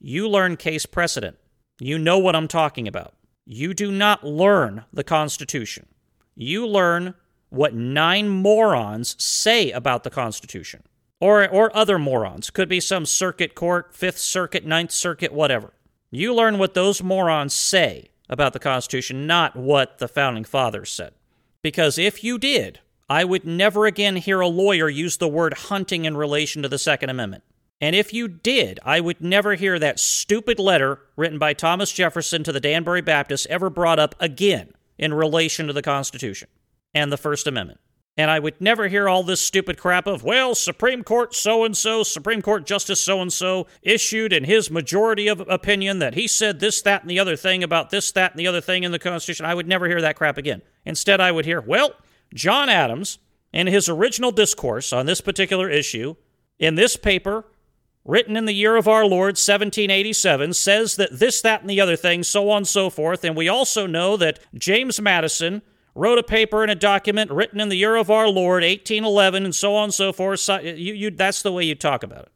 You 0.00 0.28
learn 0.28 0.56
case 0.56 0.86
precedent. 0.86 1.36
You 1.80 1.98
know 1.98 2.18
what 2.18 2.36
I'm 2.36 2.48
talking 2.48 2.86
about. 2.88 3.14
You 3.44 3.74
do 3.74 3.90
not 3.90 4.24
learn 4.24 4.84
the 4.92 5.04
Constitution. 5.04 5.86
You 6.34 6.66
learn 6.66 7.14
what 7.50 7.74
nine 7.74 8.28
morons 8.28 9.16
say 9.22 9.70
about 9.70 10.04
the 10.04 10.10
Constitution 10.10 10.82
or 11.20 11.48
or 11.48 11.74
other 11.76 11.98
morons. 11.98 12.50
Could 12.50 12.68
be 12.68 12.80
some 12.80 13.06
circuit 13.06 13.54
court, 13.54 13.94
Fifth 13.94 14.18
Circuit, 14.18 14.64
Ninth 14.64 14.92
Circuit, 14.92 15.32
whatever. 15.32 15.72
You 16.10 16.34
learn 16.34 16.58
what 16.58 16.74
those 16.74 17.02
morons 17.02 17.54
say 17.54 18.10
about 18.28 18.52
the 18.52 18.58
Constitution, 18.58 19.26
not 19.26 19.56
what 19.56 19.98
the 19.98 20.08
founding 20.08 20.44
fathers 20.44 20.90
said. 20.90 21.14
Because 21.62 21.98
if 21.98 22.22
you 22.22 22.38
did, 22.38 22.80
I 23.08 23.24
would 23.24 23.44
never 23.44 23.86
again 23.86 24.16
hear 24.16 24.40
a 24.40 24.48
lawyer 24.48 24.88
use 24.88 25.16
the 25.16 25.28
word 25.28 25.54
hunting 25.54 26.04
in 26.04 26.16
relation 26.16 26.62
to 26.62 26.68
the 26.68 26.78
Second 26.78 27.10
Amendment. 27.10 27.42
And 27.80 27.94
if 27.94 28.12
you 28.12 28.28
did, 28.28 28.80
I 28.84 29.00
would 29.00 29.20
never 29.20 29.54
hear 29.54 29.78
that 29.78 30.00
stupid 30.00 30.58
letter 30.58 31.00
written 31.16 31.38
by 31.38 31.52
Thomas 31.54 31.92
Jefferson 31.92 32.42
to 32.44 32.52
the 32.52 32.60
Danbury 32.60 33.00
Baptists 33.00 33.46
ever 33.48 33.70
brought 33.70 33.98
up 33.98 34.14
again 34.18 34.72
in 34.98 35.14
relation 35.14 35.68
to 35.68 35.72
the 35.72 35.82
Constitution 35.82 36.48
and 36.92 37.12
the 37.12 37.16
First 37.16 37.46
Amendment. 37.46 37.80
And 38.18 38.32
I 38.32 38.40
would 38.40 38.60
never 38.60 38.88
hear 38.88 39.08
all 39.08 39.22
this 39.22 39.40
stupid 39.40 39.78
crap 39.78 40.08
of, 40.08 40.24
well, 40.24 40.56
Supreme 40.56 41.04
Court 41.04 41.36
so 41.36 41.62
and 41.62 41.76
so, 41.76 42.02
Supreme 42.02 42.42
Court 42.42 42.66
Justice 42.66 43.00
so 43.00 43.22
and 43.22 43.32
so 43.32 43.68
issued 43.80 44.32
in 44.32 44.42
his 44.42 44.72
majority 44.72 45.28
of 45.28 45.40
opinion 45.48 46.00
that 46.00 46.14
he 46.14 46.26
said 46.26 46.58
this, 46.58 46.82
that, 46.82 47.02
and 47.02 47.08
the 47.08 47.20
other 47.20 47.36
thing 47.36 47.62
about 47.62 47.90
this, 47.90 48.10
that, 48.10 48.32
and 48.32 48.40
the 48.40 48.48
other 48.48 48.60
thing 48.60 48.82
in 48.82 48.90
the 48.90 48.98
Constitution. 48.98 49.46
I 49.46 49.54
would 49.54 49.68
never 49.68 49.86
hear 49.86 50.00
that 50.00 50.16
crap 50.16 50.36
again. 50.36 50.62
Instead, 50.84 51.20
I 51.20 51.30
would 51.30 51.44
hear, 51.44 51.60
well, 51.60 51.92
John 52.34 52.68
Adams, 52.68 53.18
in 53.52 53.68
his 53.68 53.88
original 53.88 54.32
discourse 54.32 54.92
on 54.92 55.06
this 55.06 55.20
particular 55.20 55.70
issue, 55.70 56.16
in 56.58 56.74
this 56.74 56.96
paper, 56.96 57.46
written 58.04 58.36
in 58.36 58.46
the 58.46 58.52
year 58.52 58.74
of 58.74 58.88
our 58.88 59.04
Lord, 59.04 59.36
1787, 59.36 60.54
says 60.54 60.96
that 60.96 61.20
this, 61.20 61.40
that, 61.42 61.60
and 61.60 61.70
the 61.70 61.80
other 61.80 61.94
thing, 61.94 62.24
so 62.24 62.50
on 62.50 62.58
and 62.58 62.66
so 62.66 62.90
forth. 62.90 63.22
And 63.22 63.36
we 63.36 63.48
also 63.48 63.86
know 63.86 64.16
that 64.16 64.40
James 64.56 65.00
Madison 65.00 65.62
wrote 65.98 66.18
a 66.18 66.22
paper 66.22 66.62
in 66.62 66.70
a 66.70 66.74
document 66.76 67.30
written 67.30 67.60
in 67.60 67.68
the 67.68 67.76
year 67.76 67.96
of 67.96 68.10
our 68.10 68.28
Lord, 68.28 68.62
1811, 68.62 69.44
and 69.44 69.54
so 69.54 69.74
on 69.74 69.84
and 69.84 69.94
so 69.94 70.12
forth. 70.12 70.40
So 70.40 70.54
uh, 70.54 70.60
you, 70.60 70.94
you, 70.94 71.10
that's 71.10 71.42
the 71.42 71.52
way 71.52 71.64
you 71.64 71.74
talk 71.74 72.02
about 72.04 72.22
it. 72.22 72.32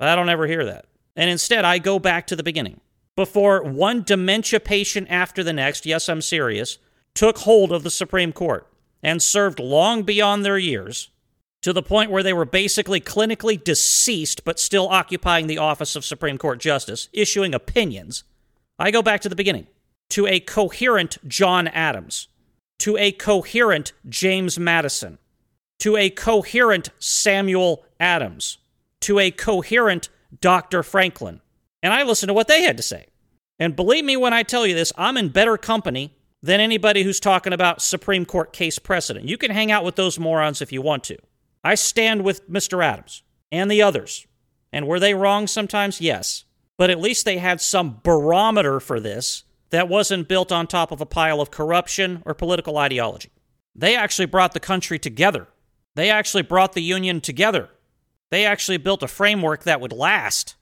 I 0.00 0.16
don't 0.16 0.30
ever 0.30 0.46
hear 0.46 0.64
that. 0.64 0.86
And 1.14 1.28
instead, 1.28 1.64
I 1.64 1.78
go 1.78 1.98
back 1.98 2.26
to 2.28 2.36
the 2.36 2.42
beginning. 2.42 2.80
Before 3.14 3.62
one 3.62 4.02
dementia 4.02 4.60
patient 4.60 5.08
after 5.10 5.44
the 5.44 5.52
next, 5.52 5.84
yes, 5.84 6.08
I'm 6.08 6.22
serious, 6.22 6.78
took 7.14 7.38
hold 7.38 7.70
of 7.70 7.82
the 7.82 7.90
Supreme 7.90 8.32
Court 8.32 8.66
and 9.02 9.22
served 9.22 9.60
long 9.60 10.02
beyond 10.04 10.44
their 10.44 10.56
years 10.56 11.10
to 11.60 11.74
the 11.74 11.82
point 11.82 12.10
where 12.10 12.22
they 12.22 12.32
were 12.32 12.46
basically 12.46 13.00
clinically 13.00 13.62
deceased 13.62 14.42
but 14.44 14.58
still 14.58 14.88
occupying 14.88 15.46
the 15.46 15.58
office 15.58 15.94
of 15.94 16.04
Supreme 16.04 16.38
Court 16.38 16.58
Justice, 16.58 17.10
issuing 17.12 17.54
opinions. 17.54 18.24
I 18.78 18.90
go 18.90 19.02
back 19.02 19.20
to 19.20 19.28
the 19.28 19.36
beginning 19.36 19.66
to 20.10 20.26
a 20.26 20.40
coherent 20.40 21.18
John 21.28 21.68
Adams 21.68 22.28
to 22.82 22.96
a 22.96 23.12
coherent 23.12 23.92
James 24.08 24.58
Madison, 24.58 25.16
to 25.78 25.96
a 25.96 26.10
coherent 26.10 26.88
Samuel 26.98 27.84
Adams, 28.00 28.58
to 29.02 29.20
a 29.20 29.30
coherent 29.30 30.08
Dr. 30.40 30.82
Franklin. 30.82 31.40
And 31.80 31.92
I 31.92 32.02
listened 32.02 32.30
to 32.30 32.34
what 32.34 32.48
they 32.48 32.62
had 32.62 32.76
to 32.78 32.82
say. 32.82 33.06
And 33.60 33.76
believe 33.76 34.04
me 34.04 34.16
when 34.16 34.32
I 34.32 34.42
tell 34.42 34.66
you 34.66 34.74
this, 34.74 34.92
I'm 34.96 35.16
in 35.16 35.28
better 35.28 35.56
company 35.56 36.16
than 36.42 36.58
anybody 36.58 37.04
who's 37.04 37.20
talking 37.20 37.52
about 37.52 37.80
Supreme 37.80 38.26
Court 38.26 38.52
case 38.52 38.80
precedent. 38.80 39.28
You 39.28 39.38
can 39.38 39.52
hang 39.52 39.70
out 39.70 39.84
with 39.84 39.94
those 39.94 40.18
morons 40.18 40.60
if 40.60 40.72
you 40.72 40.82
want 40.82 41.04
to. 41.04 41.18
I 41.62 41.76
stand 41.76 42.24
with 42.24 42.50
Mr. 42.50 42.84
Adams 42.84 43.22
and 43.52 43.70
the 43.70 43.80
others. 43.80 44.26
And 44.72 44.88
were 44.88 44.98
they 44.98 45.14
wrong 45.14 45.46
sometimes? 45.46 46.00
Yes. 46.00 46.46
But 46.76 46.90
at 46.90 47.00
least 47.00 47.26
they 47.26 47.38
had 47.38 47.60
some 47.60 48.00
barometer 48.02 48.80
for 48.80 48.98
this 48.98 49.44
that 49.72 49.88
wasn't 49.88 50.28
built 50.28 50.52
on 50.52 50.66
top 50.66 50.92
of 50.92 51.00
a 51.00 51.06
pile 51.06 51.40
of 51.40 51.50
corruption 51.50 52.22
or 52.26 52.34
political 52.34 52.76
ideology. 52.76 53.30
They 53.74 53.96
actually 53.96 54.26
brought 54.26 54.52
the 54.52 54.60
country 54.60 54.98
together. 54.98 55.48
They 55.94 56.10
actually 56.10 56.42
brought 56.42 56.74
the 56.74 56.82
Union 56.82 57.22
together. 57.22 57.70
They 58.30 58.44
actually 58.44 58.76
built 58.76 59.02
a 59.02 59.08
framework 59.08 59.64
that 59.64 59.80
would 59.80 59.92
last, 59.92 60.56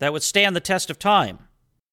that 0.00 0.12
would 0.12 0.24
stand 0.24 0.54
the 0.54 0.60
test 0.60 0.90
of 0.90 0.98
time. 0.98 1.38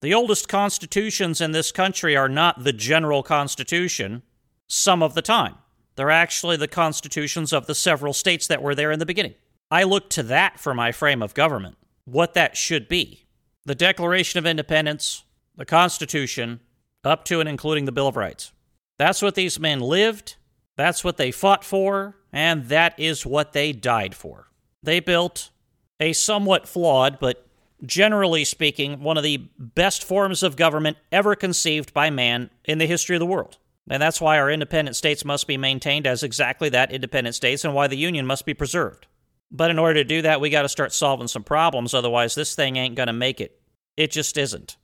The 0.02 0.16
oldest 0.16 0.50
constitutions 0.50 1.40
in 1.40 1.52
this 1.52 1.72
country 1.72 2.18
are 2.18 2.28
not 2.28 2.64
the 2.64 2.74
general 2.74 3.22
constitution 3.22 4.24
some 4.68 5.04
of 5.04 5.14
the 5.14 5.22
time. 5.22 5.56
They're 5.96 6.10
actually 6.10 6.58
the 6.58 6.68
constitutions 6.68 7.54
of 7.54 7.68
the 7.68 7.76
several 7.76 8.14
states 8.14 8.48
that 8.48 8.64
were 8.64 8.74
there 8.74 8.92
in 8.92 8.98
the 8.98 9.06
beginning. 9.06 9.36
I 9.70 9.84
look 9.84 10.10
to 10.12 10.24
that 10.24 10.60
for 10.60 10.74
my 10.74 10.92
frame 10.92 11.22
of 11.22 11.36
government, 11.36 11.78
what 12.06 12.34
that 12.34 12.58
should 12.58 12.90
be. 12.90 13.28
The 13.66 13.76
Declaration 13.76 14.40
of 14.40 14.48
Independence, 14.48 15.24
the 15.56 15.66
Constitution, 15.66 16.60
up 17.04 17.26
to 17.26 17.40
and 17.40 17.50
including 17.50 17.86
the 17.86 17.92
Bill 17.92 18.08
of 18.08 18.16
Rights. 18.16 18.52
That's 18.98 19.22
what 19.22 19.36
these 19.36 19.60
men 19.60 19.80
lived, 19.80 20.36
that's 20.76 21.04
what 21.04 21.18
they 21.18 21.32
fought 21.32 21.64
for, 21.64 22.16
and 22.32 22.66
that 22.70 23.00
is 23.00 23.26
what 23.26 23.54
they 23.54 23.72
died 23.72 24.16
for. 24.16 24.48
They 24.82 25.00
built 25.00 25.52
a 26.00 26.14
somewhat 26.14 26.68
flawed, 26.68 27.20
but 27.20 27.48
generally 27.86 28.44
speaking, 28.44 29.02
one 29.02 29.18
of 29.18 29.24
the 29.24 29.50
best 29.58 30.04
forms 30.04 30.44
of 30.44 30.56
government 30.56 30.98
ever 31.12 31.36
conceived 31.36 31.94
by 31.94 32.10
man 32.10 32.50
in 32.66 32.78
the 32.78 32.86
history 32.88 33.16
of 33.16 33.20
the 33.20 33.26
world. 33.26 33.58
And 33.90 34.02
that's 34.02 34.22
why 34.22 34.40
our 34.40 34.50
independent 34.50 34.96
states 34.96 35.26
must 35.26 35.48
be 35.48 35.58
maintained 35.58 36.08
as 36.08 36.24
exactly 36.24 36.70
that 36.70 36.92
independent 36.92 37.36
states 37.36 37.66
and 37.66 37.74
why 37.74 37.88
the 37.88 37.98
Union 37.98 38.26
must 38.26 38.46
be 38.46 38.54
preserved. 38.54 39.08
But 39.52 39.70
in 39.70 39.78
order 39.78 39.96
to 39.96 40.04
do 40.04 40.22
that, 40.22 40.42
we 40.42 40.50
got 40.50 40.62
to 40.64 40.70
start 40.70 40.94
solving 40.94 41.28
some 41.28 41.44
problems. 41.44 41.94
Otherwise, 41.94 42.34
this 42.34 42.56
thing 42.56 42.78
ain't 42.78 42.96
going 42.96 43.08
to 43.08 43.14
make 43.14 43.42
it. 43.42 43.60
It 43.98 44.10
just 44.12 44.38
isn't. 44.38 44.78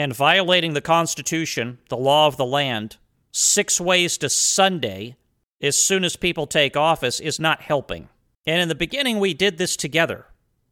And 0.00 0.16
violating 0.16 0.72
the 0.72 0.80
Constitution, 0.80 1.76
the 1.90 1.96
law 1.98 2.26
of 2.26 2.38
the 2.38 2.46
land, 2.46 2.96
six 3.32 3.78
ways 3.78 4.16
to 4.16 4.30
Sunday 4.30 5.18
as 5.60 5.76
soon 5.76 6.04
as 6.04 6.16
people 6.16 6.46
take 6.46 6.74
office 6.74 7.20
is 7.20 7.38
not 7.38 7.60
helping. 7.60 8.08
And 8.46 8.62
in 8.62 8.70
the 8.70 8.74
beginning, 8.74 9.20
we 9.20 9.34
did 9.34 9.58
this 9.58 9.76
together. 9.76 10.24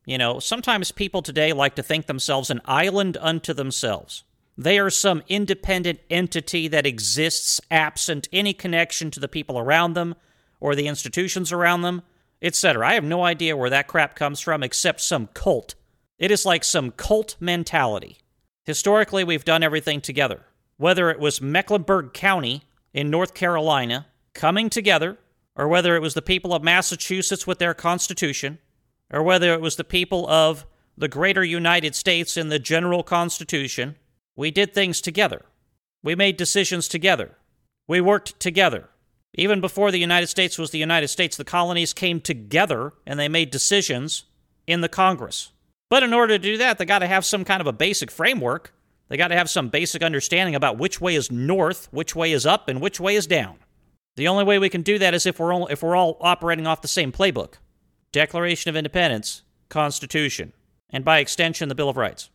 You 0.07 0.16
know, 0.16 0.39
sometimes 0.39 0.93
people 0.93 1.20
today 1.20 1.53
like 1.53 1.74
to 1.74 1.83
think 1.83 2.07
themselves 2.07 2.49
an 2.49 2.62
island 2.64 3.18
unto 3.20 3.53
themselves. 3.53 4.24
They 4.57 4.79
are 4.79 4.89
some 4.89 5.22
independent 5.29 6.01
entity 6.09 6.66
that 6.66 6.87
exists 6.87 7.61
absent 7.70 8.29
any 8.33 8.55
connection 8.55 9.11
to 9.11 9.20
the 9.20 9.29
people 9.29 9.59
around 9.59 9.93
them 9.93 10.14
or 10.59 10.74
the 10.74 10.89
institutions 10.89 11.53
around 11.53 11.83
them, 11.83 12.01
etc. 12.41 12.89
I 12.89 12.95
have 12.95 13.05
no 13.05 13.24
idea 13.24 13.59
where 13.59 13.68
that 13.68 13.89
crap 13.89 14.16
comes 14.16 14.41
from 14.41 14.62
except 14.62 15.03
some 15.03 15.26
cult. 15.35 15.74
It 16.18 16.31
is 16.31 16.47
like 16.47 16.64
some 16.64 16.93
cult 16.93 17.37
mentality. 17.39 18.20
Historically, 18.69 19.25
we've 19.25 19.47
done 19.47 19.62
everything 19.62 19.99
together. 19.99 20.45
Whether 20.77 21.09
it 21.09 21.19
was 21.19 21.41
Mecklenburg 21.41 22.12
County 22.12 22.64
in 22.93 23.09
North 23.09 23.33
Carolina 23.33 24.09
coming 24.35 24.69
together, 24.69 25.16
or 25.57 25.66
whether 25.66 25.97
it 25.97 26.03
was 26.03 26.12
the 26.12 26.21
people 26.21 26.53
of 26.53 26.62
Massachusetts 26.62 27.47
with 27.47 27.61
their 27.61 27.73
Constitution, 27.73 28.59
or 29.11 29.23
whether 29.23 29.55
it 29.55 29.62
was 29.62 29.77
the 29.77 29.85
people 29.85 30.29
of 30.29 30.66
the 30.99 31.09
greater 31.09 31.43
United 31.43 31.95
States 31.95 32.37
in 32.37 32.51
the 32.51 32.59
general 32.59 33.03
Constitution, 33.03 33.97
we 34.37 34.51
did 34.51 34.75
things 34.75 35.01
together. 35.01 35.47
We 36.03 36.14
made 36.14 36.37
decisions 36.37 36.89
together. 36.89 37.39
We 37.87 38.03
worked 38.03 38.39
together. 38.39 38.91
Even 39.33 39.62
before 39.62 39.91
the 39.91 39.99
United 39.99 40.27
States 40.27 40.59
was 40.59 40.73
the 40.73 40.79
United 40.79 41.09
States, 41.09 41.39
the 41.39 41.43
colonies 41.43 41.95
came 41.95 42.21
together 42.21 42.93
and 43.07 43.19
they 43.19 43.29
made 43.29 43.51
decisions 43.51 44.25
in 44.66 44.83
the 44.83 44.91
Congress. 44.91 45.53
But 45.91 46.03
in 46.03 46.12
order 46.12 46.34
to 46.34 46.39
do 46.39 46.59
that, 46.59 46.78
they 46.78 46.84
got 46.84 46.99
to 47.01 47.07
have 47.07 47.24
some 47.24 47.45
kind 47.45 47.61
of 47.61 47.66
a 47.66 47.72
basic 47.72 48.11
framework. 48.11 48.74
They 49.09 49.16
got 49.16 49.28
to 49.28 49.36
have 49.36 49.49
some 49.49 49.68
basic 49.68 50.03
understanding 50.03 50.55
about 50.55 50.78
which 50.78 51.01
way 51.01 51.14
is 51.14 51.32
north, 51.32 51.89
which 51.91 52.14
way 52.14 52.32
is 52.32 52.45
up, 52.45 52.68
and 52.68 52.80
which 52.80 53.01
way 53.01 53.14
is 53.14 53.26
down. 53.26 53.59
The 54.16 54.28
only 54.28 54.45
way 54.45 54.59
we 54.59 54.68
can 54.68 54.82
do 54.82 54.99
that 54.99 55.14
is 55.14 55.26
if 55.26 55.39
we're 55.39 55.53
all, 55.53 55.66
if 55.68 55.82
we're 55.82 55.97
all 55.97 56.18
operating 56.20 56.66
off 56.66 56.82
the 56.82 56.89
same 56.89 57.12
playbook 57.12 57.55
Declaration 58.12 58.68
of 58.68 58.76
Independence, 58.76 59.43
Constitution, 59.68 60.53
and 60.91 61.05
by 61.05 61.18
extension, 61.18 61.68
the 61.68 61.74
Bill 61.74 61.89
of 61.89 61.97
Rights. 61.97 62.30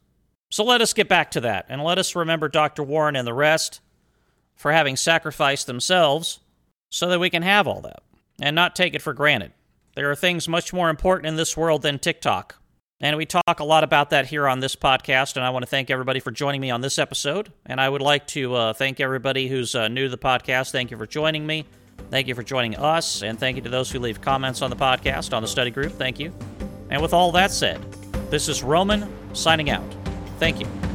So 0.49 0.63
let 0.63 0.81
us 0.81 0.93
get 0.93 1.09
back 1.09 1.31
to 1.31 1.41
that, 1.41 1.65
and 1.67 1.83
let 1.83 1.97
us 1.97 2.15
remember 2.15 2.47
Dr. 2.47 2.83
Warren 2.83 3.15
and 3.15 3.27
the 3.27 3.33
rest 3.33 3.81
for 4.55 4.71
having 4.71 4.95
sacrificed 4.95 5.67
themselves 5.67 6.39
so 6.89 7.09
that 7.09 7.19
we 7.19 7.29
can 7.29 7.41
have 7.41 7.67
all 7.67 7.81
that 7.81 8.03
and 8.39 8.55
not 8.55 8.75
take 8.75 8.93
it 8.93 9.01
for 9.01 9.13
granted. 9.13 9.51
There 9.95 10.09
are 10.11 10.15
things 10.15 10.47
much 10.47 10.71
more 10.71 10.89
important 10.89 11.27
in 11.27 11.35
this 11.35 11.57
world 11.57 11.81
than 11.81 11.99
TikTok. 11.99 12.55
And 13.03 13.17
we 13.17 13.25
talk 13.25 13.59
a 13.59 13.65
lot 13.65 13.83
about 13.83 14.11
that 14.11 14.27
here 14.27 14.47
on 14.47 14.61
this 14.61 14.77
podcast. 14.77 15.35
And 15.35 15.43
I 15.43 15.49
want 15.49 15.63
to 15.63 15.69
thank 15.69 15.91
everybody 15.91 16.21
for 16.21 16.31
joining 16.31 16.61
me 16.61 16.71
on 16.71 16.79
this 16.79 16.97
episode. 16.97 17.51
And 17.65 17.81
I 17.81 17.89
would 17.89 18.01
like 18.01 18.25
to 18.27 18.55
uh, 18.55 18.73
thank 18.73 19.01
everybody 19.01 19.49
who's 19.49 19.75
uh, 19.75 19.89
new 19.89 20.05
to 20.05 20.09
the 20.09 20.17
podcast. 20.17 20.71
Thank 20.71 20.89
you 20.89 20.95
for 20.95 21.05
joining 21.05 21.45
me. 21.45 21.65
Thank 22.09 22.29
you 22.29 22.33
for 22.33 22.43
joining 22.43 22.77
us. 22.77 23.21
And 23.21 23.37
thank 23.37 23.57
you 23.57 23.61
to 23.63 23.69
those 23.69 23.91
who 23.91 23.99
leave 23.99 24.21
comments 24.21 24.61
on 24.61 24.69
the 24.69 24.77
podcast, 24.77 25.33
on 25.33 25.41
the 25.41 25.49
study 25.49 25.69
group. 25.69 25.91
Thank 25.91 26.17
you. 26.17 26.33
And 26.89 27.01
with 27.01 27.13
all 27.13 27.33
that 27.33 27.51
said, 27.51 27.81
this 28.31 28.47
is 28.47 28.63
Roman 28.63 29.13
signing 29.35 29.69
out. 29.69 29.83
Thank 30.39 30.61
you. 30.61 30.92